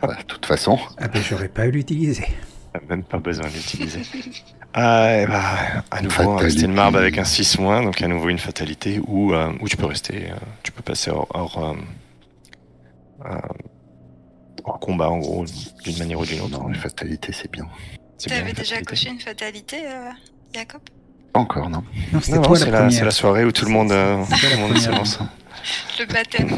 Bah, 0.01 0.15
de 0.15 0.24
toute 0.24 0.45
façon, 0.45 0.78
Ah 0.97 1.07
ben, 1.07 1.22
j'aurais 1.22 1.49
pas 1.49 1.63
à 1.63 1.68
l'utiliser. 1.68 2.26
T'as 2.74 2.80
Même 2.88 3.03
pas 3.03 3.18
besoin 3.20 3.47
d'utiliser. 3.49 4.01
Ah, 4.74 5.22
et 5.22 5.26
bah, 5.26 5.84
à 5.89 6.01
nouveau, 6.01 6.15
Fatalité. 6.15 6.43
rester 6.43 6.65
une 6.65 6.74
marbre 6.74 6.99
avec 6.99 7.18
un 7.18 7.24
6 7.24 7.57
moins, 7.59 7.82
donc 7.82 8.01
à 8.01 8.07
nouveau 8.07 8.30
une 8.30 8.38
fatalité, 8.38 8.99
ou, 9.07 9.34
euh, 9.34 9.51
ou 9.59 9.68
tu 9.68 9.76
peux 9.78 9.86
rester, 9.88 10.30
euh, 10.32 10.36
tu 10.61 10.72
peux 10.72 10.84
passer 10.84 11.09
hors, 11.09 11.28
hors, 11.34 11.63
euh, 11.63 11.74
euh, 13.26 13.38
hors 14.63 14.80
combat 14.80 15.09
en 15.09 15.18
gros, 15.18 15.45
d'une 15.84 15.97
manière 15.97 16.20
ou 16.20 16.26
d'une 16.26 16.41
autre. 16.41 16.59
non, 16.61 16.68
les 16.68 16.78
fatalités, 16.78 17.32
c'est 17.34 17.51
bien. 17.51 17.65
T'avais 18.28 18.41
une 18.41 18.45
déjà 18.47 18.76
fatalité. 18.76 18.86
coché 18.86 19.09
une 19.09 19.20
fatalité, 19.20 19.78
euh, 19.88 20.09
Jacob? 20.53 20.82
Pas 21.34 21.39
encore, 21.39 21.70
non 21.70 21.84
Non, 22.13 22.55
c'est 22.55 23.03
la 23.03 23.11
soirée 23.11 23.45
où 23.45 23.51
tout 23.51 23.65
le 23.65 23.72
monde, 23.72 23.91
euh, 23.91 24.24
tout 24.24 24.32
le 24.51 24.57
monde 24.57 24.72
première. 24.74 24.82
s'élance. 24.82 25.20
Le 25.99 26.05
baptême. 26.05 26.49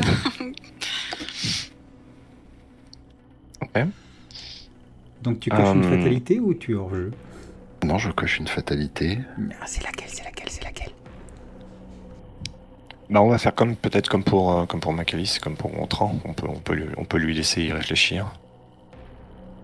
Donc, 5.22 5.39
tu 5.41 5.49
coches 5.49 5.76
une 5.76 5.84
fatalité 5.84 6.39
ou 6.39 6.53
tu 6.53 6.72
es 6.72 6.76
hors 6.76 6.93
jeu? 6.93 7.12
Non, 7.84 7.98
je 7.98 8.12
coche 8.12 8.40
une 8.40 8.48
fatalité. 8.48 9.20
Ah, 9.62 9.66
C'est 9.66 9.84
laquelle 9.84 10.10
C'est 10.10 10.24
laquelle 10.24 10.50
C'est 10.50 10.64
laquelle? 10.64 10.92
Bah, 13.10 13.22
on 13.22 13.30
va 13.30 13.38
faire 13.38 13.56
comme 13.56 13.76
peut-être 13.76 14.08
comme 14.10 14.24
pour 14.24 14.52
euh, 14.52 14.66
comme 14.66 14.80
pour 14.80 14.94
Macalis, 14.94 15.40
comme 15.42 15.56
pour 15.56 15.72
Gontran. 15.72 16.16
On 16.26 16.34
peut 16.34 16.48
on 16.48 16.60
peut 16.60 16.74
lui, 16.74 16.86
on 16.98 17.06
peut 17.06 17.18
lui 17.18 17.34
laisser 17.34 17.64
y 17.64 17.72
réfléchir. 17.72 18.28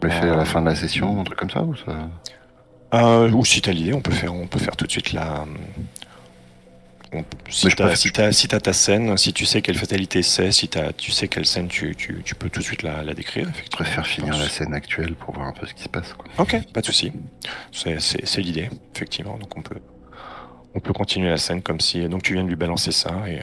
On 0.01 0.07
le 0.07 0.11
fait 0.11 0.29
à 0.29 0.35
la 0.35 0.45
fin 0.45 0.61
de 0.61 0.67
la 0.67 0.75
session, 0.75 1.19
un 1.19 1.23
truc 1.23 1.37
comme 1.39 1.49
ça 1.49 1.61
ou 1.63 1.75
ça? 1.75 2.09
Euh, 2.93 3.29
ou 3.31 3.43
si 3.43 3.61
t'as 3.61 3.71
l'idée, 3.71 3.93
on 3.93 4.01
peut 4.01 4.11
faire 4.11 4.33
on 4.33 4.47
peut 4.47 4.59
faire 4.59 4.75
tout 4.75 4.85
de 4.85 4.91
suite 4.91 5.13
la. 5.13 5.45
On- 7.15 7.25
si 7.49 7.69
si 8.31 8.47
t'as 8.47 8.59
ta 8.59 8.73
scène, 8.73 9.15
si 9.17 9.33
tu 9.33 9.45
sais 9.45 9.61
quelle 9.61 9.77
fatalité 9.77 10.21
c'est, 10.23 10.51
si 10.51 10.67
t'as 10.67 10.91
tu 10.93 11.11
sais 11.11 11.27
quelle 11.27 11.45
scène 11.45 11.67
tu, 11.67 11.95
tu, 11.95 12.21
tu 12.23 12.35
peux 12.35 12.49
tout 12.49 12.59
de 12.59 12.65
suite 12.65 12.83
la, 12.83 13.03
la 13.03 13.13
décrire. 13.13 13.49
Je 13.63 13.69
préfère 13.69 14.05
finir 14.05 14.31
pense. 14.33 14.41
la 14.41 14.49
scène 14.49 14.73
actuelle 14.73 15.15
pour 15.15 15.33
voir 15.35 15.47
un 15.47 15.53
peu 15.53 15.65
ce 15.65 15.73
qui 15.73 15.83
se 15.83 15.89
passe. 15.89 16.13
Quoi. 16.13 16.25
Ok, 16.37 16.57
pas 16.73 16.81
de 16.81 16.85
souci. 16.85 17.11
C'est 17.71 18.41
l'idée 18.41 18.69
effectivement. 18.95 19.37
Donc 19.37 19.55
on 19.57 19.61
peut 19.61 19.79
on 20.73 20.79
peut 20.79 20.93
continuer 20.93 21.29
la 21.29 21.37
scène 21.37 21.61
comme 21.61 21.79
si 21.79 22.07
donc 22.09 22.23
tu 22.23 22.33
viens 22.33 22.43
de 22.43 22.49
lui 22.49 22.55
balancer 22.55 22.91
ça 22.91 23.23
et 23.29 23.41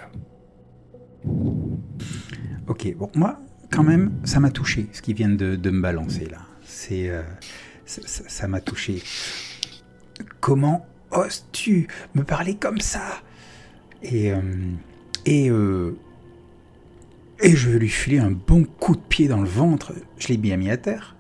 Ok, 2.67 2.95
bon, 2.97 3.11
moi, 3.15 3.41
quand 3.71 3.83
même, 3.83 4.13
ça 4.25 4.41
m'a 4.41 4.51
touché, 4.51 4.87
ce 4.93 5.03
qui 5.03 5.15
vient 5.15 5.29
de, 5.29 5.57
de 5.57 5.71
me 5.71 5.81
balancer 5.81 6.27
là. 6.31 6.39
C'est. 6.65 7.09
euh, 7.09 7.23
ça 7.87 8.49
m'a 8.49 8.61
touché. 8.61 9.03
Comment 10.41 10.87
oses-tu 11.11 11.89
me 12.15 12.23
parler 12.25 12.57
comme 12.57 12.81
ça? 12.81 13.03
Et. 14.03 14.33
euh, 14.33 14.41
et. 15.27 15.51
euh, 15.51 15.97
et 17.45 17.57
je 17.57 17.71
vais 17.71 17.79
lui 17.81 17.89
filer 17.89 18.19
un 18.21 18.31
bon 18.31 18.65
coup 18.65 18.95
de 18.95 19.01
pied 19.01 19.27
dans 19.27 19.41
le 19.41 19.49
ventre. 19.49 19.93
Je 20.19 20.29
l'ai 20.29 20.37
bien 20.37 20.57
mis 20.57 20.71
à 20.71 20.77
terre 20.77 21.17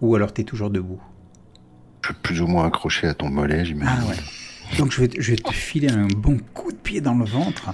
Ou 0.00 0.14
alors 0.14 0.32
t'es 0.32 0.44
toujours 0.44 0.70
debout? 0.70 1.00
Je 2.02 2.08
suis 2.12 2.20
plus 2.22 2.40
ou 2.40 2.46
moins 2.46 2.66
accroché 2.66 3.08
à 3.08 3.14
ton 3.14 3.28
mollet, 3.28 3.64
j'imagine. 3.64 3.98
Ah 4.04 4.08
ouais. 4.08 4.78
Donc 4.78 4.92
je 4.92 5.00
vais, 5.00 5.08
te, 5.08 5.20
je 5.20 5.30
vais 5.32 5.36
te 5.36 5.52
filer 5.52 5.88
un 5.90 6.06
bon 6.06 6.38
coup 6.54 6.70
de 6.70 6.76
pied 6.76 7.00
dans 7.00 7.14
le 7.14 7.24
ventre. 7.24 7.72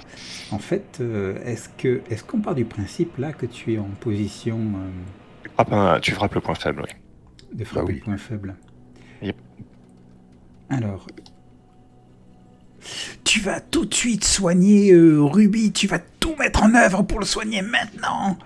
En 0.51 0.57
fait, 0.57 0.97
euh, 1.01 1.37
est-ce 1.45 1.69
que 1.77 2.01
est-ce 2.09 2.23
qu'on 2.23 2.39
part 2.39 2.55
du 2.55 2.65
principe 2.65 3.17
là 3.17 3.33
que 3.33 3.45
tu 3.45 3.73
es 3.73 3.77
en 3.77 3.89
position 3.99 4.59
tu 5.43 5.49
frappes, 5.53 5.73
un- 5.73 5.99
tu 5.99 6.11
frappes 6.11 6.33
le 6.33 6.41
point 6.41 6.55
faible. 6.55 6.83
Oui. 6.87 7.57
de 7.59 7.63
frapper 7.65 7.87
oui. 7.87 7.95
le 7.99 8.01
point 8.01 8.17
faible? 8.17 8.55
Yep. 9.21 9.35
Alors, 10.69 11.05
tu 13.23 13.39
vas 13.39 13.59
tout 13.61 13.85
de 13.85 13.93
suite 13.93 14.23
soigner 14.23 14.91
euh, 14.91 15.21
Ruby. 15.21 15.71
Tu 15.71 15.87
vas 15.87 15.99
tout 16.19 16.35
mettre 16.37 16.63
en 16.63 16.73
œuvre 16.75 17.01
pour 17.03 17.19
le 17.19 17.25
soigner 17.25 17.61
maintenant. 17.61 18.37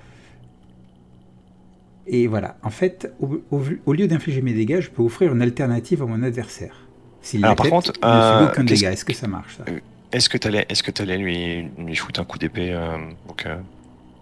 Et 2.08 2.28
voilà. 2.28 2.58
En 2.64 2.70
fait, 2.70 3.12
au, 3.20 3.42
au- 3.52 3.64
au 3.86 3.94
lieu 3.94 4.08
d'infliger 4.08 4.42
mes 4.42 4.54
dégâts, 4.54 4.80
je 4.82 4.90
peux 4.90 5.02
offrir 5.04 5.34
une 5.34 5.42
alternative 5.42 6.02
à 6.04 6.06
mon 6.06 6.24
adversaire. 6.24 6.76
S'il 7.22 7.44
Alors, 7.44 7.56
par 7.58 7.68
contre, 7.70 7.92
euh, 8.04 8.48
aucun 8.48 8.64
dégât. 8.64 8.92
Est-ce 8.94 9.04
que 9.04 9.14
ça 9.14 9.28
marche 9.28 9.58
ça? 9.58 9.66
Est-ce 10.14 10.30
que 10.30 10.38
t'allais 10.38 10.66
est-ce 10.70 10.84
que 10.84 10.92
t'allais 10.92 11.18
lui 11.18 11.68
lui 11.78 11.96
foutre 11.96 12.22
un 12.22 12.24
coup 12.24 12.38
d'épée 12.38 12.72
euh, 12.72 12.98
donc, 13.28 13.46
euh, 13.46 13.58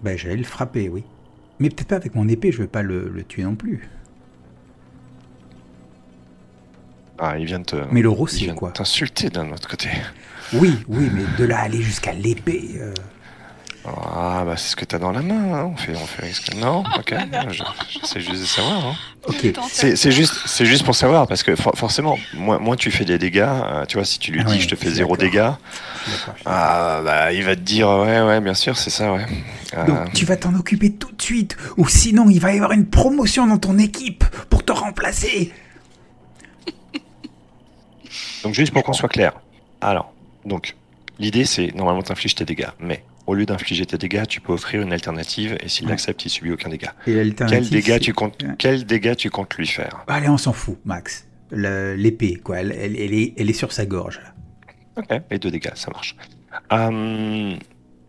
Ben, 0.02 0.18
j'allais 0.18 0.38
le 0.38 0.44
frapper, 0.44 0.90
oui. 0.90 1.04
Mais 1.60 1.70
peut-être 1.70 1.88
pas 1.90 1.96
avec 1.98 2.16
mon 2.16 2.28
épée, 2.28 2.52
je 2.52 2.58
vais 2.58 2.68
pas 2.68 2.82
le, 2.82 3.08
le 3.08 3.24
tuer 3.24 3.44
non 3.44 3.56
plus. 3.56 3.88
Ah, 7.20 7.38
il 7.38 7.46
vient 7.46 7.60
de 7.60 7.66
te. 7.66 7.76
Mais 7.92 8.02
le 8.02 8.10
il 8.10 8.14
rossier, 8.14 8.46
vient 8.46 8.54
de 8.54 8.60
quoi. 8.60 8.72
T'insulter 8.72 9.30
d'un 9.30 9.52
autre 9.52 9.68
côté. 9.70 9.90
Oui, 10.54 10.78
oui, 10.88 11.10
mais 11.14 11.24
de 11.38 11.46
là 11.46 11.60
à 11.60 11.62
aller 11.64 11.82
jusqu'à 11.82 12.14
l'épée. 12.14 12.72
euh, 12.78 12.94
Ah, 13.88 14.44
bah 14.46 14.56
c'est 14.58 14.70
ce 14.70 14.76
que 14.76 14.84
t'as 14.86 14.98
dans 14.98 15.12
la 15.12 15.22
main. 15.22 15.54
hein. 15.54 15.72
On 15.74 15.78
fait, 15.78 15.94
on 15.96 16.06
fait. 16.08 16.34
ce 16.34 16.42
que- 16.42 16.56
Non, 16.58 16.80
ok. 16.98 17.14
je- 17.52 17.64
J'essaie 18.02 18.20
juste 18.20 18.42
de 18.42 18.46
savoir. 18.48 18.86
hein. 18.88 18.96
Ok. 19.28 19.54
C'est 19.70 19.96
c'est 19.96 20.12
juste, 20.12 20.34
c'est 20.46 20.66
juste 20.66 20.84
pour 20.84 20.96
savoir 20.96 21.28
parce 21.28 21.42
que 21.44 21.56
for- 21.56 21.76
forcément, 21.78 22.18
moins, 22.34 22.58
moins 22.60 22.76
tu 22.76 22.90
fais 22.92 23.06
des 23.06 23.18
dégâts. 23.20 23.46
euh, 23.48 23.86
tu 23.86 23.98
vois, 23.98 24.06
si 24.06 24.18
tu 24.20 24.32
lui 24.32 24.42
Ah 24.42 24.46
dis, 24.46 24.54
ouais, 24.56 24.60
je 24.60 24.68
te 24.68 24.76
fais 24.76 24.90
zéro 24.90 25.16
d'accord. 25.16 25.32
dégâts, 25.32 25.52
d'accord, 26.12 26.36
ah, 26.46 27.02
bah 27.04 27.32
il 27.32 27.44
va 27.44 27.56
te 27.56 27.62
dire, 27.62 27.88
ouais, 27.90 28.22
ouais, 28.22 28.42
bien 28.42 28.54
sûr, 28.56 28.76
c'est 28.78 28.90
ça, 28.92 29.14
ouais. 29.14 29.26
Euh, 29.78 29.86
Donc 29.86 30.14
tu 30.14 30.26
vas 30.26 30.36
t'en 30.38 30.54
occuper 30.56 30.92
tout 30.92 31.12
de 31.12 31.22
suite, 31.22 31.56
ou 31.78 31.88
sinon 31.88 32.30
il 32.30 32.40
va 32.40 32.52
y 32.54 32.56
avoir 32.58 32.72
une 32.72 32.86
promotion 32.88 33.46
dans 33.48 33.58
ton 33.58 33.78
équipe 33.78 34.24
pour 34.50 34.64
te 34.66 34.72
remplacer. 34.72 35.52
Donc 38.46 38.54
juste 38.54 38.72
pour 38.72 38.84
qu'on 38.84 38.94
soit 38.94 39.10
clair. 39.10 39.34
Alors, 39.82 40.14
donc 40.46 40.76
l'idée 41.20 41.44
c'est 41.46 41.74
normalement 41.76 42.02
t'infliges 42.04 42.36
tes 42.36 42.46
dégâts, 42.46 42.68
mais 42.80 43.04
au 43.28 43.34
lieu 43.34 43.46
d'infliger 43.48 43.86
tes 43.88 43.98
dégâts, 43.98 44.26
tu 44.28 44.40
peux 44.40 44.54
offrir 44.54 44.82
une 44.84 44.94
alternative 44.94 45.58
et 45.62 45.68
s'il 45.68 45.88
Ouais. 45.88 45.94
accepte, 45.94 46.24
il 46.26 46.30
subit 46.30 46.52
aucun 46.52 46.70
dégât. 46.70 46.94
Et 47.08 47.16
l'alternative, 47.16 47.70
Quel 47.72 47.82
dégât 47.82 48.00
tu 48.00 48.14
comptes 48.14 48.44
Ouais. 48.44 48.50
Quel 48.60 48.86
dégât 48.86 49.16
tu 49.16 49.30
comptes 49.32 49.56
lui 49.56 49.66
faire? 49.68 50.04
Allez, 50.08 50.30
on 50.30 50.38
s'en 50.38 50.54
fout, 50.54 50.78
Max. 50.86 51.28
L'épée, 51.52 52.36
quoi, 52.36 52.58
elle, 52.60 52.72
elle- 52.72 52.96
elle 53.00 53.14
est, 53.14 53.34
elle 53.38 53.50
est 53.50 53.54
sur 53.54 53.72
sa 53.72 53.86
gorge. 53.86 54.20
là. 54.24 54.34
Ok, 55.02 55.22
et 55.32 55.40
deux 55.40 55.50
dégâts, 55.52 55.72
ça 55.76 55.90
marche. 55.92 56.16
Hum, 56.72 57.58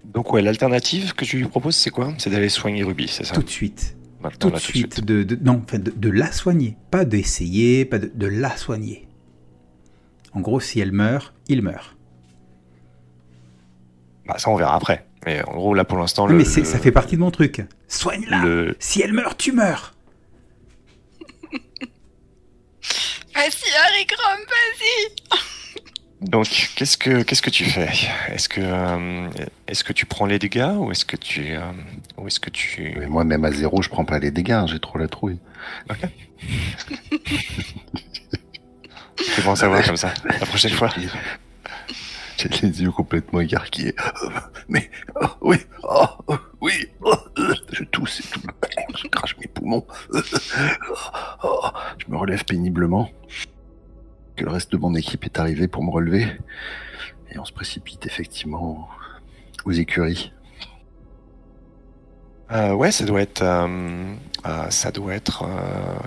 donc 0.05 0.33
ouais, 0.33 0.43
l'alternative 0.43 1.15
que 1.15 1.25
tu 1.25 1.39
lui 1.39 1.47
proposes, 1.47 1.77
c'est 1.77 1.91
quoi? 1.91 2.13
C'est 2.19 2.31
d'aller 2.31 2.49
soigner 2.51 2.83
Ruby, 2.85 3.09
c'est 3.09 3.25
ça? 3.25 3.35
Tout 3.35 3.43
de 3.43 3.49
suite. 3.51 3.97
Maintenant, 4.21 4.39
Tout 4.39 4.49
de 4.49 4.55
là, 4.55 4.61
suite. 4.61 5.01
De, 5.05 5.23
de- 5.23 5.39
non, 5.43 5.63
enfin, 5.65 5.79
de, 5.79 5.91
de 5.97 6.11
la 6.11 6.31
soigner. 6.33 6.77
Pas 6.91 7.05
d'essayer, 7.05 7.85
pas 7.85 7.99
de, 7.99 8.11
de 8.15 8.27
la 8.27 8.57
soigner. 8.57 9.06
En 10.37 10.41
gros, 10.41 10.61
si 10.61 10.81
elle 10.81 10.93
meurt, 10.93 11.33
il 11.49 11.63
meurt. 11.63 11.97
Bah, 14.27 14.37
ça 14.39 14.51
on 14.51 14.57
verra 14.57 14.75
après. 14.77 15.07
Mais 15.25 15.43
en 15.49 15.55
gros, 15.55 15.73
là 15.75 15.85
pour 15.85 15.97
l'instant, 15.99 16.27
le, 16.27 16.35
mais 16.37 16.45
c'est- 16.45 16.61
le- 16.61 16.67
ça 16.67 16.79
fait 16.79 16.93
partie 16.93 17.17
de 17.17 17.21
mon 17.23 17.31
truc. 17.31 17.63
Soigne-la. 17.89 18.43
le- 18.45 18.77
Si 18.79 19.01
elle 19.01 19.15
meurt, 19.15 19.39
tu 19.39 19.53
meurs. 19.53 19.95
Vas-y, 23.35 23.71
Harry 23.83 24.05
Grom, 24.07 24.41
vas-y 24.47 26.29
Donc, 26.29 26.47
qu'est-ce 26.77 26.97
que 26.99 27.23
qu'est-ce 27.23 27.43
que 27.43 27.51
tu 27.51 27.65
fais? 27.65 27.91
Est-ce 28.29 28.49
que 28.49 28.61
euh, 28.63 29.29
est-ce 29.69 29.85
que 29.85 29.93
tu 29.93 30.05
prends 30.07 30.27
les 30.27 30.39
dégâts 30.39 30.73
ou 30.77 30.91
est-ce 30.91 31.05
que 31.07 31.17
tu 31.17 31.55
euh, 31.57 31.61
ou 32.19 32.27
est-ce 32.27 32.41
que 32.41 32.51
tu 32.51 32.95
Mais 32.99 33.07
moi, 33.07 33.25
même 33.25 33.45
à 33.47 33.53
zéro, 33.53 33.81
je 33.83 33.89
prends 33.89 34.05
pas 34.05 34.19
les 34.19 34.31
dégâts, 34.31 34.65
j'ai 34.67 34.81
trop 34.81 34.99
la 34.99 35.09
trouille. 35.09 35.39
C'est 39.19 39.45
bon 39.45 39.53
à 39.53 39.57
savoir 39.57 39.85
comme 39.85 39.97
ça. 39.97 40.13
La 40.25 40.47
prochaine 40.47 40.73
fois. 40.73 40.91
J'ai 42.39 42.49
les 42.49 42.83
yeux 42.83 42.91
complètement 42.91 43.41
écarquillés. 43.41 43.95
Mais, 44.69 44.91
oh, 45.21 45.27
oui, 45.41 45.57
oh, 45.83 46.07
oui, 46.61 46.73
oh, 47.01 47.15
je 47.73 47.85
tousse 47.85 48.21
et 48.21 48.23
tout. 48.25 48.41
Je 48.95 49.09
crache 49.09 49.37
mes 49.39 49.47
poumons. 49.47 49.87
Oh, 51.43 51.69
je 51.99 52.13
me 52.13 52.17
relève 52.19 52.45
péniblement. 52.45 53.11
Que 54.37 54.45
le 54.45 54.51
reste 54.51 54.71
de 54.73 54.77
mon 54.77 54.95
équipe 54.95 55.25
est 55.25 55.39
arrivé 55.39 55.67
pour 55.67 55.83
me 55.83 55.91
relever. 55.91 56.27
Et 57.31 57.39
on 57.39 57.45
se 57.47 57.53
précipite 57.53 58.05
effectivement 58.05 58.89
aux 59.65 59.73
écuries. 59.73 60.33
Euh, 62.53 62.73
ouais, 62.73 62.93
ça 62.93 63.05
doit 63.05 63.23
être 63.23 63.43
euh, 63.43 64.15
euh, 64.47 64.71
ça 64.71 64.93
doit 64.93 65.15
être 65.15 65.45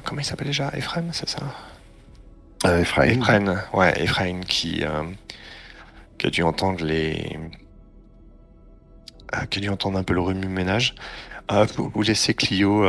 comment 0.06 0.22
il 0.22 0.24
s'appelle 0.24 0.48
déjà? 0.48 0.72
Ephraim, 0.76 1.12
c'est 1.12 1.28
ça? 1.28 1.42
Euh, 2.66 2.82
Ephraim. 2.82 3.08
Ephraim, 3.22 3.64
ouais, 3.74 3.94
Ephraim 4.04 4.42
qui, 4.42 4.84
euh, 4.84 5.04
qui 6.18 6.28
a 6.28 6.30
dû 6.30 6.44
entendre 6.44 6.84
les. 6.84 7.38
euh, 9.36 9.46
qui 9.50 9.60
a 9.60 9.62
dû 9.62 9.70
entendre 9.70 9.98
un 9.98 10.04
peu 10.04 10.14
le 10.14 10.22
remue-ménage. 10.22 10.96
Vous, 11.76 11.90
vous 11.94 12.02
laissez 12.04 12.34
Clio 12.36 12.84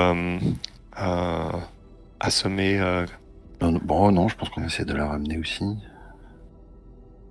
assommer. 2.21 3.05
bon, 3.61 4.12
non, 4.12 4.29
je 4.29 4.37
pense 4.37 4.49
qu'on 4.51 4.64
essaie 4.64 4.85
de 4.85 4.93
la 4.93 5.07
ramener 5.07 5.39
aussi. 5.39 5.64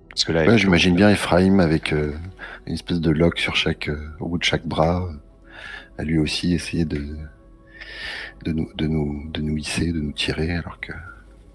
parce 0.08 0.24
que 0.24 0.32
là, 0.32 0.44
Ouais, 0.46 0.58
j'imagine 0.58 0.94
bien 0.96 1.10
Ephraim 1.10 1.60
avec 1.60 1.92
euh, 1.92 2.14
une 2.66 2.74
espèce 2.74 3.00
de 3.00 3.10
lock 3.10 3.38
sur 3.38 3.54
chaque, 3.54 3.88
euh, 3.88 4.10
au 4.18 4.28
bout 4.28 4.38
de 4.38 4.44
chaque 4.44 4.66
bras, 4.66 5.08
à 5.98 6.02
lui 6.02 6.18
aussi 6.18 6.52
essayer 6.54 6.84
de, 6.84 7.16
de, 8.44 8.52
nous, 8.52 8.70
de, 8.74 8.86
nous, 8.88 9.30
de 9.30 9.40
nous 9.40 9.56
hisser, 9.56 9.92
de 9.92 10.00
nous 10.00 10.12
tirer, 10.12 10.50
alors 10.56 10.80
que 10.80 10.92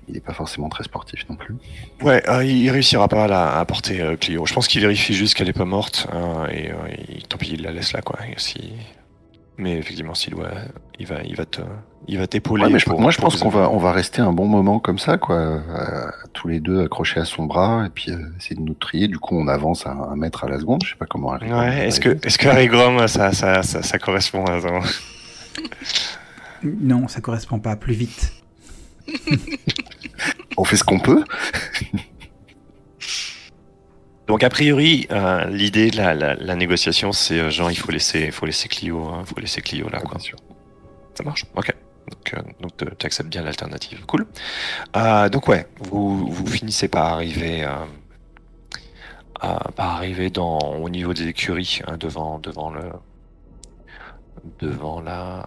il 0.08 0.14
n'est 0.14 0.20
pas 0.20 0.34
forcément 0.34 0.70
très 0.70 0.84
sportif 0.84 1.28
non 1.30 1.36
plus. 1.36 1.56
Ouais, 2.02 2.22
euh, 2.30 2.44
il, 2.44 2.70
réussira 2.70 3.08
pas 3.08 3.24
à, 3.26 3.28
la, 3.28 3.58
à 3.60 3.66
porter 3.66 4.02
euh, 4.02 4.16
Clio. 4.16 4.46
Je 4.46 4.54
pense 4.54 4.68
qu'il 4.68 4.82
vérifie 4.82 5.14
juste 5.14 5.34
qu'elle 5.36 5.50
est 5.50 5.54
pas 5.54 5.66
morte 5.66 6.08
et 6.52 6.72
euh, 6.72 6.76
il- 7.10 7.24
tant 7.28 7.38
pis, 7.38 7.52
il 7.54 7.64
la 7.64 7.72
laisse 7.72 7.92
là 7.94 8.02
quoi. 8.02 8.20
Et 8.28 8.34
si... 8.38 8.74
Mais 9.58 9.78
effectivement, 9.78 10.14
s'il 10.14 10.34
doit, 10.34 10.50
il 11.00 11.08
va, 11.08 11.24
il 11.24 11.34
va 11.38 11.46
te, 11.46 11.62
il 12.10 12.18
va 12.20 12.28
t'épauler. 12.28 12.66
Ouais, 12.66 12.70
mais 12.70 12.78
je- 12.80 12.86
pour- 12.86 13.00
moi, 13.00 13.10
je 13.10 13.18
pense 13.20 13.38
qu'on 13.38 13.48
va, 13.48 13.70
on 13.70 13.78
va 13.78 13.94
rester 13.94 14.22
un 14.22 14.34
bon 14.34 14.48
moment 14.48 14.80
comme 14.80 15.00
ça, 15.00 15.18
quoi, 15.18 15.38
euh, 15.38 16.12
tous 16.34 16.50
les 16.50 16.60
deux 16.60 16.84
accrochés 16.84 17.22
à 17.22 17.26
son 17.26 17.46
bras, 17.46 17.86
et 17.88 17.90
puis 17.90 18.12
euh, 18.12 18.18
essayer 18.38 18.58
de 18.58 18.62
nous 18.62 18.74
trier. 18.74 19.08
Du 19.08 19.18
coup, 19.18 19.40
on 19.40 19.48
avance 19.48 19.88
à 19.88 19.92
un 19.92 20.18
mètre 20.18 20.44
à 20.44 20.50
la 20.50 20.60
seconde. 20.60 20.82
Je 20.84 20.90
sais 20.90 20.98
pas 20.98 21.06
comment 21.06 21.32
arriver. 21.32 21.54
Ouais, 21.54 21.88
est-ce 21.88 22.02
que, 22.02 22.18
est-ce 22.22 22.38
que 22.38 22.50
Harry 22.50 22.68
Grom, 22.68 23.08
ça, 23.08 23.32
ça, 23.32 23.64
ça, 23.64 23.82
ça 23.82 23.98
correspond 23.98 24.44
à 24.44 24.60
ça 24.60 24.70
Non, 26.62 27.08
ça 27.08 27.22
correspond 27.22 27.60
pas. 27.60 27.78
Plus 27.78 27.94
vite. 27.94 28.34
On 30.58 30.64
fait 30.64 30.78
ce 30.78 30.84
qu'on 30.84 31.00
peut. 31.00 31.24
Donc 34.28 34.44
a 34.44 34.50
priori, 34.50 35.06
euh, 35.12 35.46
l'idée 35.46 35.92
de 35.92 35.98
la, 35.98 36.14
la, 36.16 36.34
la 36.36 36.56
négociation, 36.56 37.12
c'est 37.12 37.40
euh, 37.40 37.50
genre 37.52 37.70
il 37.70 37.76
faut 37.78 37.92
laisser, 37.92 38.32
faut 38.32 38.46
laisser 38.48 38.68
Clio, 38.68 39.04
hein, 39.08 39.24
faut 39.26 39.40
laisser 39.40 39.62
Clio 39.62 39.88
là 39.90 40.00
quoi. 40.00 40.18
Ça 41.14 41.24
marche. 41.24 41.46
Ok. 41.56 41.74
Donc, 42.10 42.34
euh, 42.34 42.42
donc 42.62 42.78
te- 42.78 42.86
t'acceptes 42.86 43.30
bien 43.30 43.44
l'alternative. 43.44 44.04
Cool. 44.06 44.26
Euh, 44.96 45.30
donc 45.30 45.48
ouais, 45.48 45.68
vous, 45.80 46.28
vous 46.32 46.48
finissez 46.48 46.88
par 46.88 47.06
arriver, 47.14 47.68
par 49.40 49.96
arriver 49.96 50.30
dans 50.32 50.58
au 50.60 50.90
niveau 50.90 51.14
des 51.14 51.28
écuries 51.28 51.82
hein, 51.88 51.98
devant 51.98 52.40
devant 52.40 52.72
le 52.72 52.82
devant 54.60 55.02
la 55.02 55.46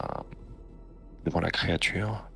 devant 1.24 1.40
la 1.40 1.50
créature. 1.50 2.28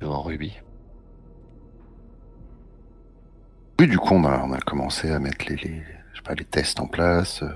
Devant 0.00 0.22
Ruby. 0.22 0.52
Oui, 3.78 3.88
du 3.88 3.98
coup, 3.98 4.14
on 4.14 4.24
a, 4.24 4.42
on 4.44 4.52
a 4.52 4.58
commencé 4.60 5.10
à 5.10 5.18
mettre 5.18 5.46
les, 5.48 5.56
les, 5.56 5.82
je 6.12 6.16
sais 6.16 6.22
pas, 6.22 6.34
les 6.34 6.44
tests 6.44 6.80
en 6.80 6.86
place. 6.86 7.42
euh, 7.42 7.48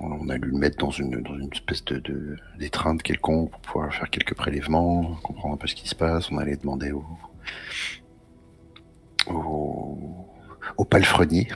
On 0.00 0.12
on 0.12 0.28
a 0.28 0.38
dû 0.38 0.48
le 0.48 0.58
mettre 0.58 0.78
dans 0.78 0.90
une, 0.90 1.22
dans 1.22 1.34
une 1.38 1.50
espèce 1.52 1.84
de, 1.84 1.98
de 1.98 2.36
d'étreinte 2.58 3.02
quelconque 3.02 3.50
pour 3.52 3.60
pouvoir 3.60 3.94
faire 3.94 4.10
quelques 4.10 4.34
prélèvements, 4.34 5.16
comprendre 5.22 5.54
un 5.54 5.56
peu 5.56 5.66
ce 5.66 5.74
qui 5.74 5.88
se 5.88 5.94
passe. 5.94 6.30
On 6.30 6.38
allait 6.38 6.56
demander 6.56 6.92
au, 6.92 7.04
au, 9.28 10.26
au 10.76 10.84
palefrenier. 10.84 11.48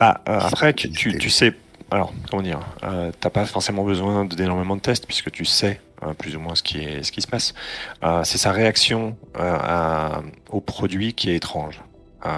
Ah, 0.00 0.20
euh, 0.28 0.38
après, 0.40 0.74
tu, 0.74 0.90
tu 0.90 1.30
sais, 1.30 1.54
alors, 1.92 2.12
comment 2.30 2.42
dire, 2.42 2.60
euh, 2.84 3.12
t'as 3.20 3.30
pas 3.30 3.44
forcément 3.44 3.84
besoin 3.84 4.24
de- 4.24 4.34
d'énormément 4.34 4.76
de 4.76 4.80
tests 4.80 5.06
puisque 5.06 5.30
tu 5.30 5.44
sais 5.44 5.80
euh, 6.02 6.14
plus 6.14 6.34
ou 6.36 6.40
moins 6.40 6.54
ce 6.54 6.62
qui, 6.62 6.78
est, 6.78 7.02
ce 7.04 7.12
qui 7.12 7.20
se 7.22 7.28
passe. 7.28 7.54
Euh, 8.02 8.24
c'est 8.24 8.38
sa 8.38 8.50
réaction 8.50 9.16
euh, 9.38 9.56
à- 9.60 10.22
au 10.50 10.60
produit 10.60 11.14
qui 11.14 11.30
est 11.30 11.36
étrange. 11.36 11.80
Euh, 12.26 12.30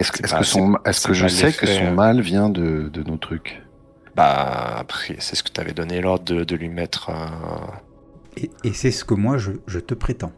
Est-ce 0.00 0.10
que, 0.10 0.26
son, 0.44 0.76
je 1.12 1.28
sais 1.28 1.52
que 1.52 1.66
son 1.66 1.92
mal 1.92 2.20
vient 2.20 2.48
de, 2.48 2.88
de 2.88 3.02
nos 3.02 3.16
trucs? 3.16 3.62
Bah, 4.16 4.76
après, 4.78 5.16
c'est 5.18 5.36
ce 5.36 5.42
que 5.42 5.50
tu 5.50 5.60
avais 5.60 5.72
donné 5.72 6.00
l'ordre 6.00 6.24
de, 6.24 6.44
de 6.44 6.56
lui 6.56 6.68
mettre. 6.68 7.10
euh, 7.10 8.36
Et, 8.36 8.50
et 8.64 8.72
c'est 8.72 8.90
ce 8.90 9.04
que 9.04 9.14
moi, 9.14 9.38
je, 9.38 9.52
je 9.66 9.78
te 9.80 9.94
prétends. 9.94 10.32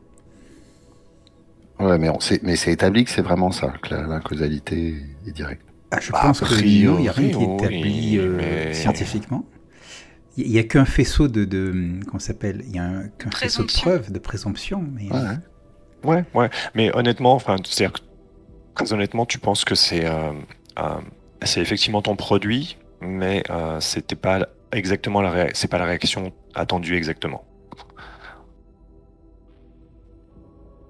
Ouais, 1.78 1.98
mais, 1.98 2.08
on 2.08 2.20
sait, 2.20 2.40
mais 2.42 2.56
c'est 2.56 2.72
établi 2.72 3.04
que 3.04 3.10
c'est 3.10 3.20
vraiment 3.22 3.52
ça, 3.52 3.74
que 3.82 3.94
la, 3.94 4.06
la 4.06 4.20
causalité 4.20 4.96
est 5.26 5.30
directe. 5.32 5.65
Ah, 5.90 5.98
je 6.00 6.10
Bah, 6.12 6.18
pense 6.22 6.40
que 6.40 6.54
il 6.64 6.90
n'y 6.96 7.08
a 7.08 7.12
rien 7.12 7.30
qui 7.30 7.42
est 7.44 7.54
établi 7.54 8.18
euh, 8.18 8.36
mais- 8.36 8.74
scientifiquement. 8.74 9.44
Il 10.36 10.50
n'y 10.50 10.58
a 10.58 10.64
qu'un 10.64 10.84
faisceau 10.84 11.28
de, 11.28 11.44
de 11.44 12.00
comment 12.06 12.18
ça 12.18 12.28
s'appelle? 12.28 12.62
Il 12.66 12.74
y 12.76 12.78
a 12.78 12.84
un- 12.84 13.08
qu'un 13.08 13.30
faisceau 13.30 13.62
de 13.62 13.72
preuves, 13.72 14.12
de 14.12 14.18
présomption. 14.18 14.84
Mais 14.92 15.10
Ouais, 15.10 15.18
ouais. 15.20 15.38
Ouais, 16.04 16.24
ouais. 16.34 16.50
Mais 16.74 16.94
honnêtement, 16.94 17.34
enfin, 17.34 17.56
c'est-à-dire 17.64 17.92
que 17.94 18.00
très 18.74 18.92
honnêtement, 18.92 19.24
tu 19.26 19.38
penses 19.38 19.64
que 19.64 19.74
c'est 19.74 20.04
euh, 20.04 20.32
euh, 20.78 20.96
c'est 21.42 21.60
effectivement 21.60 22.02
ton 22.02 22.16
produit, 22.16 22.76
mais 23.00 23.42
euh, 23.48 23.80
c'était 23.80 24.14
pas 24.16 24.46
exactement 24.72 25.22
la 25.22 25.48
c'est 25.54 25.68
pas 25.68 25.78
la 25.78 25.86
réaction 25.86 26.32
attendue 26.54 26.96
exactement. 26.96 27.44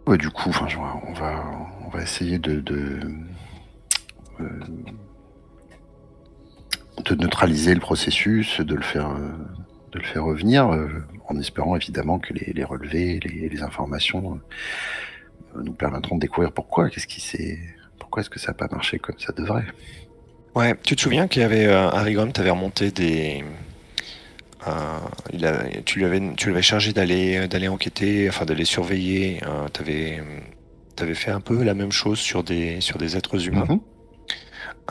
Ouais, 0.06 0.18
du 0.18 0.30
coup, 0.30 0.50
enfin, 0.50 0.66
on 1.08 1.12
va, 1.14 1.44
on 1.84 1.88
va 1.90 2.02
essayer 2.02 2.38
de, 2.38 2.60
de, 2.60 2.74
euh, 2.76 3.00
de 7.04 7.14
neutraliser 7.14 7.74
le 7.74 7.80
processus, 7.80 8.60
de 8.60 8.74
le 8.74 8.82
faire, 8.82 9.10
euh, 9.10 9.32
de 9.92 9.98
le 9.98 10.04
faire 10.04 10.24
revenir, 10.24 10.68
euh, 10.68 10.88
en 11.28 11.38
espérant 11.38 11.76
évidemment 11.76 12.18
que 12.18 12.32
les, 12.32 12.52
les 12.52 12.64
relevés, 12.64 13.20
les, 13.20 13.48
les 13.48 13.62
informations 13.62 14.40
euh, 15.56 15.62
nous 15.62 15.72
permettront 15.72 16.16
de 16.16 16.20
découvrir 16.20 16.52
pourquoi, 16.52 16.90
qu'est-ce 16.90 17.06
qui 17.06 17.20
s'est, 17.20 17.58
pourquoi 17.98 18.22
est-ce 18.22 18.30
que 18.30 18.38
ça 18.38 18.48
n'a 18.48 18.54
pas 18.54 18.68
marché 18.70 18.98
comme 18.98 19.18
ça 19.18 19.32
devrait. 19.32 19.66
Ouais, 20.54 20.74
tu 20.82 20.96
te 20.96 21.02
souviens 21.02 21.28
qu'il 21.28 21.42
y 21.42 21.44
avait 21.44 21.66
euh, 21.66 21.90
Harry 21.90 22.14
Grom, 22.14 22.32
t'avais 22.32 22.50
remonté 22.50 22.90
des 22.90 23.44
euh, 24.66 24.98
il 25.32 25.82
tu 25.84 25.98
lui 25.98 26.06
avais 26.06 26.20
tu 26.36 26.48
l'avais 26.48 26.62
chargé 26.62 26.92
d'aller 26.92 27.46
d'aller 27.46 27.68
enquêter, 27.68 28.28
enfin 28.28 28.44
d'aller 28.46 28.64
surveiller. 28.64 29.40
Euh, 29.46 29.68
t'avais 29.68 30.22
t'avais 30.96 31.14
fait 31.14 31.30
un 31.30 31.40
peu 31.40 31.62
la 31.62 31.74
même 31.74 31.92
chose 31.92 32.18
sur 32.18 32.42
des 32.42 32.80
sur 32.80 32.98
des 32.98 33.16
êtres 33.16 33.46
humains. 33.46 33.66
Mhm. 33.68 33.80
Euh, 33.80 33.95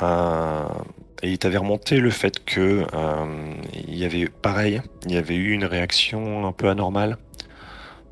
et 0.01 1.31
il 1.31 1.37
t'avait 1.39 1.57
remonté 1.57 1.99
le 1.99 2.09
fait 2.11 2.43
que 2.45 2.85
euh, 2.93 3.53
il 3.87 3.95
y 3.97 4.05
avait 4.05 4.27
pareil, 4.27 4.81
il 5.05 5.13
y 5.13 5.17
avait 5.17 5.35
eu 5.35 5.51
une 5.53 5.65
réaction 5.65 6.45
un 6.47 6.51
peu 6.51 6.69
anormale 6.69 7.17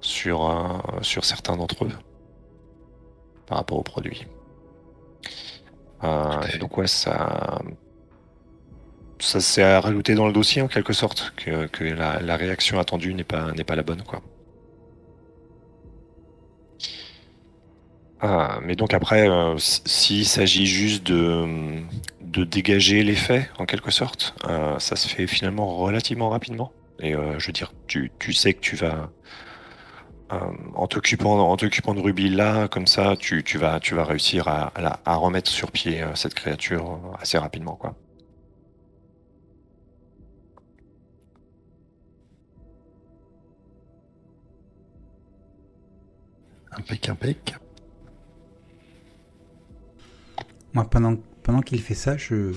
sur 0.02 0.50
euh, 0.50 1.02
sur 1.02 1.26
certains 1.26 1.56
d'entre 1.58 1.86
eux 1.86 1.92
par 3.48 3.58
rapport 3.58 3.78
au 3.78 3.84
produit. 3.84 4.26
Euh, 6.04 6.42
et 6.54 6.58
donc 6.58 6.78
ouais, 6.78 6.88
ça 6.88 7.62
ça 9.20 9.40
s'est 9.40 9.78
rajouté 9.78 10.16
dans 10.16 10.28
le 10.28 10.34
dossier 10.34 10.62
en 10.62 10.68
quelque 10.68 10.94
sorte 10.94 11.34
que, 11.38 11.68
que 11.68 11.84
la, 11.84 12.20
la 12.22 12.36
réaction 12.36 12.80
attendue 12.80 13.14
n'est 13.14 13.24
pas 13.24 13.52
n'est 13.54 13.64
pas 13.64 13.76
la 13.76 13.84
bonne 13.84 14.04
quoi. 14.04 14.22
Ah, 18.26 18.60
mais 18.64 18.76
donc 18.78 18.94
après, 18.94 19.28
euh, 19.30 19.58
s'il 19.58 20.26
s'agit 20.26 20.66
juste 20.66 21.04
de, 21.06 21.82
de 22.22 22.46
dégager 22.46 23.04
l'effet, 23.04 23.50
en 23.60 23.66
quelque 23.66 23.92
sorte, 23.92 24.34
euh, 24.48 24.80
ça 24.80 24.96
se 24.96 25.10
fait 25.10 25.28
finalement 25.28 25.68
relativement 25.78 26.30
rapidement. 26.30 26.72
Et 27.00 27.16
euh, 27.16 27.38
je 27.38 27.48
veux 27.48 27.52
dire, 27.54 27.74
tu, 27.86 28.14
tu 28.20 28.32
sais 28.32 28.54
que 28.54 28.62
tu 28.62 28.78
vas, 28.78 29.10
en 30.76 30.88
t'occupant 30.88 31.38
en 31.40 31.58
t'occupant 31.58 31.94
de 31.94 32.00
Ruby 32.00 32.30
là, 32.30 32.68
comme 32.68 32.88
ça, 32.88 33.16
tu, 33.20 33.44
tu 33.44 33.58
vas 33.58 33.80
tu 33.80 33.94
vas 33.94 34.04
réussir 34.06 34.48
à, 34.48 34.72
à, 35.06 35.16
remettre 35.16 35.52
sur 35.52 35.72
pied 35.72 36.04
cette 36.16 36.34
créature 36.34 37.00
assez 37.20 37.38
rapidement, 37.38 37.76
quoi. 37.76 37.96
Impec, 46.78 47.10
impec. 47.10 47.56
Moi, 50.74 50.90
pendant, 50.90 51.16
pendant 51.44 51.62
qu'il 51.62 51.82
fait 51.82 51.94
ça, 51.96 52.18
je, 52.18 52.54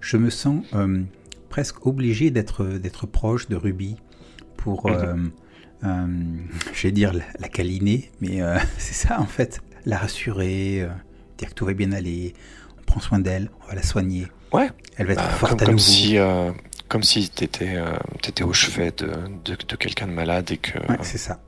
je 0.00 0.16
me 0.16 0.30
sens 0.30 0.64
euh, 0.74 1.02
presque 1.48 1.86
obligé 1.86 2.30
d'être 2.30 3.06
proche 3.06 3.48
de 3.48 3.56
Ruby 3.56 3.96
pour, 4.56 4.86
euh, 4.90 5.14
euh, 5.84 6.06
je 6.72 6.82
vais 6.82 6.92
dire, 6.92 7.12
la, 7.12 7.24
la 7.38 7.48
câliner, 7.48 8.10
mais 8.20 8.40
c'est 8.78 8.94
ça 8.94 9.20
en 9.20 9.26
fait, 9.26 9.60
la 9.86 9.98
rassurer, 9.98 10.86
dire 11.38 11.48
que 11.50 11.54
tout 11.54 11.64
va 11.66 11.74
bien 11.74 11.92
aller, 11.92 12.34
on 12.80 12.82
prend 12.84 13.00
soin 13.00 13.18
d'elle, 13.18 13.50
on 13.62 13.68
va 13.68 13.74
la 13.74 13.82
soigner. 13.82 14.26
Ouais. 14.52 14.70
Elle 14.96 15.06
va 15.06 15.12
être 15.14 15.22
Bah, 15.22 15.28
forte 15.30 15.52
comme, 15.52 15.60
à 15.60 15.64
comme 15.66 15.74
nouveau. 15.74 15.84
si, 15.84 16.16
comme 16.88 17.02
si 17.02 17.28
t'étais, 17.30 17.76
t'étais 18.22 18.42
au 18.44 18.52
chevet 18.52 18.92
de, 18.92 19.06
de, 19.44 19.56
de 19.68 19.76
quelqu'un 19.76 20.06
de 20.08 20.12
malade 20.12 20.50
et 20.50 20.56
que 20.58 20.78
Ouais, 20.88 20.98
c'est 21.02 21.18
ça. 21.18 21.40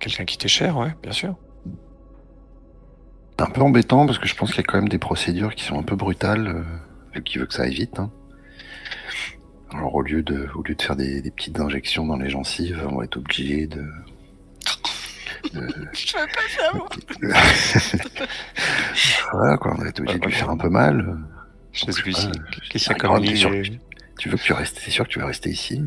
quelqu'un 0.00 0.24
qui 0.24 0.38
t'est 0.38 0.48
cher, 0.48 0.76
ouais, 0.76 0.94
bien 1.02 1.12
sûr. 1.12 1.36
C'est 3.38 3.44
un 3.44 3.50
peu 3.50 3.60
embêtant 3.62 4.06
parce 4.06 4.18
que 4.18 4.26
je 4.26 4.34
pense 4.34 4.50
qu'il 4.50 4.58
y 4.58 4.64
a 4.64 4.66
quand 4.66 4.78
même 4.78 4.88
des 4.88 4.98
procédures 4.98 5.54
qui 5.54 5.64
sont 5.64 5.78
un 5.78 5.82
peu 5.82 5.94
brutales, 5.96 6.46
euh, 6.48 6.62
vu 7.14 7.22
qu'il 7.22 7.40
veut 7.40 7.46
que 7.46 7.52
ça 7.54 7.62
aille 7.64 7.74
vite. 7.74 7.98
hein. 7.98 8.10
Alors 9.72 9.94
au 9.94 10.00
lieu 10.02 10.22
de, 10.22 10.48
au 10.54 10.62
lieu 10.62 10.74
de 10.74 10.80
faire 10.82 10.96
des, 10.96 11.20
des 11.20 11.30
petites 11.30 11.60
injections 11.60 12.06
dans 12.06 12.16
les 12.16 12.30
gencives, 12.30 12.82
on 12.90 12.96
va 12.98 13.04
être 13.04 13.18
obligé 13.18 13.66
de. 13.66 13.84
de- 15.52 15.68
Je 15.92 16.16
veux 16.16 16.26
pas 16.26 16.48
savoir. 16.62 16.88
voilà 19.32 19.56
quoi, 19.58 19.74
on 19.76 19.82
va 19.82 19.88
être 19.88 20.00
obligé 20.00 20.18
de 20.18 20.26
lui 20.26 20.32
faire 20.32 20.50
un 20.50 20.56
peu 20.56 20.68
mal. 20.70 21.18
Comme 23.16 23.20
t'es 23.20 23.26
ligne 23.28 23.36
sûr 23.36 23.52
et- 23.52 23.80
Tu 24.18 24.30
veux 24.30 24.38
que 24.38 24.42
tu 24.42 24.54
restes, 24.54 24.78
c'est 24.80 24.90
sûr 24.90 25.04
que 25.04 25.10
tu 25.10 25.18
vas 25.18 25.26
rester 25.26 25.50
ici? 25.50 25.82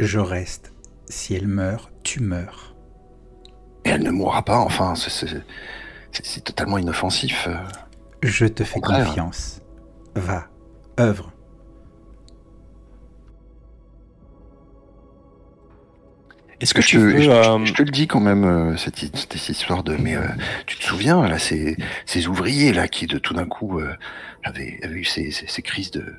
Je 0.00 0.18
reste. 0.18 0.72
Si 1.10 1.34
elle 1.34 1.46
meurt, 1.48 1.92
tu 2.02 2.20
meurs. 2.22 2.73
Et 3.84 3.90
elle 3.90 4.02
ne 4.02 4.10
mourra 4.10 4.42
pas, 4.42 4.58
enfin, 4.58 4.94
c'est- 4.94 5.40
totalement 6.44 6.78
inoffensif. 6.78 7.46
euh. 7.48 7.56
Je 8.22 8.46
te 8.46 8.64
fais 8.64 8.80
confiance. 9.04 9.60
Va, 10.14 10.46
œuvre. 10.98 11.32
Est-ce 16.60 16.72
que 16.72 16.80
Je 16.80 16.86
tu 16.86 16.96
te, 16.96 17.00
veux... 17.02 17.20
je, 17.20 17.30
euh, 17.30 17.64
je 17.66 17.74
te 17.74 17.82
le 17.82 17.90
dis 17.90 18.06
quand 18.06 18.20
même, 18.20 18.44
euh, 18.44 18.76
cette, 18.76 19.02
hi- 19.02 19.10
cette 19.14 19.48
histoire 19.48 19.82
de. 19.82 19.96
Mais 19.96 20.16
euh, 20.16 20.22
tu 20.66 20.78
te 20.78 20.84
souviens, 20.84 21.26
là, 21.26 21.38
ces, 21.38 21.76
ces 22.06 22.26
ouvriers, 22.28 22.72
là, 22.72 22.88
qui 22.88 23.06
de 23.06 23.18
tout 23.18 23.34
d'un 23.34 23.46
coup 23.46 23.80
euh, 23.80 23.92
avaient, 24.44 24.78
avaient 24.82 24.94
eu 25.00 25.04
ces, 25.04 25.30
ces, 25.30 25.46
ces 25.46 25.62
crises 25.62 25.90
de. 25.90 26.14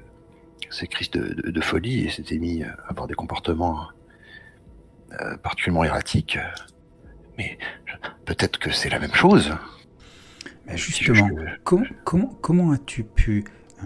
Ces 0.69 0.87
crises 0.87 1.09
de, 1.11 1.33
de, 1.33 1.51
de 1.51 1.61
folie 1.61 2.05
et 2.05 2.09
s'étaient 2.09 2.37
mis 2.37 2.63
à 2.63 2.75
avoir 2.89 3.07
des 3.07 3.13
comportements 3.13 3.87
euh, 5.21 5.37
particulièrement 5.37 5.83
erratiques. 5.85 6.37
Mais 7.37 7.57
peut-être 8.25 8.59
que 8.59 8.71
c'est 8.71 8.89
la 8.89 8.99
même 8.99 9.13
chose. 9.13 9.53
Justement, 10.73 11.29
je- 11.37 11.45
je- 11.45 11.55
com- 11.63 11.87
comment, 12.03 12.29
comment 12.41 12.71
as-tu 12.71 13.03
pu 13.03 13.45
euh, 13.83 13.85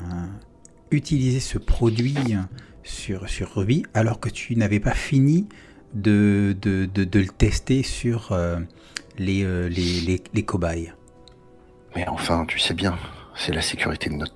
utiliser 0.91 1.39
ce 1.39 1.57
produit 1.57 2.15
euh, 2.29 2.37
sur, 2.83 3.27
sur 3.27 3.53
Ruby 3.55 3.83
alors 3.93 4.19
que 4.19 4.29
tu 4.29 4.55
n'avais 4.55 4.79
pas 4.79 4.93
fini 4.93 5.49
de, 5.93 6.55
de, 6.61 6.85
de, 6.85 7.03
de 7.03 7.19
le 7.19 7.27
tester 7.27 7.83
sur 7.83 8.31
euh, 8.31 8.59
les, 9.17 9.43
euh, 9.43 9.67
les, 9.67 9.99
les, 10.01 10.23
les 10.33 10.43
cobayes? 10.43 10.93
Mais 11.95 12.07
enfin, 12.07 12.45
tu 12.45 12.59
sais 12.59 12.73
bien, 12.73 12.97
c'est 13.35 13.51
la 13.51 13.61
sécurité 13.61 14.09
de 14.09 14.15
notre, 14.15 14.35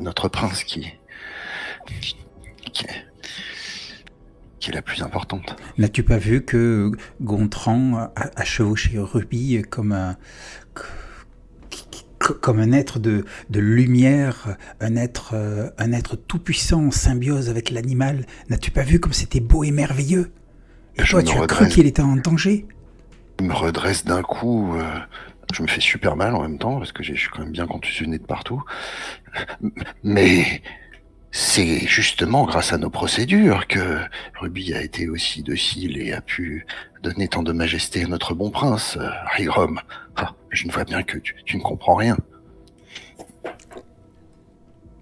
notre 0.00 0.28
prince 0.28 0.64
qui, 0.64 0.86
qui, 2.72 2.86
qui 4.62 4.70
est 4.70 4.74
la 4.74 4.80
plus 4.82 5.02
importante. 5.02 5.56
N'as-tu 5.76 6.04
pas 6.04 6.18
vu 6.18 6.44
que 6.44 6.92
Gontran 7.20 7.96
a, 7.96 8.30
a 8.36 8.44
chevauché 8.44 8.92
Ruby 8.96 9.60
comme 9.68 9.90
un, 9.90 10.16
comme 12.40 12.60
un 12.60 12.70
être 12.70 13.00
de, 13.00 13.24
de 13.50 13.58
lumière, 13.60 14.56
un 14.80 14.94
être, 14.94 15.32
euh, 15.34 15.68
un 15.78 15.92
être 15.92 16.14
tout-puissant 16.14 16.86
en 16.86 16.90
symbiose 16.92 17.50
avec 17.50 17.70
l'animal? 17.70 18.24
N'as-tu 18.50 18.70
pas 18.70 18.84
vu 18.84 19.00
comme 19.00 19.12
c'était 19.12 19.40
beau 19.40 19.64
et 19.64 19.72
merveilleux? 19.72 20.30
Et 20.96 21.04
Je 21.04 21.10
toi, 21.10 21.22
tu 21.24 21.36
as 21.36 21.46
cru 21.48 21.66
qu'il 21.68 21.86
était 21.86 22.02
en 22.02 22.14
danger? 22.14 22.64
Il 23.40 23.46
me 23.46 23.54
redresse 23.54 24.04
d'un 24.04 24.22
coup. 24.22 24.76
euh, 24.76 24.84
je 25.52 25.62
me 25.62 25.66
fais 25.66 25.80
super 25.80 26.14
mal 26.14 26.36
en 26.36 26.42
même 26.42 26.58
temps 26.58 26.78
parce 26.78 26.92
que 26.92 27.02
je 27.02 27.14
suis 27.14 27.28
quand 27.30 27.40
même 27.40 27.50
bien 27.50 27.66
contusionné 27.66 28.18
de 28.18 28.24
partout. 28.24 28.62
Mais 30.04 30.62
c'est 31.32 31.86
justement 31.86 32.44
grâce 32.44 32.74
à 32.74 32.78
nos 32.78 32.90
procédures 32.90 33.66
que 33.66 33.98
Ruby 34.38 34.74
a 34.74 34.82
été 34.82 35.08
aussi 35.08 35.42
docile 35.42 35.96
et 35.98 36.12
a 36.12 36.20
pu 36.20 36.66
donner 37.02 37.26
tant 37.26 37.42
de 37.42 37.52
majesté 37.52 38.04
à 38.04 38.06
notre 38.06 38.34
bon 38.34 38.50
prince, 38.50 38.98
euh, 39.00 39.08
Rigrom. 39.34 39.80
Ah, 40.16 40.34
je 40.50 40.66
ne 40.66 40.72
vois 40.72 40.84
bien 40.84 41.02
que 41.02 41.16
tu, 41.18 41.34
tu 41.46 41.56
ne 41.56 41.62
comprends 41.62 41.94
rien. 41.94 42.16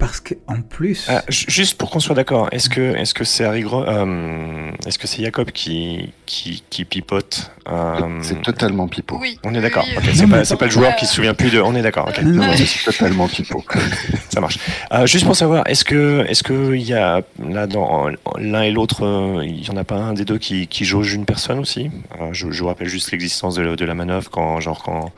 Parce 0.01 0.19
que 0.19 0.33
en 0.47 0.61
plus, 0.61 1.05
ah, 1.09 1.21
ju- 1.29 1.45
juste 1.47 1.77
pour 1.77 1.91
qu'on 1.91 1.99
soit 1.99 2.15
d'accord, 2.15 2.49
est-ce 2.51 2.69
que 2.69 2.95
est-ce 2.95 3.13
que 3.13 3.23
c'est 3.23 3.45
Harry 3.45 3.61
Gro- 3.61 3.85
euh, 3.87 4.71
est-ce 4.87 4.97
que 4.97 5.05
c'est 5.05 5.21
Jacob 5.21 5.51
qui 5.51 6.11
qui, 6.25 6.63
qui 6.71 6.85
pipote 6.85 7.51
euh, 7.69 7.99
C'est 8.23 8.41
totalement 8.41 8.87
pipeau. 8.87 9.19
Oui. 9.21 9.37
On 9.43 9.53
est 9.53 9.61
d'accord. 9.61 9.85
oui, 9.87 9.93
ok, 9.95 10.03
oui. 10.07 10.39
c'est 10.43 10.55
pas 10.57 10.65
le 10.65 10.71
joueur 10.71 10.95
qui 10.95 11.05
se 11.05 11.13
souvient 11.13 11.35
plus 11.35 11.51
de. 11.51 11.61
On 11.61 11.75
est 11.75 11.83
d'accord. 11.83 12.09
Non, 12.23 12.31
non, 12.31 12.41
Non, 12.41 12.47
mais- 12.49 12.57
c'est 12.57 12.83
totalement 12.91 13.27
pipeau. 13.27 13.63
ça 14.29 14.41
marche. 14.41 14.57
Euh, 14.91 15.05
juste 15.05 15.25
pour 15.25 15.35
savoir, 15.35 15.67
est-ce 15.67 15.85
que 15.85 16.25
est-ce 16.27 16.41
que 16.41 16.73
il 16.73 16.81
y 16.81 16.95
a 16.95 17.21
là 17.47 17.67
dans 17.67 18.09
l'un 18.39 18.63
et 18.63 18.71
l'autre, 18.71 19.41
il 19.45 19.63
y 19.63 19.69
en 19.69 19.77
a 19.77 19.83
pas 19.83 19.97
un 19.97 20.13
des 20.13 20.25
deux 20.25 20.39
qui, 20.39 20.65
qui 20.65 20.83
jauge 20.83 21.13
une 21.13 21.25
personne 21.25 21.59
aussi? 21.59 21.91
Euh, 22.19 22.29
je, 22.31 22.49
je 22.49 22.59
vous 22.61 22.67
rappelle 22.67 22.87
juste 22.89 23.11
l'existence 23.11 23.53
de, 23.53 23.75
de 23.75 23.85
la 23.85 23.93
manœuvre 23.93 24.31
quand 24.31 24.59
genre 24.61 24.81
quand 24.81 25.11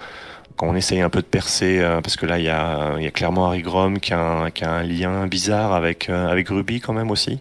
quand 0.56 0.68
on 0.68 0.76
essaye 0.76 1.01
un 1.01 1.10
peu 1.10 1.22
de 1.22 1.26
percer, 1.28 1.80
euh, 1.80 2.01
parce 2.01 2.16
que 2.16 2.26
là 2.26 2.38
il 2.39 2.45
y 2.45 2.49
a, 2.49 2.95
il 2.97 3.04
y 3.04 3.08
a 3.08 3.12
clairement 3.12 3.47
Harry 3.47 3.62
Grom 3.62 3.99
qui 3.99 4.14
a, 4.14 4.20
un, 4.20 4.51
qui 4.51 4.64
a 4.64 4.72
un 4.72 4.84
lien 4.84 5.28
bizarre 5.28 5.74
avec 5.74 6.10
euh, 6.10 6.28
avec 6.28 6.49
Ruby 6.49 6.80
quand 6.80 6.93
même 6.93 7.12
aussi. 7.12 7.39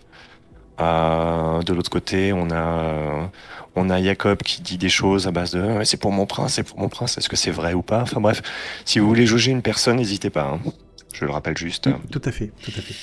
Euh, 0.80 1.62
de 1.62 1.72
l'autre 1.74 1.90
côté, 1.90 2.32
on 2.32 2.50
a 2.50 3.30
on 3.76 3.88
a 3.90 4.02
Jacob 4.02 4.38
qui 4.42 4.62
dit 4.62 4.78
des 4.78 4.88
choses 4.88 5.26
à 5.26 5.30
base 5.30 5.52
de 5.52 5.82
c'est 5.84 5.98
pour 6.00 6.12
mon 6.12 6.26
prince, 6.26 6.54
c'est 6.54 6.62
pour 6.62 6.78
mon 6.78 6.88
prince. 6.88 7.18
Est-ce 7.18 7.28
que 7.28 7.36
c'est 7.36 7.50
vrai 7.50 7.74
ou 7.74 7.82
pas? 7.82 8.02
Enfin 8.02 8.20
bref, 8.20 8.42
si 8.84 8.98
vous 8.98 9.06
voulez 9.06 9.26
jauger 9.26 9.50
une 9.52 9.62
personne, 9.62 9.96
n'hésitez 9.96 10.30
pas. 10.30 10.44
hein. 10.54 10.70
Je 11.14 11.24
le 11.26 11.30
rappelle 11.30 11.56
juste. 11.56 11.88
tout 12.10 12.22
à 12.24 12.32
fait, 12.32 12.50
tout 12.64 12.72
à 12.76 12.80
fait. 12.80 12.94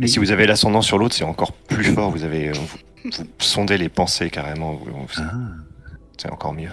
Et 0.00 0.06
si 0.08 0.18
vous 0.18 0.30
avez 0.32 0.46
l'ascendant 0.46 0.82
sur 0.82 0.98
l'autre, 0.98 1.14
c'est 1.14 1.24
encore 1.24 1.52
plus 1.52 1.84
fort. 1.84 2.10
Vous 2.10 2.24
avez 2.24 2.50
vous, 2.50 2.66
vous 3.04 3.10
sondez 3.38 3.76
les 3.78 3.90
pensées 3.90 4.30
carrément. 4.30 4.80
Ah. 5.18 5.22
C'est 6.16 6.30
encore 6.32 6.54
mieux. 6.54 6.70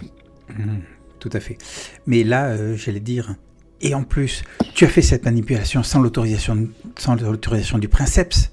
Mhm, 0.57 0.81
tout 1.19 1.29
à 1.33 1.39
fait. 1.39 1.57
Mais 2.05 2.23
là, 2.23 2.47
euh, 2.47 2.75
j'allais 2.75 2.99
dire, 2.99 3.35
et 3.81 3.95
en 3.95 4.03
plus, 4.03 4.43
tu 4.73 4.85
as 4.85 4.89
fait 4.89 5.01
cette 5.01 5.25
manipulation 5.25 5.83
sans 5.83 6.01
l'autorisation, 6.01 6.67
sans 6.97 7.15
l'autorisation 7.15 7.77
du 7.77 7.87
princeps. 7.87 8.51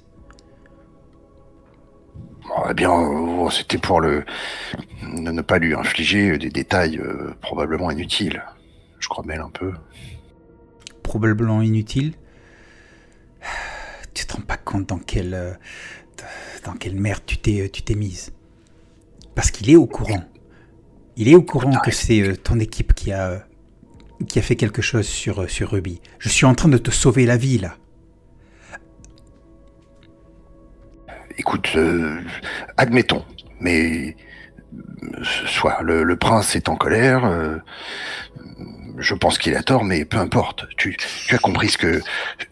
Bon, 2.47 2.63
eh 2.69 2.73
bien, 2.73 2.91
euh, 2.91 3.49
c'était 3.49 3.77
pour 3.77 3.99
le 3.99 4.23
ne 5.03 5.41
pas 5.41 5.59
lui 5.59 5.73
infliger 5.73 6.37
des 6.37 6.49
détails 6.49 6.97
euh, 6.97 7.33
probablement 7.41 7.91
inutiles. 7.91 8.43
Je 8.99 9.07
crois 9.07 9.23
bien 9.25 9.43
un 9.43 9.49
peu. 9.49 9.73
probablement 11.03 11.61
inutile. 11.61 12.13
Tu 14.13 14.25
te 14.25 14.33
rends 14.33 14.41
pas 14.41 14.57
compte 14.57 14.87
dans 14.87 14.97
quelle, 14.97 15.33
euh, 15.33 15.53
dans 16.65 16.73
quelle 16.73 16.95
merde 16.95 17.21
tu 17.25 17.37
t'es, 17.37 17.69
tu 17.69 17.83
t'es 17.83 17.95
mise. 17.95 18.33
Parce 19.35 19.51
qu'il 19.51 19.69
est 19.69 19.75
au 19.75 19.85
courant. 19.85 20.23
Il 21.17 21.27
est 21.27 21.35
au 21.35 21.41
courant 21.41 21.71
que 21.83 21.91
c'est 21.91 22.21
euh, 22.21 22.35
ton 22.35 22.59
équipe 22.59 22.93
qui 22.93 23.11
a, 23.11 23.45
qui 24.29 24.37
a 24.39 24.41
fait 24.41 24.55
quelque 24.55 24.81
chose 24.81 25.07
sur, 25.07 25.41
euh, 25.41 25.47
sur 25.47 25.71
Ruby. 25.71 25.99
Je 26.19 26.29
suis 26.29 26.45
en 26.45 26.53
train 26.53 26.69
de 26.69 26.77
te 26.77 26.91
sauver 26.91 27.25
la 27.25 27.37
vie 27.37 27.57
là. 27.57 27.75
Écoute, 31.39 31.69
euh, 31.75 32.19
admettons, 32.77 33.23
mais 33.59 34.15
soit 35.23 35.81
le, 35.81 36.03
le 36.03 36.15
prince 36.17 36.55
est 36.55 36.69
en 36.69 36.75
colère. 36.75 37.25
euh, 37.25 37.57
je 38.97 39.13
pense 39.13 39.37
qu'il 39.37 39.55
a 39.55 39.63
tort, 39.63 39.83
mais 39.83 40.05
peu 40.05 40.17
importe. 40.17 40.65
Tu, 40.77 40.97
tu 41.27 41.35
as 41.35 41.37
compris 41.37 41.69
ce 41.69 41.77
que 41.77 42.01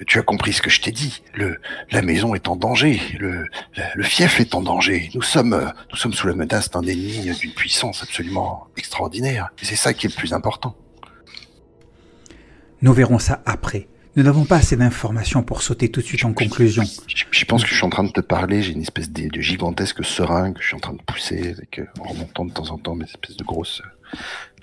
tu 0.06 0.20
as 0.20 0.22
compris 0.22 0.54
ce 0.54 0.62
que 0.62 0.70
je 0.70 0.82
t'ai 0.82 0.92
dit. 0.92 1.22
Le, 1.34 1.60
la 1.92 2.02
maison 2.02 2.36
est 2.36 2.48
en 2.48 2.56
danger. 2.56 3.02
Le, 3.20 3.48
le 3.96 4.04
fief 4.04 4.40
est 4.40 4.56
en 4.56 4.62
danger. 4.62 5.10
Nous 5.16 5.22
sommes, 5.22 5.72
nous 5.92 5.98
sommes 5.98 6.14
sous 6.14 6.28
la 6.28 6.36
menace 6.36 6.70
d'un 6.70 6.84
ennemi 6.84 7.34
d'une 7.40 7.54
puissance 7.54 8.04
absolument 8.04 8.68
extraordinaire. 8.78 9.50
C'est 9.62 9.76
ça 9.76 9.94
qui 9.94 10.08
est 10.08 10.10
le 10.10 10.16
plus 10.16 10.34
important. 10.34 10.76
Nous 12.82 12.94
verrons 12.94 13.20
ça 13.20 13.42
après. 13.46 13.88
Nous 14.16 14.24
n'avons 14.24 14.46
pas 14.46 14.58
assez 14.58 14.78
d'informations 14.78 15.44
pour 15.44 15.62
sauter 15.62 15.90
tout 15.90 16.00
de 16.00 16.06
suite 16.06 16.24
en 16.24 16.32
conclusion. 16.32 16.84
Je, 17.08 17.26
je 17.30 17.46
pense 17.46 17.64
que 17.64 17.70
je 17.70 17.76
suis 17.76 17.84
en 17.84 17.90
train 17.90 18.06
de 18.06 18.12
te 18.12 18.22
parler. 18.22 18.62
J'ai 18.62 18.72
une 18.72 18.82
espèce 18.82 19.10
de, 19.12 19.28
de 19.28 19.42
gigantesque 19.42 20.06
seringue 20.06 20.54
que 20.54 20.62
je 20.62 20.68
suis 20.68 20.76
en 20.76 20.80
train 20.80 20.94
de 20.94 21.02
pousser 21.02 21.50
avec, 21.50 21.80
euh, 21.80 21.88
en 22.00 22.10
remontant 22.10 22.46
de 22.46 22.52
temps 22.52 22.70
en 22.70 22.78
temps 22.78 22.96
mes 22.96 23.04
espèces 23.04 23.36
de 23.36 23.44
grosses. 23.44 23.82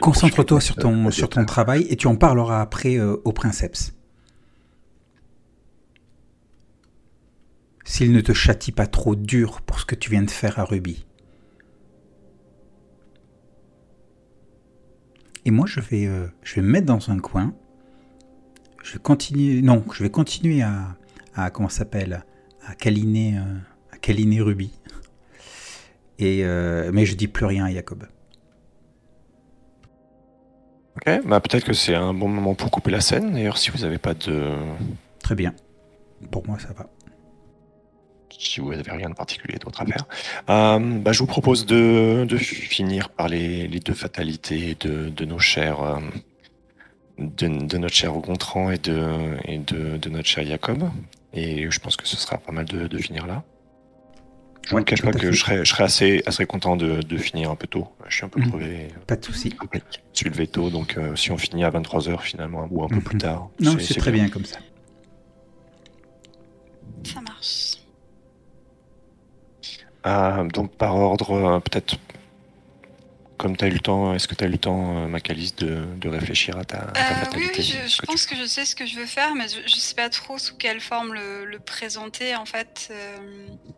Concentre-toi 0.01 0.61
sur 0.61 0.77
ton, 0.77 1.11
sur 1.11 1.29
ton 1.29 1.45
travail 1.45 1.87
et 1.89 1.97
tu 1.97 2.07
en 2.07 2.17
parleras 2.17 2.61
après 2.61 2.97
euh, 2.99 3.17
au 3.25 3.33
princeps. 3.33 3.95
S'il 7.85 8.13
ne 8.13 8.21
te 8.21 8.33
châtie 8.33 8.73
pas 8.73 8.87
trop 8.87 9.15
dur 9.15 9.61
pour 9.61 9.81
ce 9.81 9.85
que 9.85 9.95
tu 9.95 10.11
viens 10.11 10.23
de 10.23 10.31
faire 10.31 10.59
à 10.59 10.65
Ruby. 10.65 11.05
Et 15.45 15.51
moi, 15.51 15.67
je 15.67 15.81
vais, 15.81 16.07
euh, 16.07 16.27
je 16.43 16.55
vais 16.57 16.63
me 16.63 16.69
mettre 16.69 16.87
dans 16.87 17.11
un 17.11 17.19
coin. 17.19 17.55
Je 18.83 18.95
vais 18.95 18.99
continuer. 18.99 19.63
Non, 19.63 19.85
je 19.93 20.03
vais 20.03 20.11
continuer 20.11 20.63
à, 20.63 20.97
à 21.35 21.51
comment 21.51 21.69
s'appelle, 21.69 22.25
à 22.67 22.75
câliner, 22.75 23.39
euh, 23.39 23.59
à 23.93 23.99
câliner 23.99 24.41
Ruby. 24.41 24.71
Et 26.19 26.45
euh, 26.45 26.91
mais 26.93 27.05
je 27.05 27.17
dis 27.17 27.27
plus 27.29 27.47
rien 27.47 27.65
à 27.65 27.73
Jacob. 27.73 28.07
Ok, 31.05 31.21
bah 31.27 31.41
peut-être 31.41 31.65
que 31.65 31.73
c'est 31.73 31.95
un 31.95 32.15
bon 32.15 32.29
moment 32.29 32.55
pour 32.55 32.71
couper 32.71 32.91
la 32.91 33.01
scène. 33.01 33.33
D'ailleurs, 33.33 33.59
si 33.59 33.71
vous 33.71 33.79
n'avez 33.79 33.99
pas 33.99 34.15
de, 34.15 34.53
Très 35.23 35.35
bien. 35.35 35.55
Pour 36.31 36.47
moi, 36.47 36.59
ça 36.59 36.73
va. 36.73 36.87
si 38.31 38.61
vous 38.61 38.71
n'avez 38.75 38.91
rien 38.91 39.09
de 39.11 39.15
particulier 39.15 39.59
d'autre 39.59 39.83
à 39.83 39.87
faire, 39.87 40.07
euh, 40.51 40.79
bah, 41.01 41.13
je 41.13 41.19
vous 41.21 41.27
propose 41.27 41.67
de, 41.67 42.25
de 42.29 42.37
finir 42.37 43.09
par 43.11 43.29
les, 43.29 43.67
les 43.69 43.81
deux 43.81 43.95
fatalités 43.95 44.77
de, 44.81 45.09
de 45.09 45.25
nos 45.25 45.39
chers, 45.39 45.83
euh, 45.83 46.01
de, 47.19 47.49
de 47.67 47.79
notre 47.79 47.95
cher 47.95 48.13
Gontran 48.13 48.71
et 48.71 48.79
de, 48.79 49.37
et 49.45 49.59
de, 49.59 49.97
de 49.97 50.09
notre 50.11 50.29
cher 50.29 50.45
Jacob. 50.47 50.91
Et 51.35 51.71
je 51.71 51.79
pense 51.81 51.97
que 51.97 52.07
ce 52.07 52.17
sera 52.17 52.39
pas 52.39 52.53
mal 52.53 52.65
de, 52.67 52.87
de 52.87 52.99
finir 52.99 53.27
là. 53.27 53.43
Je 54.69 54.75
ne 54.75 54.79
Ouais, 54.79 54.85
cache 54.85 55.03
pas 55.03 55.11
que 55.13 55.33
je 55.33 55.39
serais, 55.41 55.65
je 55.65 55.71
serais 55.71 55.85
assez, 55.85 56.23
assez 56.25 56.47
content 56.47 56.77
de, 56.77 57.03
de 57.03 57.17
finir 57.19 57.51
un 57.51 57.57
peu 57.57 57.67
tôt. 57.67 57.89
Je 58.09 58.15
suis 58.15 58.25
un 58.25 58.29
peu 58.29 58.41
Mhm. 58.41 58.49
crevé. 58.51 58.89
Pas 59.07 59.17
de 59.17 59.25
souci. 59.25 59.53
Je 59.75 59.79
suis 60.15 60.31
levé 60.31 60.47
tôt, 60.47 60.71
donc 60.71 60.97
euh, 60.97 61.17
si 61.17 61.31
on 61.33 61.39
finit 61.39 61.65
à 61.65 61.71
23h 61.71 62.23
finalement, 62.23 62.67
ou 62.71 62.85
un 62.85 62.89
peu 62.89 62.97
Mhm. 62.97 63.03
plus 63.03 63.19
tard. 63.19 63.49
Non, 63.61 63.77
c'est 63.81 63.99
très 63.99 64.13
bien 64.13 64.29
comme 64.29 64.45
ça. 64.45 64.59
Ça 67.05 67.21
marche. 67.21 67.73
Ah, 70.05 70.45
donc 70.53 70.75
par 70.77 70.97
ordre, 70.97 71.31
euh, 71.33 71.61
peut-être, 71.61 71.97
comme 73.37 73.57
tu 73.57 73.65
as 73.65 73.69
eu 73.69 73.73
le 73.73 73.79
temps, 73.81 74.15
est-ce 74.15 74.27
que 74.27 74.35
tu 74.35 74.45
as 74.45 74.47
eu 74.49 74.51
le 74.51 74.59
temps, 74.59 74.99
euh, 75.05 75.09
Macalis, 75.09 75.55
de, 75.59 75.85
de 75.97 76.09
réfléchir 76.09 76.57
à 76.59 76.65
ta, 76.65 76.79
à 76.79 76.93
ta 76.93 77.15
Euh, 77.15 77.15
oui, 77.15 77.19
fatalité 77.21 77.59
oui, 77.59 77.63
je, 77.65 77.89
ce 77.89 77.89
je 77.89 77.97
que 77.99 78.07
tu- 78.07 78.07
pense 78.07 78.27
que 78.27 78.37
je 78.37 78.45
sais 78.47 78.65
ce 78.65 78.75
que 78.75 78.87
je 78.87 78.97
veux 78.97 79.07
faire, 79.07 79.35
mais 79.35 79.47
je, 79.49 79.61
je 79.67 79.77
sais 79.77 79.95
pas 79.95 80.09
trop 80.09 80.39
sous 80.39 80.57
quelle 80.57 80.81
forme 80.81 81.15
le, 81.15 81.45
le 81.45 81.59
présenter 81.61 82.35
en 82.37 82.47
fait. 82.47 82.89
euh, 82.91 83.19
euh, 83.21 83.73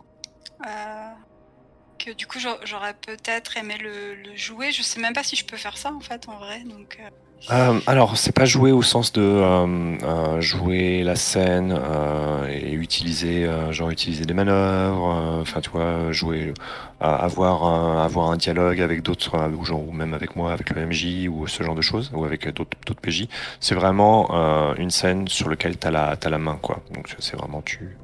que 1.98 2.12
du 2.12 2.26
coup 2.26 2.38
j'a- 2.38 2.58
j'aurais 2.64 2.94
peut-être 2.94 3.56
aimé 3.56 3.76
le, 3.78 4.14
jouer. 4.36 4.72
Je 4.72 4.82
sais 4.82 5.00
même 5.00 5.14
pas 5.14 5.22
si 5.22 5.36
je 5.36 5.44
peux 5.44 5.56
faire 5.56 5.76
ça 5.76 5.92
en 5.92 6.00
fait 6.00 6.28
en 6.28 6.38
vrai. 6.38 6.60
Donc 6.64 6.96
euh, 7.00 7.08
Euh, 7.50 7.78
alors, 7.86 8.16
c'est 8.16 8.32
pas 8.32 8.46
jouer 8.46 8.72
au 8.72 8.80
sens 8.82 9.12
de 9.12 9.20
euh, 9.20 9.98
euh, 10.02 10.40
jouer 10.40 11.02
la 11.04 11.14
scène 11.14 11.78
euh, 11.78 12.48
et 12.48 12.72
utiliser, 12.72 13.44
euh, 13.44 13.70
genre 13.70 13.90
utiliser 13.90 14.24
des 14.24 14.32
manœuvres, 14.32 15.10
euh, 15.12 15.42
enfin 15.42 15.60
tu 15.60 15.68
jouer, 16.12 16.48
euh, 16.48 16.54
avoir 17.00 17.64
un, 17.64 18.02
avoir 18.02 18.30
un 18.30 18.36
dialogue 18.38 18.80
avec 18.80 19.02
d'autres, 19.02 19.34
euh, 19.34 19.48
ou 19.50 19.64
ou 19.74 19.92
même 19.92 20.14
avec 20.14 20.36
moi, 20.36 20.52
avec 20.52 20.70
le 20.70 20.82
MJ 20.82 21.28
ou 21.28 21.46
ce 21.46 21.62
genre 21.62 21.74
de 21.74 21.82
choses, 21.82 22.10
ou 22.14 22.24
avec 22.24 22.48
d'autres 22.48 22.94
PJ. 23.02 23.28
C'est 23.60 23.74
vraiment 23.74 24.28
euh, 24.32 24.74
une 24.76 24.90
scène 24.90 25.28
sur 25.28 25.48
laquelle 25.50 25.76
t'as 25.76 25.90
la 25.90 26.16
t'as 26.16 26.30
la 26.30 26.38
main 26.38 26.58
quoi. 26.62 26.82
Donc 26.92 27.14
c'est 27.18 27.36
vraiment 27.36 27.60
tu 27.62 27.98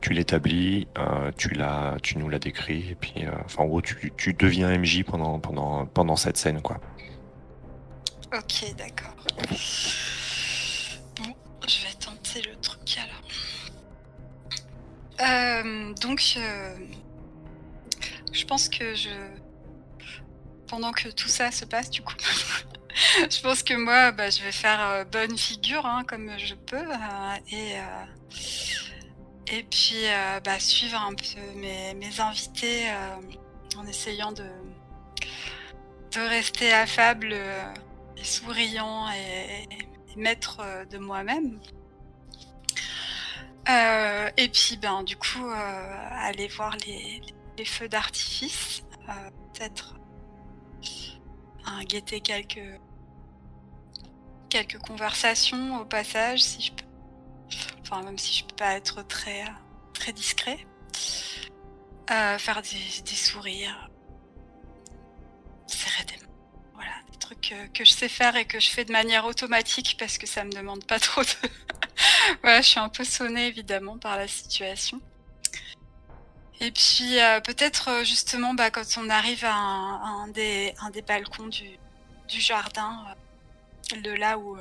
tu 0.00 0.12
l'établis, 0.12 0.88
euh, 0.98 1.30
tu 1.32 2.18
nous 2.18 2.28
la 2.28 2.38
décris 2.38 2.90
et 2.90 2.94
puis 2.94 3.26
euh, 3.26 3.32
enfin 3.44 3.64
en 3.64 3.66
gros 3.66 3.82
tu 3.82 4.34
deviens 4.34 4.76
MJ 4.78 5.04
pendant 5.04 6.16
cette 6.16 6.36
scène 6.36 6.62
quoi. 6.62 6.80
ok, 8.32 8.74
d'accord. 8.76 9.14
Bon, 11.16 11.34
je 11.68 11.86
vais 11.86 11.92
tenter 11.98 12.42
le 12.42 12.56
truc 12.56 12.98
alors. 12.98 13.22
Euh, 15.20 15.92
donc, 16.00 16.38
je 18.32 18.44
pense 18.46 18.68
que 18.68 18.94
je. 18.94 19.10
Pendant 20.66 20.92
que 20.92 21.08
tout 21.08 21.28
ça 21.28 21.50
se 21.50 21.64
passe, 21.64 21.90
du 21.90 22.00
coup, 22.00 22.14
je 23.30 23.40
pense 23.42 23.62
que 23.64 23.74
moi, 23.74 24.12
bah, 24.12 24.30
je 24.30 24.40
vais 24.40 24.52
faire 24.52 25.04
bonne 25.10 25.36
figure, 25.36 25.84
hein, 25.84 26.04
comme 26.06 26.30
je 26.38 26.54
peux, 26.54 26.86
et. 27.52 27.74
Et 29.52 29.64
puis, 29.64 30.06
euh, 30.06 30.38
bah, 30.40 30.60
suivre 30.60 30.96
un 31.00 31.12
peu 31.14 31.58
mes, 31.58 32.20
invités 32.20 32.88
euh, 32.88 33.16
en 33.76 33.84
essayant 33.86 34.30
de, 34.30 34.48
de 36.12 36.20
rester 36.20 36.72
affable 36.72 37.30
euh, 37.32 37.74
et 38.16 38.22
souriant 38.22 39.10
et, 39.10 39.68
maître 40.16 40.60
de 40.90 40.98
moi-même. 40.98 41.60
Et 44.36 44.48
puis, 44.48 44.76
ben, 44.76 45.02
du 45.04 45.16
coup, 45.16 45.48
aller 45.48 46.48
voir 46.48 46.76
les, 46.86 47.64
feux 47.64 47.88
d'artifice, 47.88 48.82
peut-être 49.54 49.94
guetter 51.86 52.20
quelques 52.20 52.80
quelques 54.48 54.78
conversations 54.78 55.80
au 55.80 55.84
passage, 55.84 56.42
si 56.42 56.62
je 56.62 56.72
peux. 56.72 56.89
Enfin, 57.82 58.02
même 58.02 58.18
si 58.18 58.38
je 58.38 58.44
peux 58.44 58.56
pas 58.56 58.74
être 58.76 59.06
très 59.06 59.42
euh, 59.42 59.50
très 59.94 60.12
discret. 60.12 60.66
Euh, 62.10 62.38
faire 62.38 62.62
des, 62.62 63.02
des 63.02 63.14
sourires, 63.14 63.88
serrer 65.66 66.04
des 66.04 66.16
mains. 66.16 66.32
Voilà, 66.74 66.90
des 67.12 67.18
trucs 67.18 67.54
que 67.72 67.84
je 67.84 67.92
sais 67.92 68.08
faire 68.08 68.34
et 68.34 68.46
que 68.46 68.58
je 68.58 68.68
fais 68.70 68.84
de 68.84 68.90
manière 68.90 69.26
automatique 69.26 69.96
parce 69.98 70.18
que 70.18 70.26
ça 70.26 70.44
me 70.44 70.50
demande 70.50 70.84
pas 70.84 70.98
trop 70.98 71.22
de. 71.22 71.28
voilà, 72.42 72.62
je 72.62 72.68
suis 72.68 72.80
un 72.80 72.88
peu 72.88 73.04
sonnée 73.04 73.46
évidemment 73.46 73.98
par 73.98 74.16
la 74.16 74.26
situation. 74.26 75.00
Et 76.60 76.72
puis 76.72 77.20
euh, 77.20 77.40
peut-être 77.40 78.04
justement 78.04 78.54
bah, 78.54 78.70
quand 78.70 78.98
on 78.98 79.08
arrive 79.08 79.44
à 79.44 79.54
un, 79.54 80.28
des, 80.28 80.74
un 80.80 80.90
des 80.90 81.02
balcons 81.02 81.46
du, 81.46 81.78
du 82.28 82.40
jardin, 82.40 83.04
de 84.02 84.10
là 84.10 84.38
où 84.38 84.58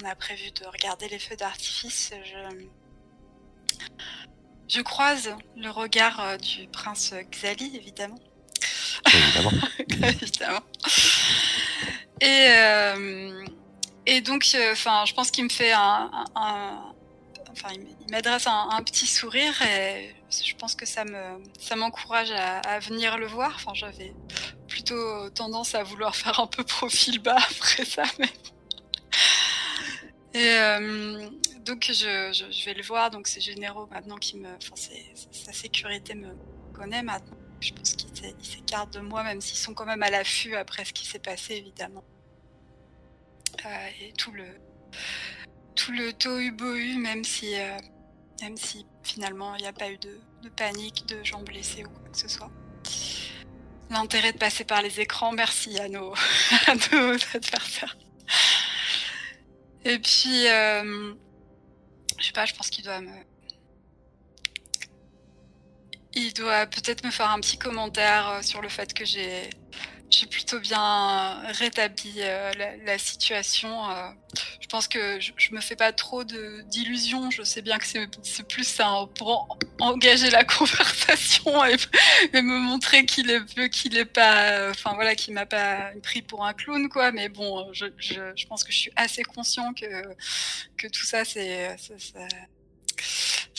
on 0.00 0.06
a 0.06 0.14
prévu 0.14 0.50
de 0.50 0.66
regarder 0.66 1.08
les 1.08 1.18
feux 1.18 1.36
d'artifice, 1.36 2.12
je, 2.24 2.66
je 4.68 4.80
croise 4.80 5.34
le 5.56 5.70
regard 5.70 6.20
euh, 6.20 6.36
du 6.38 6.66
prince 6.68 7.14
Xali 7.30 7.76
évidemment. 7.76 8.18
Évidemment. 9.12 9.50
évidemment. 10.08 10.62
Et, 12.20 12.46
euh, 12.48 13.44
et 14.06 14.20
donc, 14.20 14.48
euh, 14.54 14.74
je 14.74 15.14
pense 15.14 15.30
qu'il 15.30 15.44
me 15.44 15.50
fait 15.50 15.72
un, 15.72 16.10
enfin, 16.34 17.68
il 17.74 18.10
m'adresse 18.10 18.46
un, 18.46 18.68
un 18.70 18.82
petit 18.82 19.06
sourire 19.06 19.60
et 19.62 20.14
je 20.30 20.54
pense 20.54 20.74
que 20.74 20.86
ça 20.86 21.04
me, 21.04 21.42
ça 21.60 21.76
m'encourage 21.76 22.30
à, 22.30 22.60
à 22.60 22.78
venir 22.78 23.18
le 23.18 23.26
voir. 23.26 23.52
Enfin, 23.56 23.72
j'avais 23.74 24.14
plutôt 24.68 25.28
tendance 25.30 25.74
à 25.74 25.82
vouloir 25.82 26.16
faire 26.22 26.40
un 26.40 26.46
peu 26.46 26.64
profil 26.64 27.18
bas 27.18 27.36
après 27.36 27.84
ça, 27.84 28.04
mais. 28.18 28.30
Et 30.34 30.48
euh, 30.48 31.28
donc 31.60 31.90
je, 31.92 32.64
vais 32.64 32.74
le 32.74 32.82
voir. 32.82 33.10
Donc 33.10 33.26
c'est 33.26 33.40
généraux 33.40 33.86
maintenant 33.90 34.16
qui 34.16 34.36
me, 34.38 34.48
enfin, 34.56 34.74
sa 35.32 35.52
sécurité 35.52 36.14
me 36.14 36.34
connaît 36.72 37.02
maintenant. 37.02 37.36
Je 37.60 37.72
pense 37.72 37.92
qu'ils 37.94 38.16
s'é- 38.16 38.34
ils 38.40 38.46
s'écartent 38.46 38.94
de 38.94 39.00
moi, 39.00 39.22
même 39.22 39.40
s'ils 39.40 39.58
sont 39.58 39.74
quand 39.74 39.84
même 39.86 40.02
à 40.02 40.10
l'affût 40.10 40.56
après 40.56 40.84
ce 40.84 40.92
qui 40.92 41.06
s'est 41.06 41.18
passé, 41.20 41.54
évidemment. 41.54 42.04
Euh, 43.66 43.88
et 44.00 44.12
tout 44.14 44.32
le 44.32 44.46
tout 45.74 45.92
le 45.92 46.12
tohu-bohu, 46.12 46.98
même 46.98 47.24
si 47.24 47.54
euh, 47.58 47.76
même 48.42 48.56
si 48.56 48.86
finalement 49.02 49.54
il 49.56 49.62
n'y 49.62 49.68
a 49.68 49.72
pas 49.72 49.90
eu 49.90 49.98
de, 49.98 50.18
de 50.42 50.48
panique, 50.48 51.06
de 51.06 51.22
gens 51.24 51.42
blessés 51.42 51.84
ou 51.84 51.90
quoi 51.90 52.08
que 52.10 52.18
ce 52.18 52.28
soit. 52.28 52.50
L'intérêt 53.90 54.32
de 54.32 54.38
passer 54.38 54.64
par 54.64 54.82
les 54.82 55.00
écrans, 55.00 55.32
merci 55.32 55.78
à 55.78 55.88
nos, 55.88 56.14
à 56.66 56.74
nos 56.92 57.14
adversaires. 57.34 57.96
Et 59.84 59.98
puis, 59.98 60.48
euh, 60.48 61.14
je 62.18 62.26
sais 62.26 62.32
pas, 62.32 62.46
je 62.46 62.54
pense 62.54 62.70
qu'il 62.70 62.84
doit 62.84 63.00
me, 63.00 63.10
il 66.14 66.32
doit 66.34 66.66
peut-être 66.66 67.04
me 67.04 67.10
faire 67.10 67.30
un 67.30 67.40
petit 67.40 67.58
commentaire 67.58 68.28
euh, 68.28 68.42
sur 68.42 68.60
le 68.62 68.68
fait 68.68 68.92
que 68.94 69.04
j'ai 69.04 69.50
j'ai 70.12 70.26
plutôt 70.26 70.60
bien 70.60 71.40
rétabli 71.52 72.14
euh, 72.18 72.52
la, 72.84 72.98
situation. 72.98 73.90
euh. 73.90 74.08
je 74.60 74.66
pense 74.66 74.86
que 74.86 75.18
je, 75.20 75.32
je 75.36 75.54
me 75.54 75.60
fais 75.60 75.76
pas 75.76 75.92
trop 75.92 76.24
d'illusions. 76.24 77.30
Je 77.30 77.42
sais 77.42 77.62
bien 77.62 77.78
que 77.78 77.86
c'est 77.86 78.48
plus 78.48 78.80
un, 78.80 79.06
pour 79.14 79.28
en- 79.80 79.92
engager 79.92 80.30
la 80.30 80.44
conversation 80.58 81.64
et, 81.64 81.76
me 82.34 82.58
montrer 82.58 83.06
qu'il 83.06 83.30
est 83.30 83.68
qu'il 83.70 83.96
est 83.96 84.04
pas, 84.04 84.70
enfin 84.70 84.94
voilà, 84.94 85.14
qu'il 85.14 85.34
m'a 85.34 85.46
pas 85.46 85.92
pris 86.02 86.22
pour 86.22 86.44
un 86.44 86.52
clown 86.52 86.88
quoi. 86.88 87.12
Mais 87.12 87.28
bon, 87.28 87.72
je 87.72 88.46
pense 88.46 88.64
que 88.64 88.72
je 88.72 88.78
suis 88.78 88.92
assez 88.96 89.22
conscient 89.22 89.72
que 89.74 89.86
que 90.76 90.88
tout 90.88 91.04
ça 91.04 91.24
c'est 91.24 91.76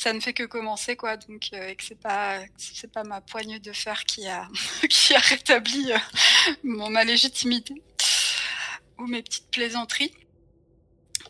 ça- 0.03 0.13
ne 0.13 0.19
fait 0.19 0.33
que 0.33 0.43
commencer 0.43 0.95
quoi. 0.95 1.17
Donc 1.17 1.49
euh, 1.53 1.69
et 1.69 1.75
que 1.75 1.83
c'est 1.83 1.99
pas 1.99 2.39
c'est 2.57 2.91
pas 2.91 3.03
ma 3.03 3.21
poignée 3.21 3.59
de 3.59 3.71
fer 3.73 4.03
qui 4.05 4.27
a 4.27 4.47
qui 4.89 5.13
a 5.13 5.19
rétabli 5.19 5.91
euh, 5.91 5.97
mon 6.63 6.89
ma 6.89 7.03
légitimité 7.03 7.81
ou 8.97 9.07
mes 9.07 9.23
petites 9.23 9.49
plaisanteries. 9.51 10.13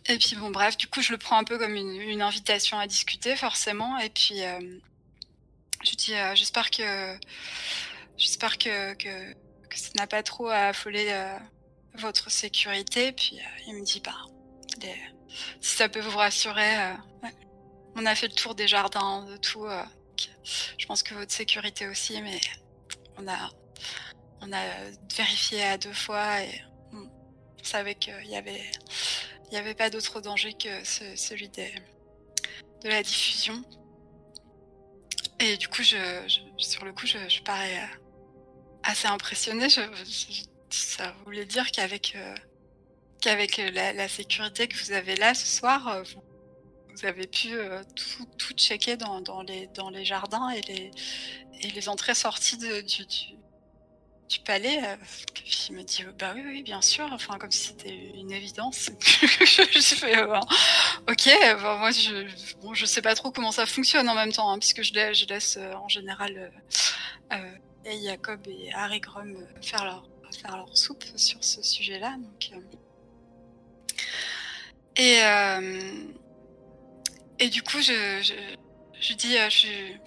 Et 0.08 0.18
puis 0.18 0.36
bon 0.36 0.52
bref 0.52 0.78
du 0.78 0.88
coup 0.88 1.02
je 1.02 1.12
le 1.12 1.18
prends 1.18 1.38
un 1.38 1.44
peu 1.44 1.58
comme 1.58 1.76
une, 1.76 2.22
invitation 2.22 2.80
à 2.80 2.88
discuter 2.88 3.36
forcément. 3.36 3.98
Et 4.00 4.10
puis 4.10 4.44
euh, 4.44 4.60
je 5.84 5.96
dis 5.96 6.14
j'espère 6.36 6.72
que 6.72 7.18
j'espère 8.18 8.58
que, 8.58 8.94
que 8.96 9.34
ça 9.76 9.90
n'a 9.96 10.08
pas 10.08 10.24
trop 10.24 10.50
affolé 10.50 11.08
euh, 11.10 11.38
votre 11.96 12.30
sécurité. 12.32 13.12
Puis 13.12 13.40
il 13.68 13.76
me 13.76 13.84
dit, 13.84 14.02
bah, 14.04 14.16
si 15.62 15.76
ça 15.76 15.90
peut 15.90 16.00
vous 16.00 16.18
rassurer, 16.18 16.94
on 17.96 18.06
a 18.06 18.16
fait 18.16 18.28
le 18.28 18.34
tour 18.34 18.56
des 18.56 18.68
jardins, 18.68 19.26
de 19.26 19.38
tout. 19.38 19.66
je 20.78 20.86
pense 20.86 21.04
que 21.04 21.14
votre 21.14 21.32
sécurité 21.32 21.88
aussi, 21.88 22.22
mais 22.22 22.40
on 23.18 23.28
a, 23.28 23.50
on 24.42 24.52
a 24.52 24.64
vérifié 25.16 25.64
à 25.64 25.78
deux 25.78 25.94
fois 25.94 26.42
et 26.42 26.64
on 26.92 27.64
savait 27.64 27.96
qu'il 27.96 28.28
y 28.28 28.36
avait, 28.36 28.72
y 29.52 29.58
avait 29.58 29.76
pas 29.76 29.90
d'autre 29.90 30.22
danger 30.22 30.54
que 30.54 30.84
celui 30.84 31.50
de 31.50 32.90
la 32.90 33.04
diffusion. 33.04 33.64
Et 35.40 35.58
du 35.58 35.68
coup, 35.68 35.84
je, 35.84 35.98
sur 36.58 36.86
le 36.86 36.94
coup, 36.94 37.06
je, 37.06 37.18
je 37.28 37.42
parais 37.42 37.90
assez 38.84 39.08
impressionnée. 39.08 39.68
ça 39.70 41.16
voulait 41.26 41.46
dire 41.46 41.72
qu'avec 41.72 42.16
euh, 42.16 42.36
qu'avec 43.22 43.58
la, 43.58 44.08
sécurité 44.08 44.68
que 44.68 44.76
vous 44.78 44.92
avez 44.92 45.16
là 45.16 45.34
ce 45.34 45.48
soir, 45.48 45.88
euh, 45.88 46.04
vous, 46.96 47.06
avez 47.06 47.28
pu 47.28 47.54
euh, 47.54 47.84
tout, 48.38 48.54
checker 48.54 48.98
dans, 48.98 49.44
les, 49.44 50.06
jardins 50.06 50.50
et 50.50 50.92
les, 51.74 51.90
entrées-sorties 51.90 52.58
du, 52.58 54.40
palais. 54.46 54.98
il 55.70 55.76
me 55.76 55.84
dit 55.84 56.04
bah 56.18 56.34
oui, 56.36 56.42
oui, 56.44 56.64
bien 56.64 56.82
sûr. 56.82 57.08
Enfin, 57.12 57.38
comme 57.38 57.52
si 57.52 57.68
c'était 57.68 57.94
une 58.16 58.32
évidence. 58.32 58.90
je 59.00 59.96
fais 59.96 60.24
ok. 60.24 61.30
moi, 61.62 61.92
je 61.92 62.62
bon, 62.62 62.74
je 62.74 62.86
sais 62.86 63.02
pas 63.02 63.14
trop 63.14 63.32
comment 63.32 63.52
ça 63.52 63.66
fonctionne 63.66 64.10
en 64.10 64.16
même 64.16 64.32
temps, 64.32 64.52
hein, 64.52 64.58
puisque 64.58 64.82
je 64.82 64.94
laisse, 64.94 65.28
laisse 65.30 65.60
en 65.76 65.88
général 65.88 66.52
et 67.86 68.02
Jacob 68.04 68.40
et 68.48 68.74
Harry 68.74 69.00
Grum 69.00 69.36
euh, 69.36 69.62
faire 69.62 69.86
leur, 69.86 70.04
soupe 70.74 71.04
sur 71.16 71.44
ce 71.44 71.62
sujet-là. 71.62 72.16
Euh. 72.54 72.60
et, 74.96 75.22
euh, 75.22 75.92
et 77.44 77.50
du 77.50 77.62
coup, 77.62 77.82
je, 77.82 78.22
je, 78.22 78.34
je 79.00 79.14
dis, 79.14 79.36
je, 79.50 79.98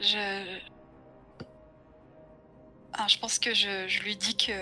je, 0.00 0.58
ah, 2.92 3.06
je 3.08 3.18
pense 3.18 3.38
que 3.38 3.54
je, 3.54 3.88
je, 3.88 4.02
lui 4.02 4.16
dis 4.16 4.36
que, 4.36 4.52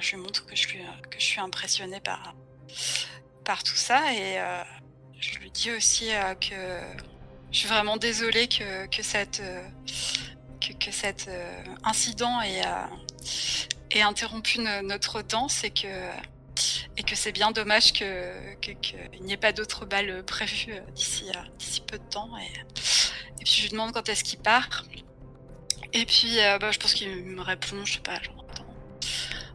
je 0.00 0.10
lui 0.10 0.22
montre 0.22 0.46
que 0.46 0.56
je 0.56 0.66
suis, 0.66 0.80
que 1.10 1.18
je 1.18 1.24
suis 1.24 1.40
impressionnée 1.40 2.00
par, 2.00 2.34
par 3.44 3.62
tout 3.62 3.76
ça. 3.76 4.12
Et 4.14 4.38
je 5.20 5.38
lui 5.38 5.50
dis 5.50 5.70
aussi 5.70 6.10
que 6.40 6.80
je 7.52 7.58
suis 7.58 7.68
vraiment 7.68 7.96
désolée 7.96 8.48
que, 8.48 8.86
que 8.86 9.02
cette 9.02 9.42
que, 10.74 10.90
cet 10.90 11.26
euh, 11.28 11.64
incident 11.84 12.40
ait, 12.40 12.66
euh, 12.66 14.02
interrompu 14.02 14.60
notre 14.60 15.22
danse 15.22 15.64
et 15.64 15.70
que 15.70 15.86
et 16.96 17.02
que 17.02 17.14
c'est 17.14 17.32
bien 17.32 17.50
dommage 17.50 17.92
qu'il 17.92 18.06
n'y 19.20 19.32
ait 19.32 19.36
pas 19.36 19.52
d'autres 19.52 19.84
balles 19.84 20.24
prévues 20.24 20.74
euh, 20.74 20.80
d'ici 20.94 21.24
d'ici 21.58 21.80
peu 21.80 21.98
de 21.98 22.04
temps. 22.04 22.30
Et, 22.38 23.44
puis 23.44 23.54
je 23.54 23.62
lui 23.62 23.68
demande 23.70 23.92
quand 23.92 24.08
est-ce 24.08 24.24
qu'il 24.24 24.38
part. 24.38 24.84
Et 25.92 26.04
puis 26.04 26.36
bah, 26.60 26.70
je 26.72 26.78
pense 26.78 26.94
qu'il 26.94 27.08
me 27.08 27.40
répond 27.40 27.84
je 27.84 27.94
sais 27.94 28.00
pas 28.00 28.20
genre 28.20 28.44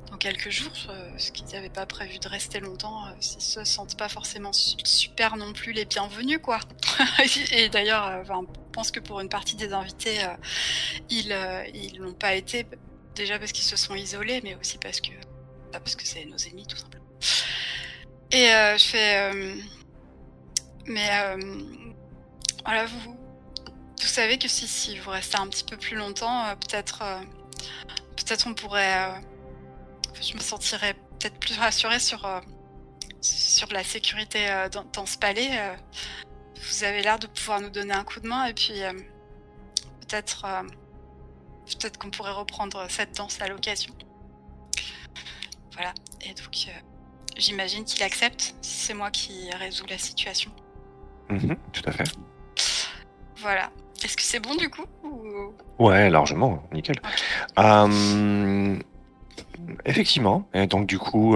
dans, 0.09 0.17
quelques 0.17 0.49
jours 0.49 0.71
ce 1.17 1.31
qu'ils 1.31 1.47
n'avaient 1.47 1.69
pas 1.69 1.85
prévu 1.85 2.19
de 2.19 2.27
rester 2.27 2.59
longtemps 2.59 3.03
s'ils 3.19 3.41
se 3.41 3.63
sentent 3.63 3.97
pas 3.97 4.07
forcément 4.07 4.51
super 4.53 5.35
non 5.35 5.51
plus 5.51 5.73
les 5.73 5.85
bienvenus 5.85 6.39
quoi. 6.41 6.59
Et 7.51 7.69
d'ailleurs 7.69 8.23
je 8.23 8.31
pense 8.71 8.91
que 8.91 9.01
pour 9.01 9.19
une 9.19 9.27
partie 9.27 9.57
des 9.57 9.73
invités, 9.73 10.23
euh, 10.23 10.27
ils 11.09 11.33
euh, 11.33 11.65
ils 11.73 11.97
l'ont 11.97 12.13
pas 12.13 12.35
été 12.35 12.65
déjà 13.15 13.37
parce 13.37 13.51
qu'ils 13.51 13.65
se 13.65 13.75
sont 13.75 13.95
isolés, 13.95 14.39
mais 14.43 14.55
aussi 14.55 14.77
parce 14.77 15.01
que 15.01 15.11
parce 15.73 15.97
que 15.97 16.07
c'est 16.07 16.23
nos 16.23 16.37
ennemis 16.37 16.67
tout 16.67 16.77
simplement. 16.77 17.00
Et 18.31 18.49
euh, 18.49 18.77
je 18.77 18.83
fais 18.83 19.31
mais 20.85 21.09
voilà 22.65 22.85
vous 22.85 22.99
vous 24.01 24.07
savez 24.07 24.37
que 24.39 24.47
si, 24.47 24.67
si 24.67 24.97
vous 24.97 25.11
restez 25.11 25.37
un 25.37 25.47
petit 25.47 25.63
peu 25.63 25.77
plus 25.77 25.95
longtemps, 25.95 26.55
peut-être 26.55 27.03
peut-être 28.15 28.47
on 28.47 28.53
pourrait 28.53 29.21
je 30.21 30.33
me 30.33 30.39
sentirais 30.39 30.93
peut-être 31.19 31.39
plus 31.39 31.57
rassurée 31.57 31.99
sur 31.99 32.27
sur 33.21 33.71
la 33.71 33.83
sécurité 33.83 34.47
dans, 34.71 35.05
ce 35.05 35.17
palais 35.17 35.77
vous 36.61 36.83
avez 36.83 37.01
l'air 37.01 37.19
de 37.19 37.27
pouvoir 37.27 37.61
nous 37.61 37.69
donner 37.69 37.93
un 37.93 38.03
coup 38.03 38.19
de 38.19 38.27
main 38.27 38.45
et 38.45 38.53
puis 38.53 38.81
euh, 38.83 38.93
peut-être 40.01 40.45
euh, 40.45 40.63
peut-être 41.65 41.97
qu'on 41.97 42.11
pourrait 42.11 42.31
reprendre 42.31 42.85
cette 42.89 43.15
danse 43.15 43.41
à 43.41 43.47
l'occasion. 43.47 43.93
Voilà. 45.73 45.93
Et 46.21 46.33
donc 46.33 46.67
euh, 46.67 46.71
j'imagine 47.37 47.83
qu'il 47.83 48.03
accepte 48.03 48.55
si 48.61 48.85
c'est 48.85 48.93
moi 48.93 49.11
qui 49.11 49.49
résous 49.59 49.85
la 49.89 49.97
situation. 49.97 50.51
Mhm, 51.29 51.55
tout 51.71 51.83
à 51.85 51.91
fait. 51.91 52.03
Voilà. 53.37 53.69
Est-ce 54.03 54.17
que 54.17 54.23
c'est 54.23 54.39
bon 54.39 54.55
du 54.55 54.69
coup 54.69 54.85
Ouais, 55.79 56.09
largement, 56.09 56.63
nickel. 56.73 56.95
effectivement. 59.85 60.47
Et 60.53 60.67
donc 60.67 60.87
du 60.87 60.97
coup, 60.97 61.35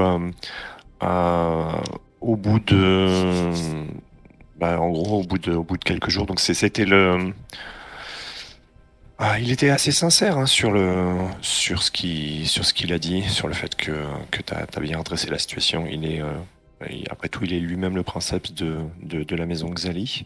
au 2.21 2.35
bout 2.35 2.59
de 2.59 3.51
bah, 4.57 4.79
en 4.79 4.89
gros, 4.89 5.19
au 5.19 5.23
bout 5.23 5.37
de, 5.37 5.53
au 5.53 5.63
bout 5.63 5.77
de 5.77 5.83
quelques 5.83 6.09
jours. 6.09 6.25
Donc 6.25 6.39
c'était 6.39 6.85
le. 6.85 7.33
Ah, 9.17 9.39
il 9.39 9.51
était 9.51 9.69
assez 9.69 9.91
sincère 9.91 10.37
hein, 10.37 10.45
sur 10.45 10.71
le 10.71 11.15
sur 11.41 11.81
ce 11.83 11.89
qui 11.91 12.45
sur 12.47 12.65
ce 12.65 12.73
qu'il 12.73 12.91
a 12.91 12.99
dit, 12.99 13.23
sur 13.29 13.47
le 13.47 13.53
fait 13.53 13.75
que 13.75 13.91
que 14.31 14.41
t'as 14.41 14.65
as 14.75 14.79
bien 14.81 14.97
redressé 14.97 15.29
la 15.29 15.39
situation. 15.39 15.85
Il 15.87 16.05
est 16.05 16.21
euh, 16.21 16.33
après 17.09 17.29
tout, 17.29 17.43
il 17.45 17.53
est 17.53 17.59
lui-même 17.59 17.95
le 17.95 18.03
princeps 18.03 18.53
de, 18.53 18.79
de, 19.01 19.23
de 19.23 19.35
la 19.35 19.45
maison 19.45 19.69
Xali. 19.69 20.25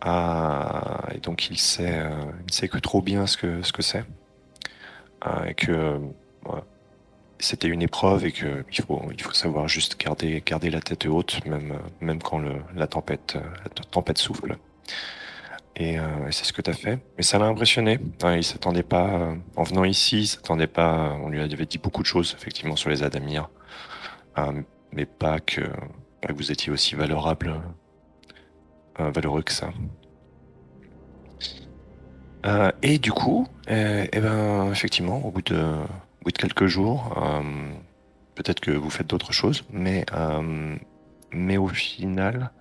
Ah, 0.00 1.02
et 1.14 1.18
donc 1.18 1.50
il 1.50 1.58
sait 1.58 1.98
euh, 2.00 2.10
il 2.48 2.54
sait 2.54 2.68
que 2.68 2.78
trop 2.78 3.02
bien 3.02 3.26
ce 3.26 3.36
que 3.36 3.62
ce 3.62 3.72
que 3.72 3.82
c'est 3.82 4.04
ah, 5.20 5.44
et 5.48 5.54
que 5.54 6.00
c'était 7.38 7.68
une 7.68 7.82
épreuve 7.82 8.24
et 8.24 8.32
qu'il 8.32 8.84
faut, 8.86 9.02
il 9.12 9.20
faut 9.22 9.32
savoir 9.32 9.68
juste 9.68 9.98
garder, 10.00 10.42
garder 10.46 10.70
la 10.70 10.80
tête 10.80 11.06
haute, 11.06 11.44
même, 11.46 11.78
même 12.00 12.22
quand 12.22 12.38
le, 12.38 12.54
la, 12.76 12.86
tempête, 12.86 13.34
la 13.34 13.68
tempête 13.90 14.18
souffle. 14.18 14.56
Et 15.76 15.98
euh, 15.98 16.30
c'est 16.30 16.44
ce 16.44 16.52
que 16.52 16.60
tu 16.60 16.70
as 16.70 16.74
fait. 16.74 16.98
Mais 17.16 17.22
ça 17.22 17.38
l'a 17.38 17.46
impressionné. 17.46 17.98
il 18.24 18.44
s'attendait 18.44 18.82
pas, 18.82 19.08
euh, 19.08 19.34
en 19.56 19.62
venant 19.62 19.84
ici, 19.84 20.20
il 20.20 20.26
s'attendait 20.26 20.66
pas, 20.66 21.16
on 21.22 21.28
lui 21.28 21.40
avait 21.40 21.66
dit 21.66 21.78
beaucoup 21.78 22.02
de 22.02 22.06
choses, 22.06 22.34
effectivement, 22.38 22.76
sur 22.76 22.90
les 22.90 23.02
Adamirs. 23.02 23.48
Euh, 24.38 24.62
mais 24.92 25.06
pas 25.06 25.40
que, 25.40 25.62
vous 26.34 26.52
étiez 26.52 26.70
aussi 26.70 26.94
valorable, 26.94 27.60
valeureux 28.98 29.42
que 29.42 29.52
ça. 29.52 29.70
et 32.82 32.98
du 32.98 33.10
coup, 33.10 33.48
eh 33.66 34.08
ben, 34.12 34.70
effectivement, 34.70 35.24
au 35.26 35.30
bout 35.30 35.42
de, 35.42 35.62
bout 36.22 36.30
de 36.30 36.38
quelques 36.38 36.66
jours, 36.66 37.18
peut-être 38.36 38.60
que 38.60 38.70
vous 38.70 38.90
faites 38.90 39.08
d'autres 39.08 39.32
choses, 39.32 39.64
mais, 39.72 40.04
mais 41.32 41.56
au 41.56 41.68
final, 41.68 42.52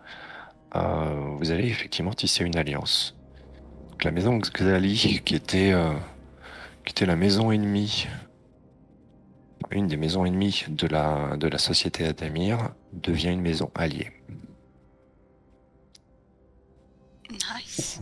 euh, 0.76 1.36
vous 1.38 1.52
allez 1.52 1.68
effectivement 1.68 2.14
tisser 2.14 2.44
une 2.44 2.58
alliance. 2.58 3.16
Donc, 3.92 4.04
la 4.04 4.12
maison 4.12 4.38
Xali, 4.38 5.22
qui 5.24 5.36
était, 5.36 5.74
qui 6.86 6.92
était 6.92 7.06
la 7.06 7.16
maison 7.16 7.52
ennemie, 7.52 8.08
une 9.72 9.88
des 9.88 9.98
maisons 9.98 10.26
ennemies 10.26 10.66
de 10.68 10.88
la, 10.88 11.38
de 11.38 11.48
la 11.48 11.58
société 11.58 12.06
Adamir, 12.06 12.74
devient 12.94 13.30
une 13.30 13.42
maison 13.42 13.72
alliée. 13.76 14.12
Nice. 17.32 17.98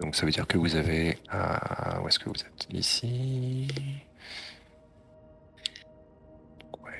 Donc 0.00 0.16
ça 0.16 0.24
veut 0.24 0.32
dire 0.32 0.46
que 0.46 0.58
vous 0.58 0.76
avez... 0.76 1.18
Euh, 1.32 2.00
où 2.02 2.08
est-ce 2.08 2.18
que 2.18 2.28
vous 2.28 2.40
êtes? 2.40 2.66
Ici. 2.72 3.68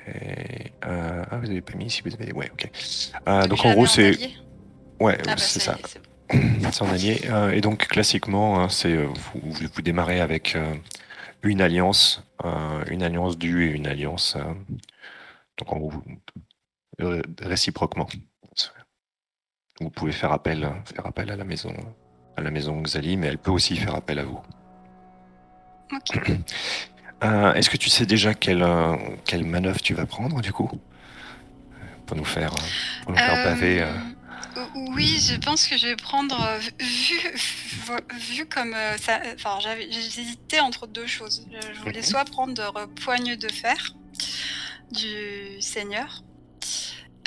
Euh, 0.08 1.24
ah, 1.30 1.38
vous 1.38 1.50
avez 1.50 1.60
pas 1.60 1.74
mis 1.74 1.86
ici, 1.86 2.02
vous 2.04 2.14
avez... 2.14 2.32
Ouais, 2.32 2.50
ok. 2.52 2.70
Euh, 3.28 3.46
donc 3.46 3.64
en 3.64 3.72
gros, 3.72 3.86
c'est... 3.86 4.18
Ouais, 5.00 5.16
ah, 5.20 5.22
bah, 5.26 5.36
c'est 5.36 5.60
ça. 5.60 5.78
C'est 6.30 6.82
en 6.82 6.88
allié. 6.88 7.20
et 7.52 7.60
donc 7.60 7.86
classiquement, 7.86 8.60
hein, 8.60 8.68
c'est 8.68 8.96
vous, 8.96 9.40
vous, 9.42 9.82
démarrez 9.82 10.20
avec 10.20 10.56
une 11.42 11.60
alliance, 11.60 12.24
une 12.90 13.02
alliance 13.02 13.36
due 13.36 13.68
et 13.68 13.72
une 13.72 13.86
alliance. 13.86 14.36
donc 15.58 15.72
en 15.72 15.78
gros, 15.78 15.92
réciproquement. 17.40 18.08
Vous 19.80 19.90
pouvez 19.90 20.12
faire 20.12 20.32
appel, 20.32 20.70
faire 20.86 21.06
appel 21.06 21.30
à 21.30 21.36
la 21.36 21.44
maison 21.44 21.74
à 22.36 22.40
la 22.40 22.50
maison 22.50 22.80
Xali, 22.80 23.16
mais 23.16 23.28
elle 23.28 23.38
peut 23.38 23.50
aussi 23.50 23.76
faire 23.76 23.94
appel 23.94 24.18
à 24.18 24.24
vous. 24.24 24.40
Euh, 27.22 27.54
est-ce 27.54 27.70
que 27.70 27.76
tu 27.76 27.88
sais 27.90 28.06
déjà 28.06 28.34
quelle, 28.34 28.62
euh, 28.62 28.96
quelle 29.24 29.44
manœuvre 29.44 29.80
tu 29.80 29.94
vas 29.94 30.04
prendre 30.06 30.40
du 30.42 30.52
coup 30.52 30.70
Pour 32.06 32.16
nous 32.16 32.24
faire, 32.24 32.50
pour 33.02 33.12
nous 33.12 33.18
faire 33.18 33.44
baver. 33.44 33.82
Euh. 33.82 33.92
Oui, 34.74 35.18
je 35.28 35.36
pense 35.36 35.66
que 35.66 35.76
je 35.76 35.86
vais 35.88 35.96
prendre, 35.96 36.36
vu, 36.78 37.18
vu 38.36 38.46
comme 38.46 38.74
ça. 39.00 39.20
Enfin, 39.34 39.58
j'hésitais 39.90 40.60
entre 40.60 40.86
deux 40.86 41.06
choses. 41.06 41.46
Je 41.74 41.80
voulais 41.80 42.00
Mhm. 42.00 42.04
soit 42.04 42.24
prendre 42.24 42.88
poigne 43.02 43.36
de 43.36 43.50
fer 43.50 43.94
du 44.92 45.60
Seigneur, 45.60 46.22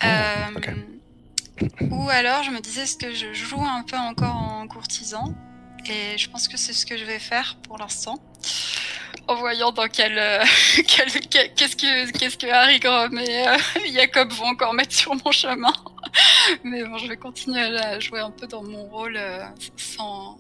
Oh, 0.04 0.06
euh, 0.06 0.76
ou 1.90 2.08
alors 2.10 2.44
je 2.44 2.52
me 2.52 2.60
disais 2.62 2.82
est-ce 2.84 2.98
que 2.98 3.14
je 3.14 3.34
joue 3.34 3.60
un 3.62 3.82
peu 3.84 3.98
encore 3.98 4.36
en 4.36 4.68
courtisan 4.68 5.34
et 5.90 6.18
je 6.20 6.30
pense 6.30 6.48
que 6.48 6.56
c'est 6.56 6.72
ce 6.74 6.86
que 6.86 6.96
je 6.98 7.04
vais 7.04 7.18
faire 7.18 7.58
pour 7.64 7.80
l'instant. 7.80 8.20
En 9.28 9.36
voyant 9.36 9.72
dans 9.72 9.88
quel, 9.90 10.18
euh, 10.18 10.44
quel- 10.88 11.12
qu'est-ce 11.56 11.76
que 11.76 12.12
qu'est-ce 12.18 12.38
que 12.38 12.48
Harry 12.48 12.80
Grom 12.80 13.18
et 13.20 13.48
euh, 13.48 13.58
Jacob 13.94 14.32
vont 14.32 14.46
encore 14.48 14.74
mettre 14.74 14.94
sur 14.96 15.14
mon 15.24 15.32
chemin. 15.32 15.74
Mais 16.64 16.84
bon, 16.86 16.98
je 16.98 17.08
vais 17.08 17.18
continuer 17.18 17.62
à 17.62 18.00
jouer 18.00 18.22
un 18.22 18.32
peu 18.32 18.48
dans 18.48 18.64
mon 18.64 18.86
rôle 18.86 19.18
euh, 19.18 19.44
sans 19.76 20.38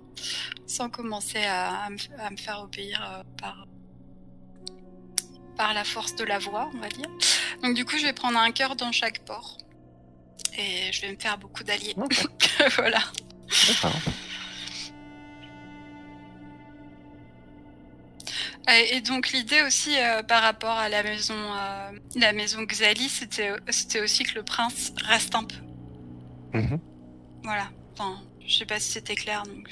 sans 0.65 0.89
commencer 0.89 1.43
à, 1.43 1.83
à 1.85 1.89
me, 1.89 1.97
à 2.19 2.29
me 2.29 2.37
faire 2.37 2.61
obéir 2.61 3.23
par 3.41 3.65
par 5.57 5.73
la 5.73 5.83
force 5.83 6.15
de 6.15 6.23
la 6.23 6.39
voix, 6.39 6.69
on 6.73 6.77
va 6.79 6.87
dire. 6.87 7.09
Donc 7.63 7.73
du 7.75 7.83
coup, 7.83 7.97
je 7.97 8.05
vais 8.05 8.13
prendre 8.13 8.37
un 8.37 8.51
cœur 8.51 8.75
dans 8.75 8.91
chaque 8.91 9.19
port 9.25 9.57
et 10.57 10.91
je 10.93 11.01
vais 11.01 11.11
me 11.11 11.17
faire 11.19 11.37
beaucoup 11.37 11.63
d'alliés. 11.63 11.95
voilà. 12.75 12.99
D'accord. 13.67 13.95
Et, 18.69 18.99
donc 19.01 19.29
l'idée 19.31 19.61
aussi 19.61 19.95
euh, 19.97 20.23
par 20.23 20.41
rapport 20.41 20.77
à 20.77 20.89
la 20.89 21.01
maison, 21.03 21.33
euh, 21.35 21.91
la 22.15 22.33
maison 22.33 22.63
Xali, 22.63 23.07
c'était 23.07 23.53
c'était 23.69 24.01
aussi 24.01 24.23
que 24.23 24.35
le 24.35 24.43
prince 24.43 24.93
reste 25.05 25.35
un 25.35 25.43
peu. 25.45 25.55
Mhm. 26.57 26.79
Voilà. 27.43 27.69
Enfin, 27.93 28.19
je 28.45 28.57
sais 28.57 28.65
pas 28.65 28.79
si 28.79 28.91
c'était 28.91 29.15
clair. 29.15 29.43
Donc 29.43 29.69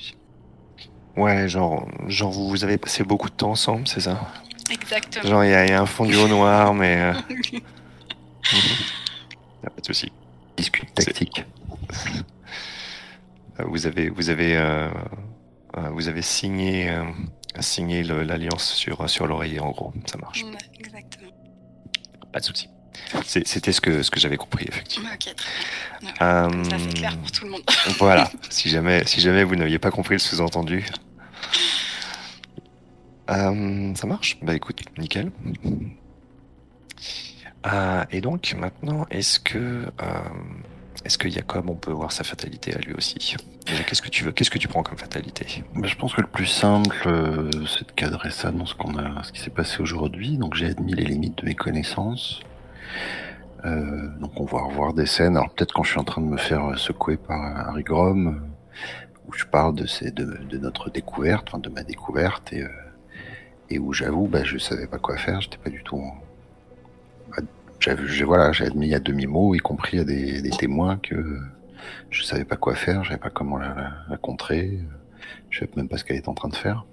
Ouais, 1.17 1.47
genre, 1.47 1.87
genre 2.07 2.31
vous, 2.31 2.49
vous 2.49 2.63
avez 2.63 2.77
passé 2.77 3.03
beaucoup 3.03 3.29
de 3.29 3.35
temps 3.35 3.51
ensemble, 3.51 3.87
c'est 3.87 4.01
ça? 4.01 4.31
Exactement. 4.71 5.29
Genre, 5.29 5.43
il 5.45 5.51
y, 5.51 5.53
a 5.53 5.65
il 5.65 5.69
y 5.69 5.73
a 5.73 5.81
un 5.81 5.85
fond 5.85 6.05
du 6.05 6.15
haut 6.15 6.27
noir, 6.27 6.73
mais. 6.73 6.97
euh. 7.01 7.13
Y 8.53 9.67
a 9.67 9.69
pas 9.69 9.81
de 9.81 9.85
souci. 9.85 10.11
Discute 10.57 10.93
tactique. 10.93 11.43
Euh, 13.59 13.63
Vous 13.67 13.87
avez, 13.87 14.09
vous 14.09 14.29
avez, 14.29 14.55
euh, 14.57 14.89
euh, 15.77 15.89
vous 15.91 16.07
avez 16.07 16.21
signé, 16.21 16.93
le- 18.03 18.23
l'alliance 18.23 18.73
sur, 18.73 19.09
sur 19.09 19.27
l'oreiller, 19.27 19.59
en 19.59 19.71
gros. 19.71 19.93
Ça 20.05 20.17
marche. 20.17 20.43
Ouais, 20.43 20.51
exactement. 20.79 21.31
Pas 22.31 22.39
de 22.39 22.45
souci. 22.45 22.69
C'était 23.25 23.71
ce 23.71 23.81
que, 23.81 24.03
ce 24.03 24.09
que 24.11 24.19
j'avais 24.19 24.37
compris, 24.37 24.65
effectivement. 24.67 25.09
Ok, 25.13 25.33
très 25.35 25.49
bien. 26.01 26.13
Comme 26.49 26.63
ça, 26.65 26.77
c'est 26.79 26.93
clair 26.93 27.17
pour 27.17 27.31
tout 27.31 27.45
le 27.45 27.51
monde. 27.51 27.61
Voilà. 27.99 28.29
Si 28.49 28.69
jamais, 28.69 29.05
si 29.05 29.19
jamais 29.21 29.43
vous 29.43 29.55
n'aviez 29.55 29.79
pas 29.79 29.91
compris 29.91 30.15
le 30.15 30.19
sous-entendu. 30.19 30.85
Euh, 33.29 33.93
ça 33.95 34.05
marche 34.07 34.37
Bah 34.41 34.53
écoute, 34.55 34.81
nickel. 34.97 35.31
Euh, 37.65 38.03
et 38.11 38.21
donc 38.21 38.53
maintenant, 38.57 39.05
est-ce 39.09 39.39
que, 39.39 39.57
euh, 39.57 40.19
est-ce 41.05 41.19
que 41.19 41.29
Jacob, 41.29 41.69
on 41.69 41.75
peut 41.75 41.91
voir 41.91 42.11
sa 42.11 42.23
fatalité 42.23 42.73
à 42.73 42.79
lui 42.79 42.93
aussi? 42.93 43.35
Qu'est-ce 43.65 44.01
que 44.01 44.09
tu 44.09 44.23
veux 44.23 44.31
Qu'est-ce 44.31 44.49
que 44.49 44.57
tu 44.57 44.67
prends 44.67 44.81
comme 44.81 44.97
fatalité? 44.97 45.63
Bah, 45.75 45.87
je 45.87 45.95
pense 45.95 46.15
que 46.15 46.21
le 46.21 46.27
plus 46.27 46.47
simple, 46.47 47.03
euh, 47.05 47.51
c'est 47.67 47.87
de 47.87 47.91
cadrer 47.91 48.31
ça 48.31 48.51
dans 48.51 48.65
ce 48.65 48.73
qu'on 48.73 48.97
a, 48.97 49.21
ce 49.23 49.31
qui 49.31 49.39
s'est 49.39 49.51
passé 49.51 49.81
aujourd'hui. 49.81 50.37
Donc 50.39 50.55
j'ai 50.55 50.65
admis 50.65 50.93
les 50.93 51.05
limites 51.05 51.37
de 51.37 51.45
mes 51.45 51.53
connaissances. 51.53 52.41
Euh, 53.65 54.07
donc 54.19 54.39
on 54.39 54.45
va 54.45 54.61
revoir 54.63 54.93
des 54.93 55.05
scènes. 55.05 55.37
Alors 55.37 55.51
peut-être 55.51 55.73
quand 55.73 55.83
je 55.83 55.91
suis 55.91 55.99
en 55.99 56.03
train 56.03 56.21
de 56.21 56.27
me 56.27 56.37
faire 56.37 56.65
euh, 56.71 56.75
secouer 56.75 57.17
par 57.17 57.39
Harry 57.69 57.83
Grom, 57.83 58.41
où 59.27 59.33
je 59.33 59.45
parle 59.45 59.75
de, 59.75 60.57
notre 60.57 60.89
découverte, 60.89 61.47
enfin 61.49 61.59
de 61.59 61.69
ma 61.69 61.83
découverte, 61.83 62.51
et, 63.69 63.77
où 63.79 63.93
j'avoue, 63.93 64.27
bah, 64.27 64.43
je 64.43 64.57
savais 64.57 64.87
pas 64.87 64.97
quoi 64.97 65.17
faire. 65.17 65.39
J'étais 65.41 65.57
pas 65.57 65.69
du 65.69 65.83
tout. 65.83 65.97
en- 65.97 66.24
j'ai- 67.79 68.23
voilà, 68.23 68.51
admis 68.59 68.93
à 68.93 68.99
demi 68.99 69.25
mot, 69.27 69.53
y 69.55 69.59
compris 69.59 69.99
à 69.99 70.03
des, 70.03 70.41
des 70.41 70.49
témoins, 70.49 70.97
que 70.97 71.15
euh, 71.15 71.39
je 72.09 72.23
savais 72.23 72.45
pas 72.45 72.55
quoi 72.55 72.75
faire, 72.75 73.03
je 73.03 73.09
savais 73.09 73.19
pas 73.21 73.29
comment 73.29 73.57
la, 73.57 73.69
la, 73.75 73.91
la 74.09 74.17
contrer. 74.17 74.79
Je 75.49 75.59
sais 75.59 75.69
même 75.75 75.87
pas 75.87 75.97
ce 75.97 76.03
qu'elle 76.03 76.17
est 76.17 76.27
en 76.27 76.33
train 76.33 76.49
de 76.49 76.55
faire. 76.55 76.85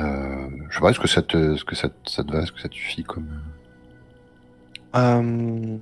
Euh, 0.00 0.48
je 0.70 0.74
sais 0.74 0.80
pas, 0.80 0.90
est-ce 0.90 1.00
que 1.00 1.08
ça 1.08 1.22
te, 1.22 1.62
que 1.64 1.74
ça, 1.76 1.88
ça 2.06 2.24
te 2.24 2.32
va, 2.32 2.40
est-ce 2.42 2.52
que 2.52 2.60
ça 2.60 2.68
te 2.68 2.74
suffit 2.74 3.04
comme. 3.04 3.28
Euh, 4.94 5.76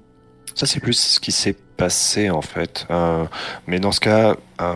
Ça, 0.54 0.66
c'est 0.66 0.80
plus 0.80 0.94
ce 0.98 1.20
qui 1.20 1.32
s'est 1.32 1.56
passé 1.76 2.28
en 2.30 2.42
fait. 2.42 2.86
Euh, 2.90 3.24
mais 3.66 3.78
dans 3.80 3.92
ce 3.92 4.00
cas, 4.00 4.36
euh, 4.60 4.74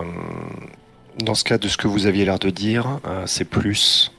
dans 1.19 1.35
ce 1.35 1.45
cas 1.45 1.59
de 1.59 1.69
ce 1.69 1.77
que 1.77 1.89
vous 1.89 2.07
aviez 2.07 2.25
l'air 2.25 2.39
de 2.39 2.51
dire, 2.51 3.01
euh, 3.07 3.25
c'est 3.27 3.45
plus, 3.45 4.13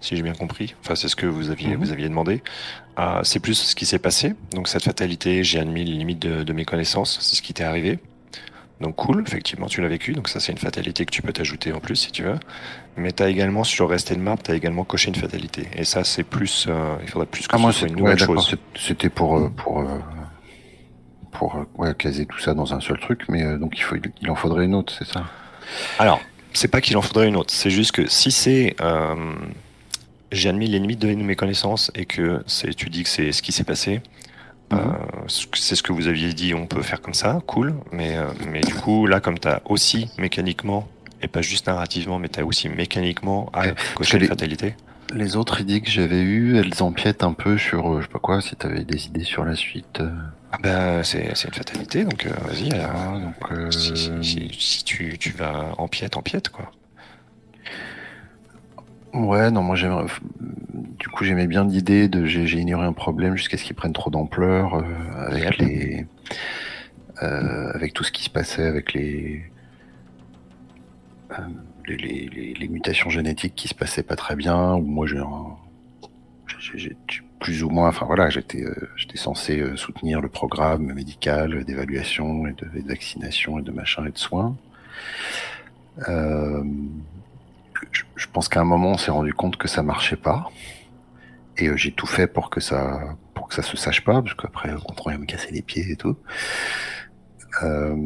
si 0.00 0.14
j'ai 0.16 0.22
bien 0.22 0.34
compris, 0.34 0.74
enfin 0.80 0.94
c'est 0.94 1.08
ce 1.08 1.16
que 1.16 1.26
vous 1.26 1.50
aviez, 1.50 1.70
Mhm. 1.70 1.76
vous 1.76 1.92
aviez 1.92 2.08
demandé, 2.08 2.42
euh, 3.00 3.20
c'est 3.24 3.40
plus 3.40 3.54
ce 3.54 3.74
qui 3.74 3.86
s'est 3.86 3.98
passé. 3.98 4.34
Donc 4.52 4.68
cette 4.68 4.84
fatalité, 4.84 5.42
j'ai 5.42 5.58
admis 5.58 5.84
les 5.84 5.92
limites 5.92 6.20
de, 6.20 6.42
de 6.42 6.52
mes 6.52 6.64
connaissances, 6.64 7.18
c'est 7.20 7.36
ce 7.36 7.42
qui 7.42 7.54
t'est 7.54 7.64
arrivé. 7.64 7.98
Donc 8.80 8.96
cool, 8.96 9.22
effectivement 9.26 9.66
tu 9.66 9.82
l'as 9.82 9.88
vécu, 9.88 10.12
donc 10.12 10.28
ça 10.28 10.40
c'est 10.40 10.52
une 10.52 10.58
fatalité 10.58 11.04
que 11.04 11.10
tu 11.10 11.20
peux 11.20 11.34
t'ajouter 11.34 11.70
en 11.72 11.80
plus 11.80 11.96
si 11.96 12.12
tu 12.12 12.22
veux. 12.22 12.38
Mais 12.96 13.12
t'as 13.12 13.28
également, 13.28 13.62
sur 13.62 13.86
le 13.86 13.92
resté 13.92 14.14
de 14.14 14.20
map, 14.20 14.36
t'as 14.42 14.54
également 14.54 14.84
coché 14.84 15.08
une 15.08 15.14
fatalité. 15.14 15.68
Et 15.76 15.84
ça 15.84 16.02
c'est 16.02 16.22
plus, 16.22 16.66
euh, 16.68 16.96
il 17.02 17.08
faudrait 17.08 17.26
plus 17.26 17.46
que 17.46 17.54
Ah, 17.54 17.58
moi, 17.58 17.72
ce 17.72 17.80
soit 17.80 17.88
une 17.88 17.96
nouvelle 17.96 18.18
chose. 18.18 18.56
c'était 18.74 19.10
pour, 19.10 19.36
euh, 19.36 19.50
pour, 19.50 19.80
euh, 19.80 19.98
pour, 21.30 21.62
ouais, 21.76 21.94
caser 21.94 22.24
tout 22.24 22.38
ça 22.38 22.54
dans 22.54 22.72
un 22.72 22.80
seul 22.80 22.98
truc, 22.98 23.24
mais 23.28 23.58
donc 23.58 23.76
il 23.76 23.82
faut, 23.82 23.96
il 24.22 24.30
en 24.30 24.34
faudrait 24.34 24.64
une 24.64 24.74
autre, 24.74 24.94
c'est 24.98 25.06
ça? 25.06 25.24
Alors, 25.98 26.20
c'est 26.54 26.68
pas 26.68 26.80
qu'il 26.80 26.96
en 26.96 27.02
faudrait 27.02 27.28
une 27.28 27.36
autre, 27.36 27.52
c'est 27.52 27.70
juste 27.70 27.92
que 27.92 28.08
si 28.08 28.30
c'est 28.32 28.76
j'ai 30.32 30.48
admis 30.48 30.66
les 30.68 30.78
limites 30.78 31.00
de 31.00 31.14
mes 31.14 31.36
connaissances 31.36 31.90
et 31.94 32.06
que 32.06 32.42
c'est 32.46 32.74
tu 32.74 32.88
dis 32.90 33.02
que 33.02 33.08
c'est 33.08 33.32
ce 33.32 33.42
qui 33.42 33.52
s'est 33.52 33.64
passé, 33.64 34.00
Mhm. 34.72 34.78
euh, 34.78 34.82
c'est 35.54 35.74
ce 35.74 35.82
que 35.82 35.92
vous 35.92 36.06
aviez 36.06 36.32
dit, 36.32 36.54
on 36.54 36.66
peut 36.66 36.82
faire 36.82 37.00
comme 37.00 37.14
ça, 37.14 37.40
cool, 37.46 37.74
mais 37.92 38.16
euh, 38.16 38.26
mais 38.48 38.60
du 38.60 38.74
coup 38.74 39.06
là 39.06 39.20
comme 39.20 39.38
tu 39.38 39.48
as 39.48 39.60
aussi 39.64 40.08
mécaniquement 40.18 40.86
et 41.22 41.28
pas 41.28 41.42
juste 41.42 41.66
narrativement, 41.66 42.18
mais 42.18 42.28
tu 42.28 42.40
as 42.40 42.44
aussi 42.46 42.68
mécaniquement 42.68 43.50
à 43.52 43.68
cocher 43.94 44.18
les- 44.18 44.26
une 44.26 44.30
fatalité. 44.30 44.74
Les 45.12 45.34
autres 45.34 45.60
idées 45.60 45.80
que 45.80 45.90
j'avais 45.90 46.20
eues, 46.22 46.56
elles 46.56 46.84
empiètent 46.84 47.24
un 47.24 47.32
peu 47.32 47.58
sur, 47.58 47.92
euh, 47.94 48.00
je 48.00 48.06
sais 48.06 48.12
pas 48.12 48.20
quoi, 48.20 48.40
si 48.40 48.54
t'avais 48.54 48.84
des 48.84 49.06
idées 49.06 49.24
sur 49.24 49.44
la 49.44 49.56
suite. 49.56 49.98
euh. 50.00 50.08
Ah 50.52 50.58
ben 50.62 51.02
c'est 51.02 51.32
c'est 51.34 51.48
une 51.48 51.54
fatalité, 51.54 52.04
donc 52.04 52.26
euh, 52.26 52.30
vas-y. 52.46 52.70
Ah, 52.74 53.18
donc, 53.18 53.72
Si, 53.72 53.96
si- 53.96 54.10
si- 54.22 54.50
si 54.58 54.84
tu, 54.84 55.16
tu 55.18 55.30
vas 55.32 55.74
empiète, 55.78 56.16
empiète 56.16 56.48
quoi. 56.50 56.70
Ouais, 59.12 59.50
non, 59.50 59.62
moi 59.62 59.74
j'aimerais. 59.76 60.06
Du 60.98 61.08
coup, 61.08 61.24
j'aimais 61.24 61.46
bien 61.46 61.64
l'idée 61.64 62.08
de 62.08 62.26
j'ai 62.26 62.58
ignoré 62.58 62.86
un 62.86 62.92
problème 62.92 63.36
jusqu'à 63.36 63.56
ce 63.56 63.64
qu'il 63.64 63.74
prenne 63.74 63.92
trop 63.92 64.10
d'ampleur 64.10 64.74
euh, 64.74 64.82
avec 65.26 65.44
Yep. 65.44 65.54
les. 65.68 66.06
euh, 67.22 67.70
avec 67.74 67.92
tout 67.92 68.04
ce 68.04 68.12
qui 68.12 68.22
se 68.24 68.30
passait 68.30 68.66
avec 68.66 68.92
les. 68.92 69.42
euh, 71.32 71.34
les, 71.86 71.96
les- 71.96 72.28
les- 72.28 72.54
les 72.54 72.68
mutations 72.68 73.10
génétiques 73.10 73.54
qui 73.56 73.66
se 73.68 73.74
passaient 73.74 74.02
pas 74.04 74.16
très 74.16 74.36
bien, 74.36 74.74
ou 74.74 74.82
moi 74.82 75.06
j'ai 75.06 75.18
un. 75.18 75.56
plus 77.40 77.62
ou 77.64 77.70
moins. 77.70 77.88
Enfin 77.88 78.06
voilà, 78.06 78.28
j'étais 78.30 78.62
euh, 78.62 78.74
j'étais 78.96 79.16
censé 79.16 79.58
euh, 79.60 79.76
soutenir 79.76 80.20
le 80.20 80.28
programme 80.28 80.92
médical 80.92 81.64
d'évaluation 81.64 82.46
et 82.46 82.52
de, 82.52 82.66
et 82.76 82.82
de 82.82 82.88
vaccination 82.88 83.58
et 83.58 83.62
de 83.62 83.70
machin 83.72 84.04
et 84.06 84.10
de 84.12 84.18
soins. 84.18 84.56
Euh, 86.08 86.62
je, 87.92 88.26
pense 88.32 88.48
qu'à 88.48 88.60
un 88.60 88.64
moment, 88.64 88.92
on 88.92 88.98
s'est 88.98 89.10
rendu 89.10 89.32
compte 89.34 89.56
que 89.56 89.68
ça 89.68 89.82
marchait 89.82 90.16
pas. 90.16 90.50
Et 91.56 91.68
euh, 91.68 91.76
j'ai 91.76 91.92
tout 91.92 92.06
fait 92.06 92.26
pour 92.26 92.50
que 92.50 92.60
ça, 92.60 93.00
pour 93.34 93.48
que 93.48 93.54
ça 93.54 93.62
se 93.62 93.76
sache 93.76 94.02
pas, 94.04 94.22
parce 94.22 94.34
qu'après, 94.34 94.70
on 94.88 94.92
pourrait 94.94 95.18
me 95.18 95.26
casser 95.26 95.50
les 95.50 95.62
pieds 95.62 95.90
et 95.90 95.96
tout. 95.96 96.16
Euh, 97.62 97.96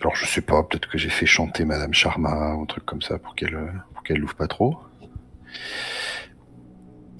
alors, 0.00 0.14
je 0.14 0.26
sais 0.26 0.40
pas, 0.40 0.62
peut-être 0.62 0.88
que 0.88 0.98
j'ai 0.98 1.08
fait 1.08 1.26
chanter 1.26 1.64
Madame 1.64 1.94
Sharma 1.94 2.54
ou 2.54 2.62
un 2.62 2.66
truc 2.66 2.84
comme 2.84 3.02
ça 3.02 3.18
pour 3.18 3.34
qu'elle, 3.34 3.56
pour 3.94 4.02
qu'elle 4.02 4.18
l'ouvre 4.18 4.34
pas 4.34 4.48
trop. 4.48 4.78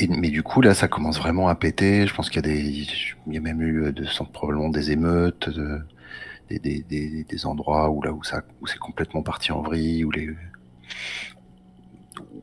Mais 0.09 0.29
du 0.29 0.43
coup, 0.43 0.61
là, 0.61 0.75
ça 0.75 0.89
commence 0.89 1.19
vraiment 1.19 1.49
à 1.49 1.55
péter. 1.55 2.07
Je 2.07 2.15
pense 2.15 2.29
qu'il 2.29 2.37
y 2.45 2.51
a 2.51 2.53
des, 2.55 2.87
il 3.27 3.35
y 3.35 3.39
a 3.39 3.41
même 3.41 3.63
eu 3.63 3.85
euh, 3.85 3.93
de, 3.93 4.05
probablement 4.33 4.69
des 4.69 4.91
émeutes, 4.91 5.49
de- 5.49 5.81
des, 6.51 6.59
des, 6.59 6.83
des, 6.83 7.25
des 7.25 7.47
endroits 7.47 7.91
où 7.91 8.03
là 8.03 8.13
où 8.13 8.23
ça, 8.23 8.43
où 8.61 8.67
c'est 8.67 8.79
complètement 8.79 9.23
parti 9.23 9.53
en 9.53 9.63
vrille, 9.63 10.05
où 10.05 10.11
les, 10.11 10.29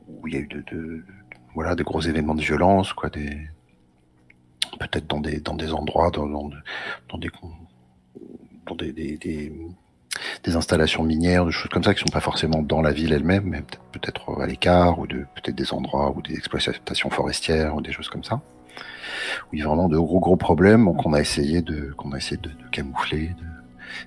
où 0.08 0.26
il 0.28 0.34
y 0.34 0.36
a 0.36 0.40
eu 0.40 0.46
de, 0.46 1.04
voilà, 1.54 1.74
des 1.74 1.84
gros 1.84 2.00
événements 2.00 2.34
de 2.34 2.42
violence, 2.42 2.92
quoi, 2.92 3.10
peut-être 3.10 5.06
dans 5.06 5.20
des, 5.20 5.40
dans 5.40 5.54
des 5.54 5.72
endroits, 5.72 6.10
dans, 6.10 6.26
dans, 6.28 7.18
des, 7.18 7.30
dans 8.66 8.74
des, 8.74 8.92
des, 8.92 9.52
installations 10.56 11.02
minières, 11.02 11.46
des 11.46 11.52
choses 11.52 11.70
comme 11.70 11.82
ça 11.82 11.94
qui 11.94 12.00
sont 12.00 12.12
pas 12.12 12.20
forcément 12.20 12.62
dans 12.62 12.82
la 12.82 12.92
ville 12.92 13.12
elle-même, 13.12 13.44
mais 13.44 13.62
peut-être, 13.92 14.40
à 14.40 14.46
l'écart, 14.46 14.98
ou 14.98 15.06
de, 15.06 15.26
peut-être 15.34 15.54
des 15.54 15.72
endroits 15.72 16.12
ou 16.16 16.22
des 16.22 16.34
exploitations 16.34 17.10
forestières, 17.10 17.74
ou 17.74 17.80
des 17.80 17.92
choses 17.92 18.08
comme 18.08 18.24
ça. 18.24 18.40
A 19.52 19.64
vraiment 19.64 19.88
de 19.88 19.96
gros 19.96 20.20
gros 20.20 20.36
problèmes 20.36 20.94
qu'on 20.96 21.12
a 21.12 21.20
essayé 21.20 21.62
de, 21.62 21.92
qu'on 21.96 22.12
a 22.12 22.16
essayé 22.16 22.36
de, 22.36 22.48
de 22.48 22.68
camoufler, 22.70 23.30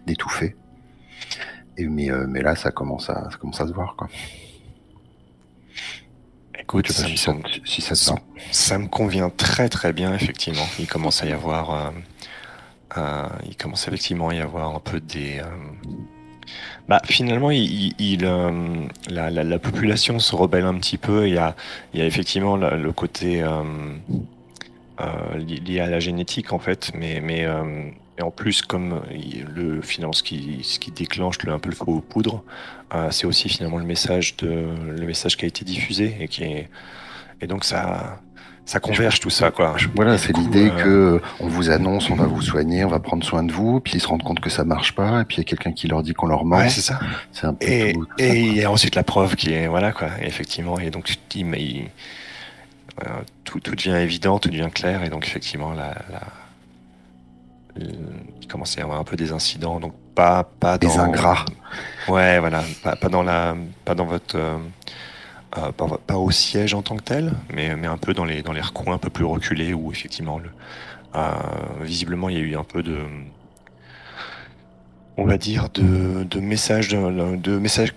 d'étouffer. 0.06 0.56
Et 1.78 1.86
mais, 1.88 2.10
euh, 2.12 2.26
mais 2.28 2.42
là, 2.42 2.56
ça 2.56 2.72
commence 2.72 3.10
à, 3.10 3.30
ça 3.30 3.38
commence 3.38 3.62
à 3.62 3.68
se 3.68 3.74
voir, 3.74 3.96
quoi. 3.96 4.08
Écoute, 6.60 6.92
ça, 6.92 7.04
me 7.04 7.10
si 7.66 7.82
ça, 7.82 7.96
semble- 7.96 8.20
si 8.52 8.64
ça 8.64 8.78
me 8.78 8.88
convient 8.88 9.30
très 9.30 9.70
très 9.70 9.94
bien, 9.94 10.14
effectivement. 10.14 10.66
Il 10.80 10.88
commence 10.88 11.24
à 11.24 11.28
y 11.28 11.32
avoir, 11.32 11.72
euh, 11.72 11.90
euh, 12.98 13.28
il 13.48 13.56
commence 13.56 13.88
effectivement 13.88 14.30
à 14.30 14.34
y 14.36 14.40
avoir 14.42 14.76
un 14.76 14.80
peu 14.80 15.00
des. 15.00 15.40
euh, 15.40 15.46
Bah, 16.90 17.02
finalement, 17.06 17.52
il, 17.52 17.64
il- 17.64 17.96
il, 18.00 18.26
euh, 18.26 18.88
la, 19.10 19.30
la- 19.30 19.44
la 19.44 19.60
population 19.60 20.20
se 20.20 20.36
rebelle 20.36 20.66
un 20.66 20.76
petit 20.76 20.98
peu. 20.98 21.28
Il 21.28 21.34
y 21.36 21.38
a, 21.38 21.56
il 21.94 22.00
y 22.00 22.04
a 22.04 22.06
effectivement 22.06 22.58
le, 22.58 22.78
le 22.82 22.92
côté 22.92 23.44
li- 25.38 25.60
lié 25.60 25.80
à 25.82 25.88
la 25.88 26.00
génétique 26.00 26.52
en 26.54 26.60
fait, 26.60 26.92
mais 26.96 27.22
mais 27.22 27.46
et 28.18 28.22
en 28.22 28.32
plus 28.32 28.62
comme 28.62 29.02
il- 29.12 29.46
le 29.56 29.82
finalement 29.82 30.14
ce 30.14 30.24
qui 30.24 30.60
ce 30.64 30.80
qui 30.80 30.92
déclenche 30.92 31.38
le, 31.44 31.54
un 31.54 31.60
peu 31.60 31.70
le 31.70 31.76
feu 31.76 31.84
aux 31.88 32.02
poudres, 32.02 32.44
euh, 32.96 33.10
c'est 33.12 33.26
aussi 33.28 33.50
finalement 33.50 33.78
le 33.78 33.86
message 33.86 34.36
de 34.38 34.48
le 34.48 35.06
message 35.06 35.38
qui 35.38 35.46
a 35.46 35.48
été 35.48 35.64
diffusé 35.66 36.16
et 36.20 36.28
qui 36.28 36.44
est 36.44 36.70
et 37.42 37.48
donc 37.48 37.64
ça 37.64 38.20
ça 38.66 38.82
converge 38.82 39.22
tout 39.22 39.30
ça 39.30 39.50
quoi. 39.50 39.78
Voilà, 39.96 40.18
c'est 40.18 40.36
l'idée 40.36 40.70
euh, 40.70 40.84
que 41.20 41.22
on 41.40 41.48
vous 41.48 41.70
annonce, 41.70 42.10
on 42.10 42.16
va 42.16 42.26
vous 42.26 42.42
soigner, 42.42 42.84
on 42.84 42.90
va 42.90 43.00
prendre 43.00 43.24
soin 43.24 43.44
de 43.44 43.52
vous, 43.54 43.80
puis 43.80 43.94
ils 43.94 44.02
se 44.02 44.08
rendent 44.10 44.24
compte 44.24 44.42
que 44.42 44.50
ça 44.50 44.66
marche 44.66 44.94
pas, 44.94 45.22
et 45.22 45.24
puis 45.24 45.38
il 45.38 45.40
y 45.40 45.42
a 45.42 45.46
quelqu'un 45.46 45.72
qui 45.72 45.88
leur 45.88 46.04
dit 46.04 46.14
qu'on 46.14 46.28
leur 46.28 46.44
ment. 46.44 46.58
Ouais, 46.58 46.70
c'est 46.70 46.82
ça. 46.82 47.00
c'est 47.32 47.46
un 47.48 47.54
peu 47.54 47.66
Et, 47.66 47.94
tout, 47.94 48.04
tout 48.06 48.12
ça, 48.20 48.26
et 48.26 48.40
il 48.42 48.58
y 48.58 48.64
a 48.66 48.70
ensuite 48.70 48.96
la 48.96 49.04
preuve 49.04 49.38
qui 49.38 49.54
est 49.54 49.68
voilà 49.68 49.94
quoi, 49.94 50.10
et 50.22 50.26
effectivement, 50.28 50.78
et 50.80 50.90
donc 50.90 51.10
mais 51.46 51.62
il- 51.64 51.90
euh, 53.06 53.10
tout, 53.46 53.60
tout 53.62 53.76
devient 53.76 53.96
évident, 54.02 54.38
tout 54.38 54.50
devient 54.50 54.70
clair, 54.74 55.02
et 55.04 55.10
donc 55.10 55.26
effectivement, 55.28 55.72
la, 55.72 55.90
la- 56.12 56.28
il 58.42 58.48
commence 58.48 58.78
à 58.78 58.82
y 58.82 58.84
avoir 58.84 59.00
un 59.00 59.04
peu 59.04 59.16
des 59.16 59.32
incidents, 59.32 59.80
donc 59.80 59.94
pas 60.16 60.44
pas 60.44 60.78
Des 60.78 60.88
dans 60.88 61.00
ingrats. 61.00 61.46
Ouais, 62.08 62.40
voilà, 62.40 62.64
pas, 62.84 62.96
pas 62.96 63.10
dans 63.10 63.24
la, 63.24 63.56
pas 63.86 63.96
dans 63.96 64.06
votre, 64.06 64.36
euh, 64.38 64.58
euh, 65.58 65.72
pas, 65.72 65.88
pas 66.06 66.18
au 66.18 66.32
siège 66.32 66.74
en 66.74 66.82
tant 66.82 66.96
que 66.98 67.04
tel, 67.04 67.34
mais 67.54 67.76
mais 67.76 67.88
un 67.88 67.98
peu 67.98 68.14
dans 68.14 68.26
les 68.26 68.42
dans 68.44 68.54
les 68.54 68.62
recoins 68.62 68.96
un 68.96 68.98
peu 69.00 69.10
plus 69.10 69.26
reculés 69.26 69.74
où 69.74 69.92
effectivement 69.92 70.40
le, 70.40 70.50
euh, 71.16 71.32
visiblement 71.82 72.30
il 72.30 72.38
y 72.38 72.40
a 72.40 72.44
eu 72.44 72.56
un 72.58 72.64
peu 72.64 72.84
de, 72.84 73.00
on 75.18 75.26
va 75.26 75.38
dire 75.38 75.70
de, 75.74 76.24
de 76.24 76.40
messages 76.40 76.90
de, 76.90 77.36
de 77.36 77.58
messages 77.58 77.94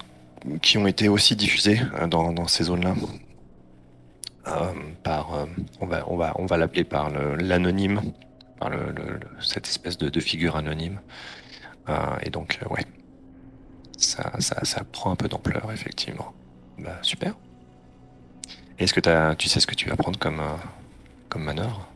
qui 0.63 0.79
ont 0.79 0.87
été 0.87 1.09
aussi 1.09 1.37
diffusés 1.37 1.81
euh, 2.01 2.07
dans, 2.07 2.33
dans 2.33 2.49
ces 2.49 2.65
zones-là 2.65 2.95
Euh, 4.49 4.73
par, 5.03 5.35
euh, 5.35 5.45
on 5.81 5.87
va 5.87 6.03
on 6.09 6.17
va 6.17 6.33
on 6.37 6.47
va 6.47 6.57
l'appeler 6.57 6.85
par 6.85 7.11
l'anonyme, 7.11 8.01
par 8.61 8.71
le, 8.71 8.79
le- 8.93 9.15
le- 9.15 9.43
cette 9.43 9.67
espèce 9.67 9.99
de, 9.99 10.09
de 10.09 10.21
figure 10.21 10.55
anonyme, 10.57 11.01
Euh, 11.89 11.95
et 12.23 12.31
donc 12.31 12.59
euh, 12.63 12.69
ouais 12.75 12.85
ça, 13.97 14.31
ça, 14.39 14.57
ça 14.65 14.85
prend 14.85 15.11
un 15.11 15.17
peu 15.17 15.29
d'ampleur, 15.29 15.71
effectivement. 15.73 16.33
Bah, 16.79 16.99
super. 17.03 17.35
Est-ce 18.79 18.95
que 18.95 19.35
tu 19.35 19.49
sais 19.49 19.61
ce 19.61 19.67
que 19.67 19.75
tu 19.75 19.89
vas 19.89 19.97
prendre 19.97 20.19
comme, 20.19 20.41
euh, 20.41 20.57
comme 21.29 21.45
manœuvre? 21.45 21.89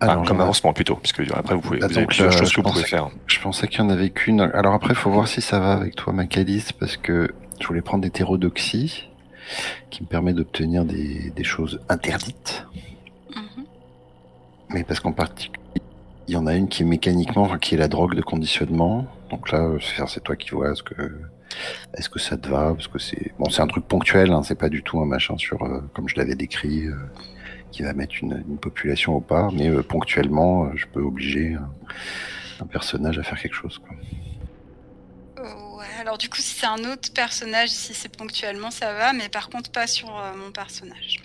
Enfin, 0.00 0.12
Alors, 0.12 0.24
Comme 0.26 0.40
avancement 0.40 0.72
plutôt, 0.72 0.96
parce 0.96 1.12
que 1.12 1.22
après, 1.32 1.54
vous, 1.54 1.60
pouvez, 1.60 1.78
Bah, 1.78 1.86
vous 1.88 1.96
avez 1.96 2.06
plusieurs 2.06 2.28
euh, 2.32 2.36
choses 2.38 2.50
je 2.50 2.54
que 2.56 2.60
vous 2.60 2.68
pouvez 2.70 2.84
faire. 2.84 3.08
Je 3.26 3.40
pensais 3.40 3.66
qu'il 3.68 3.80
y 3.80 3.82
en 3.82 3.88
avait 3.90 4.10
qu'une. 4.10 4.40
Alors 4.42 4.74
après, 4.74 4.90
il 4.90 4.96
faut 4.96 5.10
voir 5.10 5.26
si 5.26 5.40
ça 5.40 5.58
va 5.58 5.72
avec 5.72 5.94
toi, 5.96 6.12
Macalis, 6.12 6.66
parce 6.78 6.96
que 6.96 7.32
je 7.60 7.66
voulais 7.66 7.82
prendre 7.82 8.02
d'hétérodoxie, 8.02 9.08
qui 9.90 10.02
me 10.02 10.08
permet 10.08 10.34
d'obtenir 10.34 10.84
des, 10.84 11.30
des 11.30 11.44
choses 11.44 11.80
interdites. 11.88 12.66
Mhm. 13.34 13.64
Mais 14.70 14.84
parce 14.84 15.00
qu'en 15.00 15.12
particulier, 15.12 15.63
il 16.26 16.34
y 16.34 16.36
en 16.36 16.46
a 16.46 16.54
une 16.54 16.68
qui 16.68 16.82
est 16.82 16.86
mécaniquement, 16.86 17.58
qui 17.58 17.74
est 17.74 17.78
la 17.78 17.88
drogue 17.88 18.14
de 18.14 18.22
conditionnement. 18.22 19.06
Donc 19.30 19.50
là, 19.52 19.70
c'est 20.06 20.22
toi 20.22 20.36
qui 20.36 20.50
vois, 20.50 20.72
est-ce 20.72 20.82
que, 20.82 21.20
est-ce 21.94 22.08
que 22.08 22.18
ça 22.18 22.36
te 22.36 22.48
va? 22.48 22.72
Parce 22.74 22.88
que 22.88 22.98
c'est 22.98 23.32
bon, 23.38 23.50
c'est 23.50 23.62
un 23.62 23.66
truc 23.66 23.86
ponctuel, 23.86 24.32
hein, 24.32 24.42
c'est 24.42 24.58
pas 24.58 24.68
du 24.68 24.82
tout 24.82 25.00
un 25.00 25.06
machin 25.06 25.36
sur, 25.36 25.62
euh, 25.62 25.80
comme 25.94 26.08
je 26.08 26.16
l'avais 26.16 26.34
décrit, 26.34 26.86
euh, 26.86 26.94
qui 27.72 27.82
va 27.82 27.92
mettre 27.92 28.14
une, 28.22 28.44
une 28.48 28.58
population 28.58 29.14
au 29.16 29.20
pas, 29.20 29.50
mais 29.52 29.68
euh, 29.68 29.82
ponctuellement, 29.82 30.74
je 30.76 30.86
peux 30.86 31.02
obliger 31.02 31.54
un, 31.54 31.70
un 32.60 32.66
personnage 32.66 33.18
à 33.18 33.22
faire 33.22 33.38
quelque 33.38 33.56
chose. 33.56 33.78
Quoi. 33.78 33.96
Oh, 35.40 35.78
ouais, 35.78 36.00
alors 36.00 36.16
du 36.16 36.28
coup, 36.28 36.38
si 36.38 36.54
c'est 36.54 36.66
un 36.66 36.90
autre 36.90 37.12
personnage, 37.12 37.68
si 37.70 37.92
c'est 37.92 38.16
ponctuellement, 38.16 38.70
ça 38.70 38.94
va, 38.94 39.12
mais 39.12 39.28
par 39.28 39.50
contre, 39.50 39.70
pas 39.70 39.86
sur 39.86 40.08
mon 40.36 40.50
personnage. 40.52 41.18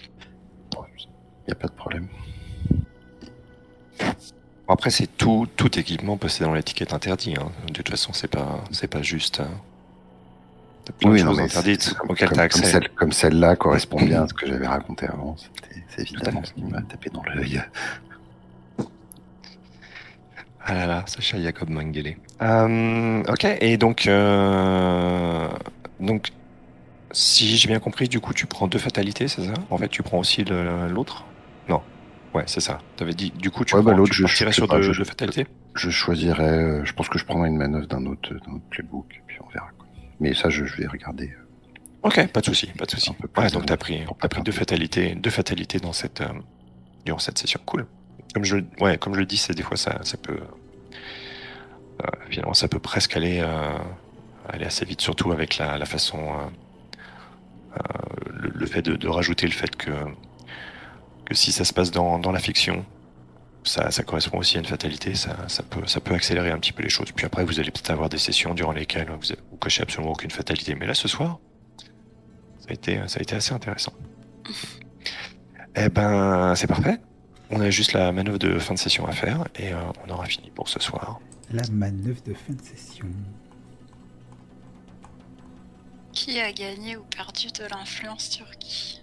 Il 0.75 1.45
n'y 1.47 1.53
a 1.53 1.55
pas 1.55 1.67
de 1.67 1.73
problème. 1.73 2.07
Après, 4.69 4.91
c'est 4.91 5.07
tout, 5.17 5.47
tout 5.57 5.79
équipement 5.79 6.15
possédant 6.17 6.53
l'étiquette 6.53 6.93
interdit. 6.93 7.33
hein. 7.39 7.49
De 7.67 7.73
toute 7.73 7.89
façon, 7.89 8.13
c'est 8.13 8.27
pas, 8.27 8.63
c'est 8.71 8.87
pas 8.87 9.01
juste. 9.01 9.39
hein. 9.41 9.49
De 11.01 11.21
non, 11.23 11.37
interdites 11.37 11.83
c'est- 11.83 11.95
comme- 11.95 12.09
auxquelles 12.11 12.29
comme- 12.29 12.37
t'as 12.37 12.49
comme 12.49 12.61
accès. 12.61 12.71
celle- 12.71 12.89
Comme 12.95 13.11
celle-là 13.11 13.55
correspond 13.55 14.01
bien 14.01 14.23
à 14.23 14.27
ce 14.27 14.33
que 14.33 14.47
j'avais 14.47 14.65
raconté 14.67 15.05
avant. 15.07 15.35
C'était- 15.37 15.83
C'est 15.89 16.01
évidemment 16.11 16.43
ce 16.43 16.53
qui 16.53 16.63
m'a 16.63 16.81
tapé 16.81 17.09
dans 17.11 17.21
l'œil. 17.23 17.61
Ah 20.65 20.73
là 20.73 20.85
là, 20.87 21.03
Sacha 21.07 21.41
Jacob 21.41 21.69
Mengele. 21.69 22.15
Euh, 22.41 23.23
ok, 23.27 23.45
et 23.61 23.77
donc, 23.77 24.05
euh, 24.07 25.47
donc, 25.99 26.29
si 27.11 27.57
j'ai 27.57 27.67
bien 27.67 27.79
compris, 27.79 28.07
du 28.07 28.19
coup, 28.19 28.33
tu 28.33 28.45
prends 28.45 28.67
deux 28.67 28.77
fatalités, 28.79 29.27
c'est 29.27 29.45
ça? 29.45 29.53
En 29.71 29.77
fait, 29.77 29.89
tu 29.89 30.03
prends 30.03 30.19
aussi 30.19 30.43
l'autre? 30.43 31.25
Ouais, 32.39 32.45
c'est 32.47 32.59
ça. 32.61 32.79
T'avais 32.95 33.13
dit, 33.13 33.31
du 33.31 33.51
coup, 33.51 33.65
tu, 33.65 33.75
Ouais, 33.75 33.81
bah, 33.81 33.91
prends- 33.91 33.97
l'autre, 33.99 34.11
tu 34.11 34.17
je- 34.19 34.23
partirais 34.23 34.51
je 34.51 34.55
sur 34.55 34.67
deux, 34.67 34.81
je- 34.81 34.97
deux 34.97 35.03
fatalités 35.03 35.45
Je 35.75 35.89
choisirais, 35.89 36.43
euh, 36.43 36.85
je 36.85 36.93
pense 36.93 37.09
que 37.09 37.19
je 37.19 37.25
prendrai 37.25 37.49
une 37.49 37.57
manœuvre 37.57 37.85
d'un 37.87 38.05
autre, 38.05 38.33
d'un 38.33 38.53
autre 38.53 38.63
playbook, 38.69 39.05
et 39.15 39.21
puis 39.27 39.37
on 39.45 39.49
verra. 39.51 39.69
Quoi. 39.77 39.87
Mais 40.19 40.33
ça, 40.33 40.49
je, 40.49 40.65
je 40.65 40.75
vais 40.77 40.87
regarder. 40.87 41.33
Ok, 42.03 42.27
pas 42.27 42.39
de 42.39 42.45
souci, 42.45 42.67
pas 42.67 42.85
de 42.85 42.91
souci. 42.91 43.11
Ouais, 43.37 43.49
donc 43.49 43.65
t'as 43.65 43.75
pris, 43.77 44.01
t'as 44.21 44.27
pris 44.29 44.41
deux 44.41 44.51
fatalités, 44.53 45.15
deux 45.15 45.29
fatalités 45.29 45.79
dans 45.79 45.91
cette, 45.93 46.21
euh, 46.21 46.27
durant 47.05 47.19
cette 47.19 47.37
session. 47.37 47.59
Cool. 47.65 47.85
Comme 48.33 48.45
je, 48.45 48.57
ouais, 48.79 48.97
comme 48.97 49.13
je 49.15 49.19
le 49.19 49.25
dis, 49.25 49.37
c'est 49.37 49.53
des 49.53 49.63
fois 49.63 49.75
ça, 49.75 49.99
ça 50.03 50.15
peut, 50.17 50.39
euh, 52.03 52.07
finalement, 52.29 52.53
ça 52.53 52.67
peut 52.69 52.79
presque 52.79 53.17
aller, 53.17 53.39
euh, 53.43 53.77
aller 54.47 54.65
assez 54.65 54.85
vite, 54.85 55.01
surtout 55.01 55.31
avec 55.33 55.57
la, 55.57 55.77
la 55.77 55.85
façon, 55.85 56.19
euh, 56.19 56.97
euh, 57.77 58.31
le, 58.33 58.49
le 58.55 58.65
fait 58.65 58.81
de, 58.81 58.95
de 58.95 59.07
rajouter 59.07 59.45
le 59.47 59.53
fait 59.53 59.75
que, 59.75 59.91
que 61.29 61.35
si 61.35 61.51
ça 61.51 61.63
se 61.63 61.73
passe 61.73 61.91
dans, 61.91 62.17
dans 62.19 62.31
la 62.31 62.39
fiction, 62.39 62.83
ça, 63.63 63.91
ça 63.91 64.03
correspond 64.03 64.39
aussi 64.39 64.57
à 64.57 64.59
une 64.59 64.65
fatalité, 64.65 65.13
ça, 65.13 65.35
ça 65.47 65.63
peut, 65.63 65.85
ça 65.85 65.99
peut 66.01 66.15
accélérer 66.15 66.51
un 66.51 66.57
petit 66.57 66.73
peu 66.73 66.81
les 66.81 66.89
choses. 66.89 67.11
Puis 67.11 67.25
après, 67.25 67.45
vous 67.45 67.59
allez 67.59 67.71
peut-être 67.71 67.91
avoir 67.91 68.09
des 68.09 68.17
sessions 68.17 68.53
durant 68.53 68.71
lesquelles 68.71 69.09
vous, 69.09 69.35
vous 69.51 69.57
cochez 69.57 69.83
absolument 69.83 70.11
aucune 70.11 70.31
fatalité. 70.31 70.75
Mais 70.75 70.87
là, 70.87 70.95
ce 70.95 71.07
soir, 71.07 71.39
ça 72.59 72.69
a 72.69 72.73
été, 72.73 72.99
ça 73.07 73.19
a 73.19 73.21
été 73.21 73.35
assez 73.35 73.53
intéressant. 73.53 73.93
Eh 75.75 75.87
ben, 75.89 76.55
c'est 76.55 76.67
parfait. 76.67 76.99
On 77.51 77.61
a 77.61 77.69
juste 77.69 77.93
la 77.93 78.11
manœuvre 78.11 78.39
de 78.39 78.57
fin 78.57 78.73
de 78.73 78.79
session 78.79 79.05
à 79.07 79.11
faire 79.11 79.47
et 79.55 79.71
euh, 79.71 79.77
on 80.05 80.09
aura 80.11 80.25
fini 80.25 80.51
pour 80.51 80.67
ce 80.67 80.79
soir. 80.79 81.19
La 81.51 81.63
manœuvre 81.71 82.21
de 82.23 82.33
fin 82.33 82.53
de 82.53 82.61
session. 82.61 83.05
Qui 86.11 86.39
a 86.39 86.51
gagné 86.51 86.97
ou 86.97 87.03
perdu 87.03 87.47
de 87.47 87.63
l'influence 87.69 88.29
sur 88.29 88.49
qui 88.57 88.99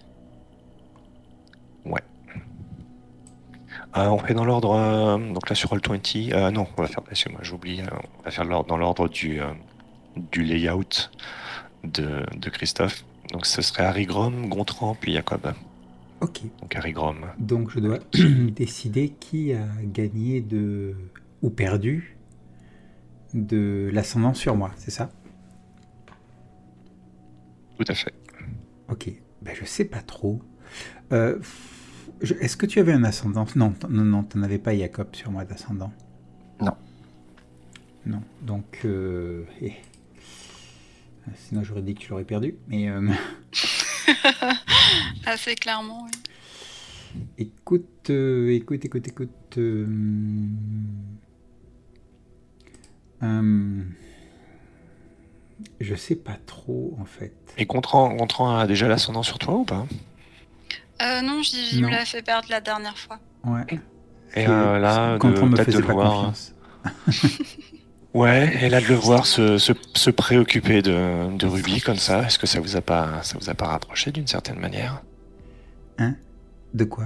Euh, 3.97 4.09
on 4.09 4.19
fait 4.19 4.35
dans 4.35 4.45
l'ordre, 4.45 4.75
euh, 4.75 5.17
donc 5.33 5.49
là 5.49 5.55
sur 5.55 5.71
Roll20, 5.71 6.31
euh, 6.31 6.51
non, 6.51 6.67
on 6.77 6.81
va 6.83 6.87
faire, 6.87 7.01
excuse-moi, 7.09 7.41
j'oublie, 7.41 7.81
on 8.19 8.23
va 8.23 8.29
faire 8.29 8.45
dans 8.45 8.77
l'ordre 8.77 9.09
du, 9.09 9.39
du 10.15 10.43
layout 10.43 11.09
de, 11.83 12.23
de 12.37 12.49
Christophe. 12.49 13.03
Donc 13.31 13.47
ce 13.47 13.63
serait 13.63 13.85
Harry 13.85 14.05
Grom, 14.05 14.49
Gontran, 14.49 14.95
puis 14.99 15.13
Jacob. 15.13 15.51
Ok. 16.21 16.41
Donc 16.61 16.75
Harry 16.75 16.91
Grom. 16.91 17.25
Donc 17.39 17.71
je 17.71 17.79
dois 17.79 17.97
décider 18.13 19.09
qui 19.19 19.53
a 19.53 19.65
gagné 19.83 20.41
de 20.41 20.95
ou 21.41 21.49
perdu 21.49 22.17
de 23.33 23.89
l'ascendant 23.91 24.35
sur 24.35 24.55
moi, 24.55 24.71
c'est 24.77 24.91
ça? 24.91 25.09
Tout 27.79 27.85
à 27.87 27.95
fait. 27.95 28.13
Ok. 28.89 29.09
Ben 29.41 29.55
je 29.59 29.65
sais 29.65 29.85
pas 29.85 30.01
trop. 30.01 30.39
Euh, 31.11 31.39
Est-ce 32.21 32.57
que 32.57 32.65
tu 32.65 32.79
avais 32.79 32.93
un 32.93 33.03
ascendant? 33.03 33.45
Non, 33.55 33.73
non, 33.89 34.03
non, 34.03 34.23
t'en 34.23 34.41
avais 34.41 34.57
pas, 34.57 34.75
Jacob, 34.75 35.15
sur 35.15 35.31
moi 35.31 35.45
d'ascendant. 35.45 35.91
Non. 36.61 36.73
Non. 38.05 38.21
Donc, 38.41 38.81
euh, 38.85 39.43
eh. 39.61 39.73
sinon 41.35 41.63
j'aurais 41.63 41.81
dit 41.81 41.93
que 41.93 41.99
tu 41.99 42.09
l'aurais 42.09 42.23
perdu. 42.23 42.55
Mais 42.67 42.89
euh, 42.89 43.07
Assez 45.25 45.55
clairement, 45.55 46.05
oui. 46.05 46.11
écoute, 47.37 48.09
euh, 48.09 48.49
écoute, 48.53 48.83
écoute, 48.85 49.07
écoute. 49.07 49.57
euh, 49.57 49.85
euh, 53.23 53.83
je 55.79 55.95
sais 55.95 56.15
pas 56.15 56.37
trop 56.45 56.95
en 56.99 57.05
fait. 57.05 57.33
Et 57.57 57.65
Gontran 57.65 58.55
a 58.57 58.67
déjà 58.67 58.87
l'ascendant 58.87 59.23
sur 59.23 59.39
toi 59.39 59.55
ou 59.55 59.65
pas? 59.65 59.85
Euh, 61.01 61.21
non, 61.21 61.41
je- 61.43 61.75
il 61.75 61.81
Non. 61.81 61.87
me 61.89 61.93
l'a 61.93 62.05
fait 62.05 62.21
perdre 62.21 62.47
la 62.49 62.59
dernière 62.61 62.97
fois. 62.97 63.19
Ouais. 63.43 63.65
Et 64.35 64.47
euh, 64.47 64.79
là, 64.79 65.17
quand 65.19 65.29
de- 65.31 65.39
on 65.41 65.45
me 65.47 65.55
peut-être 65.55 65.67
de 65.67 65.71
faisait 65.71 65.81
le 65.81 65.87
pas 65.87 65.93
voir. 65.93 66.13
confiance. 66.13 66.53
Ouais, 68.13 68.57
et 68.63 68.69
là 68.69 68.81
de 68.81 68.87
le 68.87 68.95
voir 68.95 69.27
se, 69.27 69.59
se, 69.59 69.73
se 69.93 70.09
préoccuper 70.09 70.81
de, 70.81 71.35
de 71.37 71.45
Ruby 71.45 71.81
comme 71.81 71.97
ça, 71.97 72.23
est-ce 72.23 72.39
que 72.39 72.47
ça 72.47 72.59
vous 72.59 72.75
a 72.75 72.81
pas 72.81 73.21
ça 73.21 73.37
vous 73.39 73.49
a 73.49 73.53
pas 73.53 73.67
rapproché 73.67 74.11
d'une 74.11 74.25
certaine 74.25 74.57
manière? 74.59 75.03
Hein? 75.99 76.15
De 76.73 76.83
quoi? 76.85 77.05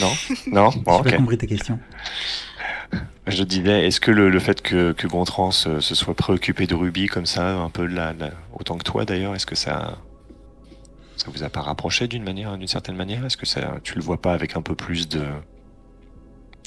Non 0.00 0.12
Non 0.50 0.70
Bon, 0.84 1.02
J'ai 1.04 1.10
pas 1.10 1.16
compris 1.18 1.36
ta 1.36 1.46
question. 1.46 1.78
Je 3.26 3.42
disais, 3.42 3.86
est-ce 3.86 4.00
que 4.00 4.10
le, 4.10 4.30
le 4.30 4.38
fait 4.38 4.62
que, 4.62 4.92
que 4.92 5.06
Gontran 5.06 5.50
se, 5.50 5.80
se 5.80 5.94
soit 5.94 6.14
préoccupé 6.14 6.66
de 6.66 6.74
Ruby 6.74 7.06
comme 7.06 7.26
ça, 7.26 7.56
un 7.56 7.68
peu 7.68 7.86
de 7.86 7.94
la, 7.94 8.14
la- 8.14 8.30
autant 8.54 8.78
que 8.78 8.84
toi 8.84 9.04
d'ailleurs, 9.04 9.34
est-ce 9.34 9.46
que 9.46 9.54
ça 9.56 9.98
ça 11.24 11.30
vous 11.30 11.42
a 11.42 11.48
pas 11.48 11.60
rapproché 11.62 12.08
d'une 12.08 12.24
manière 12.24 12.56
d'une 12.58 12.66
certaine 12.68 12.96
manière? 12.96 13.24
Est-ce 13.24 13.36
que 13.36 13.46
ça 13.46 13.78
tu 13.84 13.94
le 13.94 14.00
vois 14.02 14.20
pas 14.20 14.32
avec 14.32 14.56
un 14.56 14.62
peu 14.62 14.74
plus 14.74 15.08
de 15.08 15.22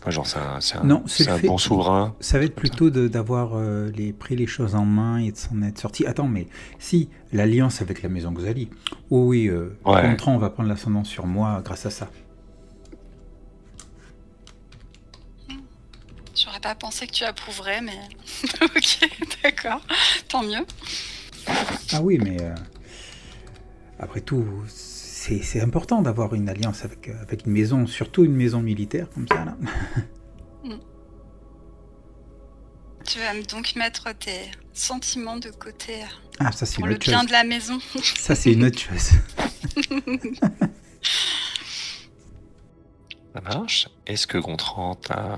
Enfin, 0.02 0.12
genre 0.12 0.28
c'est 0.28 0.38
un, 0.38 0.62
c'est 0.62 0.78
un, 0.78 0.84
Non, 0.84 1.02
c'est 1.08 1.24
c'est 1.24 1.30
le 1.30 1.36
un 1.36 1.40
fait- 1.40 1.48
bon 1.48 1.58
souverain? 1.58 2.16
Ça 2.20 2.38
va 2.38 2.46
être 2.46 2.54
plutôt 2.56 2.92
de- 2.92 3.08
d'avoir 3.08 3.56
euh, 3.56 3.90
les, 3.96 4.14
pris 4.14 4.36
les 4.36 4.46
choses 4.46 4.76
en 4.76 4.86
main 4.86 5.18
et 5.18 5.32
de 5.32 5.38
s'en 5.38 5.62
être 5.64 5.80
sorti. 5.80 6.06
Attends, 6.06 6.28
mais 6.28 6.48
si, 6.78 7.10
l'alliance 7.34 7.82
avec 7.82 8.04
la 8.04 8.10
maison 8.10 8.32
Xali. 8.32 8.70
Oh 9.10 9.26
oui, 9.26 9.48
euh, 9.48 9.76
Ouais. 9.84 10.04
Gontran 10.04 10.38
va 10.38 10.52
prendre 10.52 10.70
l'ascendant 10.70 11.04
sur 11.04 11.26
moi 11.26 11.60
grâce 11.66 11.88
à 11.88 11.90
ça. 11.90 12.08
J'aurais 16.36 16.60
pas 16.60 16.76
pensé 16.76 17.08
que 17.08 17.14
tu 17.14 17.24
approuverais, 17.24 17.82
mais 17.82 17.98
ok, 18.62 19.10
d'accord, 19.44 19.82
tant 20.28 20.44
mieux. 20.44 20.66
Ah 21.94 22.02
oui, 22.02 22.20
mais 22.22 22.42
euh, 22.42 22.54
après 24.00 24.22
tout, 24.22 24.46
c'est 24.68 25.62
important 25.62 26.02
d'avoir 26.02 26.34
une 26.36 26.50
alliance 26.50 26.84
avec, 26.86 27.08
euh, 27.10 27.22
avec 27.22 27.46
une 27.46 27.54
maison, 27.54 27.88
surtout 27.88 28.24
une 28.26 28.36
maison 28.36 28.62
militaire 28.62 29.10
comme 29.14 29.28
ça. 29.28 29.46
Là. 29.46 29.58
Tu 33.06 33.20
vas 33.20 33.40
donc 33.44 33.76
mettre 33.76 34.12
tes 34.18 34.50
sentiments 34.74 35.38
de 35.38 35.50
côté 35.52 35.94
Ah, 36.40 36.52
ça 36.52 36.66
c'est 36.66 36.78
pour 36.78 36.88
le 36.88 36.96
bien 36.98 37.20
chose. 37.20 37.28
de 37.28 37.32
la 37.34 37.44
maison. 37.44 37.80
Ça 38.18 38.34
c'est 38.34 38.52
une 38.52 38.64
autre 38.66 38.80
chose. 38.80 39.12
Ça 43.34 43.42
marche 43.42 43.88
Est-ce 44.08 44.26
que 44.26 44.40
Gontran 44.40 44.96
t'a 44.96 45.38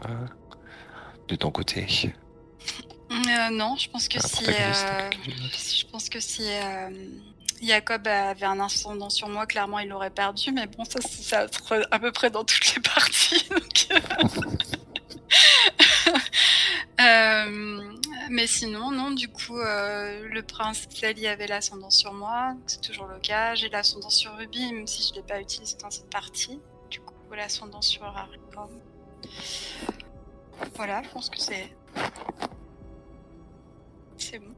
de 1.28 1.36
ton 1.36 1.52
côté? 1.52 1.86
Euh, 3.12 3.50
non, 3.52 3.76
je 3.78 3.90
pense 3.90 4.08
que 4.08 4.20
si, 4.26 4.46
euh, 4.48 5.10
je 5.28 5.86
pense 5.92 6.08
que 6.08 6.20
si 6.22 6.44
euh, 6.44 6.90
Jacob 7.62 8.08
avait 8.08 8.46
un 8.46 8.60
ascendant 8.60 9.10
sur 9.10 9.30
moi, 9.30 9.46
clairement 9.46 9.80
il 9.80 9.90
l'aurait 9.90 10.10
perdu. 10.10 10.52
Mais 10.52 10.68
bon, 10.68 10.84
ça, 10.86 11.00
ça 11.02 11.48
serait 11.52 11.82
à 11.92 12.00
peu 12.00 12.12
près 12.12 12.30
dans 12.30 12.44
toutes 12.44 12.76
les 12.76 12.82
parties. 12.96 13.48
euh. 13.92 14.00
Euh, 17.00 17.94
mais 18.32 18.48
sinon, 18.48 18.90
non. 18.90 19.12
Du 19.12 19.28
coup, 19.30 19.60
euh, 19.60 20.28
le 20.30 20.42
prince 20.42 20.88
Xali 20.88 21.28
avait 21.28 21.46
l'ascendant 21.46 21.92
sur 21.92 22.12
moi, 22.12 22.56
c'est 22.66 22.82
toujours 22.82 23.06
le 23.06 23.20
cas. 23.20 23.54
J'ai 23.54 23.70
l'ascendant 23.70 24.10
sur 24.10 24.36
Ruby, 24.36 24.74
même 24.74 24.88
si 24.88 25.08
je 25.08 25.14
l'ai 25.14 25.22
pas 25.22 25.40
utilisé 25.40 25.78
dans 25.78 25.92
cette 25.92 26.10
partie. 26.10 26.60
Du 26.90 27.00
coup, 27.02 27.14
l'ascendant 27.36 27.84
sur 27.84 28.04
Haricom. 28.04 28.82
Voilà, 30.76 31.04
je 31.04 31.10
pense 31.10 31.30
que 31.30 31.40
c'est 31.40 31.72
c'est 34.18 34.40
bon. 34.40 34.57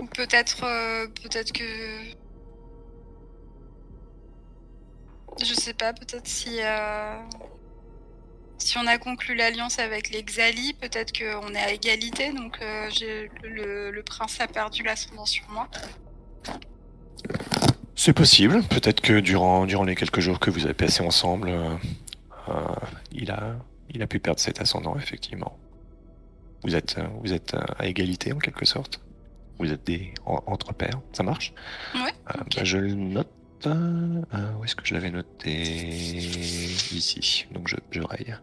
Ou 0.00 0.06
peut-être 0.06 0.64
euh, 0.64 1.06
peut-être 1.22 1.52
que 1.52 1.64
je 5.42 5.54
sais 5.54 5.74
pas, 5.74 5.92
peut-être 5.92 6.26
si 6.26 6.58
euh, 6.60 7.18
si 8.58 8.78
on 8.78 8.86
a 8.86 8.98
conclu 8.98 9.34
l'alliance 9.34 9.78
avec 9.78 10.10
les 10.10 10.22
Xali, 10.22 10.74
peut-être 10.74 11.12
qu'on 11.12 11.54
est 11.54 11.58
à 11.58 11.72
égalité, 11.72 12.32
donc 12.32 12.58
euh, 12.62 12.88
le, 13.42 14.02
prince 14.02 14.40
a 14.40 14.46
perdu 14.46 14.82
l'ascendant 14.82 15.26
sur 15.26 15.48
moi. 15.50 15.68
C'est 17.96 18.12
possible. 18.12 18.62
Peut-être 18.64 19.00
que 19.00 19.20
durant, 19.20 19.66
durant 19.66 19.84
les 19.84 19.96
quelques 19.96 20.20
jours 20.20 20.38
que 20.38 20.50
vous 20.50 20.64
avez 20.64 20.74
passés 20.74 21.02
ensemble, 21.02 21.52
il, 23.10 23.30
a, 23.30 23.56
il 23.90 24.02
a 24.02 24.06
pu 24.06 24.20
perdre 24.20 24.38
cet 24.40 24.60
ascendant, 24.60 24.96
effectivement. 24.96 25.58
Vous 26.62 26.76
êtes, 26.76 27.00
vous 27.22 27.32
êtes 27.32 27.56
à 27.78 27.86
égalité, 27.86 28.32
en 28.32 28.38
quelque 28.38 28.64
sorte. 28.64 29.00
Vous 29.62 29.70
êtes 29.72 29.84
des 29.86 30.12
en- 30.26 30.42
entre 30.46 30.74
pairs. 30.74 30.98
Ça 31.12 31.22
marche 31.22 31.52
Ouais, 31.94 32.00
Euh, 32.00 32.40
ok. 32.40 32.56
bah, 32.56 32.64
Je 32.64 32.78
le 32.78 32.94
note. 32.94 33.28
euh, 33.66 34.22
où 34.58 34.64
est-ce 34.64 34.74
que 34.74 34.84
je 34.84 34.92
l'avais 34.94 35.10
noté? 35.12 35.50
Ici. 35.52 37.46
Donc 37.52 37.68
je, 37.68 37.76
je 37.92 38.00
raye. 38.00 38.34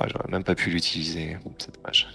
Ah, 0.00 0.06
J'aurais 0.08 0.30
même 0.30 0.44
pas 0.44 0.54
pu 0.54 0.70
l'utiliser. 0.70 1.36
C'est 1.58 1.74
dommage. 1.74 2.08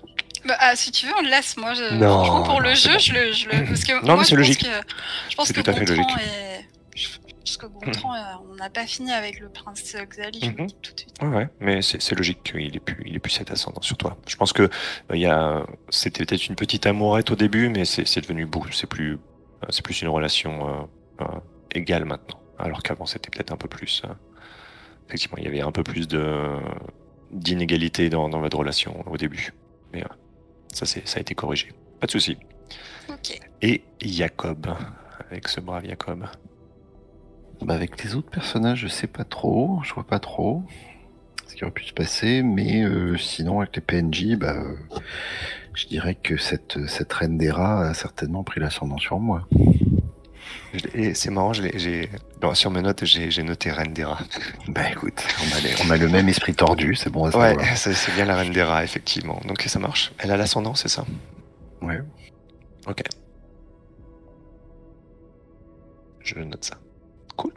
Bah, 0.47 0.55
ah, 0.59 0.75
si 0.75 0.91
tu 0.91 1.05
veux, 1.05 1.13
on 1.17 1.21
le 1.21 1.29
laisse. 1.29 1.55
Moi, 1.57 1.73
je, 1.75 1.93
Non, 1.93 2.23
franchement, 2.25 2.43
pour 2.43 2.59
le 2.61 2.69
non, 2.69 2.75
jeu, 2.75 2.93
bon. 2.93 2.99
je 2.99 3.13
le, 3.13 3.31
je 3.31 3.49
le- 3.49 3.65
parce 3.65 3.83
que 3.83 3.93
Non, 3.93 4.01
moi, 4.03 4.17
mais 4.17 4.23
c'est 4.23 4.35
logique. 4.35 4.63
que- 4.63 4.67
je 5.29 5.35
pense 5.35 5.47
C'est 5.47 5.53
que 5.53 5.61
tout 5.61 5.69
à 5.69 5.73
fait 5.73 5.85
logique. 5.85 6.09
est- 6.19 6.52
je- 7.53 7.57
Parce 7.57 7.71
que 7.73 7.85
Gontran, 7.85 8.13
euh, 8.15 8.19
on 8.49 8.55
n'a 8.55 8.69
pas 8.69 8.85
fini 8.85 9.11
avec 9.11 9.39
le 9.39 9.49
prince 9.49 9.95
Xali, 9.95 10.39
je 10.41 10.45
vous 10.47 10.51
Mhm. 10.51 10.57
le 10.59 10.65
dis 10.67 10.77
tout 10.81 10.93
de 10.93 10.99
suite. 10.99 11.15
Ouais, 11.21 11.47
mais 11.59 11.81
c'est 11.81 12.15
logique 12.15 12.43
qu'il 12.43 12.75
ait 12.75 12.79
pu, 12.79 13.01
il 13.05 13.15
ait 13.15 13.19
pu 13.19 13.29
cet 13.29 13.51
ascendant 13.51 13.81
sur 13.81 13.97
toi. 13.97 14.17
Je 14.27 14.35
pense 14.35 14.53
que 14.53 14.63
euh, 14.63 14.69
il 15.15 15.65
c'était 15.89 16.25
peut-être 16.25 16.47
une 16.47 16.55
petite 16.55 16.85
amourette 16.85 17.31
au 17.31 17.35
début, 17.35 17.69
mais 17.69 17.85
c'est 17.85 18.21
devenu 18.21 18.45
beaucoup, 18.45 18.71
c'est 18.71 18.87
plus, 18.87 19.13
euh, 19.13 19.65
c'est 19.69 19.83
plus 19.83 20.01
une 20.01 20.09
relation 20.09 20.87
égale 21.71 22.05
maintenant. 22.05 22.39
Alors 22.59 22.83
qu'avant 22.83 23.05
c'était 23.05 23.29
peut-être 23.29 23.51
un 23.51 23.57
peu 23.57 23.67
plus. 23.67 24.01
effectivement, 25.07 25.37
il 25.37 25.43
y 25.43 25.47
avait 25.47 25.61
un 25.61 25.71
peu 25.71 25.83
plus 25.83 26.07
de 26.07 26.57
d'inégalité 27.31 28.09
dans, 28.09 28.29
dans 28.29 28.39
votre 28.39 28.57
relation 28.57 29.03
au 29.09 29.17
début, 29.17 29.53
mais 29.91 30.03
ça 30.71 30.85
a 31.15 31.19
été 31.19 31.33
corrigé. 31.35 31.71
Pas 31.99 32.07
de 32.07 32.11
souci. 32.11 32.37
Et 33.61 33.83
Jacob, 34.01 34.67
avec 35.29 35.47
ce 35.47 35.59
brave 35.59 35.85
Jacob. 35.85 36.25
Bah, 37.65 37.75
avec 37.75 38.03
les 38.03 38.15
autres 38.15 38.29
personnages, 38.29 38.79
je 38.79 38.87
sais 38.87 39.07
pas 39.07 39.23
trop, 39.23 39.79
je 39.83 39.93
vois 39.93 40.05
pas 40.05 40.19
trop 40.19 40.63
ce 41.47 41.55
qui 41.55 41.63
aurait 41.63 41.71
pu 41.73 41.83
se 41.85 41.93
passer, 41.93 42.41
mais 42.41 42.83
euh, 42.83 43.15
sinon 43.17 43.59
avec 43.61 43.75
les 43.75 43.81
PNJ, 43.81 44.35
bah, 44.37 44.53
euh, 44.55 44.75
je 45.75 45.85
dirais 45.87 46.15
que 46.15 46.35
cette, 46.37 46.85
cette 46.87 47.13
reine 47.13 47.37
des 47.37 47.51
rats 47.51 47.87
a 47.89 47.93
certainement 47.93 48.43
pris 48.43 48.59
l'ascendant 48.59 48.97
sur 48.97 49.19
moi. 49.19 49.47
Et 50.95 51.13
c'est 51.13 51.29
marrant, 51.29 51.53
j'ai, 51.53 52.09
sur 52.53 52.71
mes 52.71 52.81
notes, 52.81 53.05
j'ai, 53.05 53.43
noté 53.43 53.71
Reine 53.71 53.93
des 53.93 54.03
rats. 54.03 54.17
Bah 54.67 54.89
écoute, 54.89 55.23
on 55.39 55.55
a, 55.55 55.59
les- 55.61 55.75
on 55.85 55.89
a 55.91 55.97
le 55.97 56.09
même 56.09 56.27
esprit 56.27 56.55
tordu, 56.55 56.95
c'est 56.95 57.11
bon 57.11 57.25
à 57.25 57.27
Ouais, 57.37 57.49
savoir. 57.49 57.77
c'est 57.77 57.93
c'est 57.93 58.11
bien 58.15 58.25
la 58.25 58.35
reine 58.35 58.51
des 58.51 58.63
rats, 58.63 58.83
effectivement. 58.83 59.39
Donc 59.47 59.61
ça 59.61 59.77
marche. 59.79 60.11
Elle 60.17 60.31
a 60.31 60.37
l'ascendant, 60.37 60.73
c'est 60.73 60.87
ça? 60.89 61.05
Ouais. 61.83 61.99
Ok. 62.87 63.03
Je 66.23 66.39
note 66.39 66.65
ça. 66.65 66.77
Cool. 67.35 67.53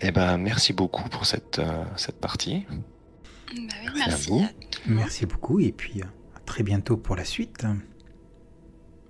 Eh 0.00 0.10
ben, 0.10 0.36
merci 0.38 0.72
beaucoup 0.72 1.08
pour 1.08 1.26
cette, 1.26 1.58
euh, 1.58 1.84
cette 1.96 2.20
partie. 2.20 2.66
Bah 2.68 3.74
oui, 3.94 4.02
Merci 4.06 4.32
à 4.32 4.36
merci. 4.36 4.44
à. 4.44 4.48
Merci 4.86 5.26
beaucoup 5.26 5.60
et 5.60 5.72
puis 5.72 6.00
euh, 6.00 6.36
à 6.36 6.40
très 6.40 6.62
bientôt 6.62 6.96
pour 6.96 7.16
la 7.16 7.24
suite. 7.24 7.66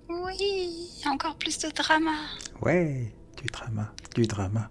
Oui, 0.09 0.89
encore 1.09 1.35
plus 1.37 1.57
de 1.59 1.69
drama. 1.69 2.11
Ouais, 2.61 3.13
du 3.41 3.47
drama, 3.47 3.91
du 4.15 4.27
drama. 4.27 4.69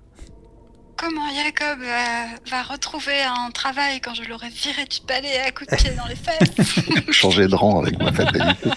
Comment 0.97 1.34
Jacob 1.34 1.80
euh, 1.82 2.24
va 2.48 2.62
retrouver 2.62 3.22
un 3.22 3.51
travail 3.51 4.01
quand 4.01 4.14
je 4.14 4.22
l'aurai 4.22 4.51
viré 4.51 4.84
du 4.84 5.01
palais 5.01 5.40
à 5.40 5.51
coups 5.51 5.70
de 5.70 5.76
pied 5.76 5.90
dans 5.97 6.06
les 6.06 6.14
fesses 6.14 7.10
Changer 7.10 7.48
de 7.48 7.55
rang 7.56 7.80
avec 7.80 7.98
ma 7.98 8.12
fatalité. 8.12 8.70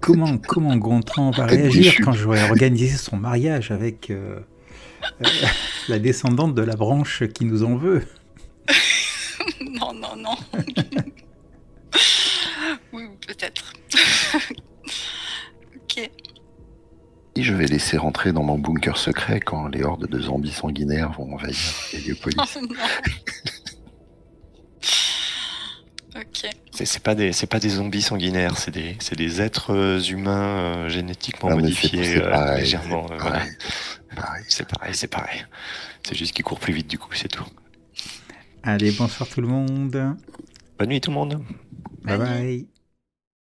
Comment, 0.00 0.38
comment 0.38 0.76
Gontran 0.76 1.32
va 1.32 1.46
réagir 1.46 1.94
quand 2.04 2.12
j'aurai 2.12 2.48
organisé 2.48 2.96
son 2.96 3.16
mariage 3.16 3.72
avec 3.72 4.10
euh, 4.10 4.38
la 5.88 5.98
descendante 5.98 6.54
de 6.54 6.62
la 6.62 6.76
branche 6.76 7.24
qui 7.34 7.44
nous 7.44 7.64
en 7.64 7.76
veut 7.76 8.06
Non, 9.60 9.92
non, 9.94 10.16
non. 10.16 10.36
oui, 12.92 13.04
ou 13.04 13.16
peut-être. 13.26 13.72
ok. 15.76 16.10
Et 17.36 17.42
je 17.42 17.54
vais 17.54 17.66
laisser 17.66 17.96
rentrer 17.96 18.32
dans 18.32 18.42
mon 18.42 18.58
bunker 18.58 18.96
secret 18.96 19.40
quand 19.40 19.68
les 19.68 19.82
hordes 19.84 20.08
de 20.08 20.20
zombies 20.20 20.50
sanguinaires 20.52 21.12
vont 21.12 21.32
envahir 21.34 21.56
Héliopolis. 21.92 22.36
Oh, 22.38 22.60
non. 22.62 22.74
ok. 26.16 26.50
C'est 26.72 27.02
pas 27.02 27.14
des, 27.14 27.32
c'est 27.32 27.46
pas 27.46 27.58
des 27.60 27.70
zombies 27.70 28.02
sanguinaires, 28.02 28.56
c'est 28.58 28.70
des, 28.70 28.96
c'est 29.00 29.16
des 29.16 29.40
êtres 29.40 29.72
euh, 29.74 30.00
humains 30.00 30.58
euh, 30.84 30.88
génétiquement 30.88 31.50
Ah, 31.52 31.56
modifiés 31.56 32.18
euh, 32.22 32.56
légèrement. 32.56 33.06
euh, 33.10 33.16
voilà. 33.18 33.42
Pareil. 34.20 34.44
Pareil. 34.44 34.44
C'est 34.48 34.68
pareil, 34.68 34.94
c'est 34.94 35.08
pareil. 35.08 35.46
C'est 36.06 36.14
juste 36.16 36.34
qu'ils 36.34 36.44
courent 36.44 36.60
plus 36.60 36.72
vite 36.74 36.88
du 36.88 36.98
coup, 36.98 37.10
c'est 37.14 37.28
tout. 37.28 37.46
Allez, 38.62 38.92
bonsoir 38.92 39.28
tout 39.28 39.40
le 39.40 39.48
monde. 39.48 40.16
Bonne 40.78 40.88
nuit 40.88 41.00
tout 41.00 41.10
le 41.10 41.14
monde. 41.16 41.44
Bye 42.04 42.18
Bye. 42.18 42.18
bye. 42.18 42.68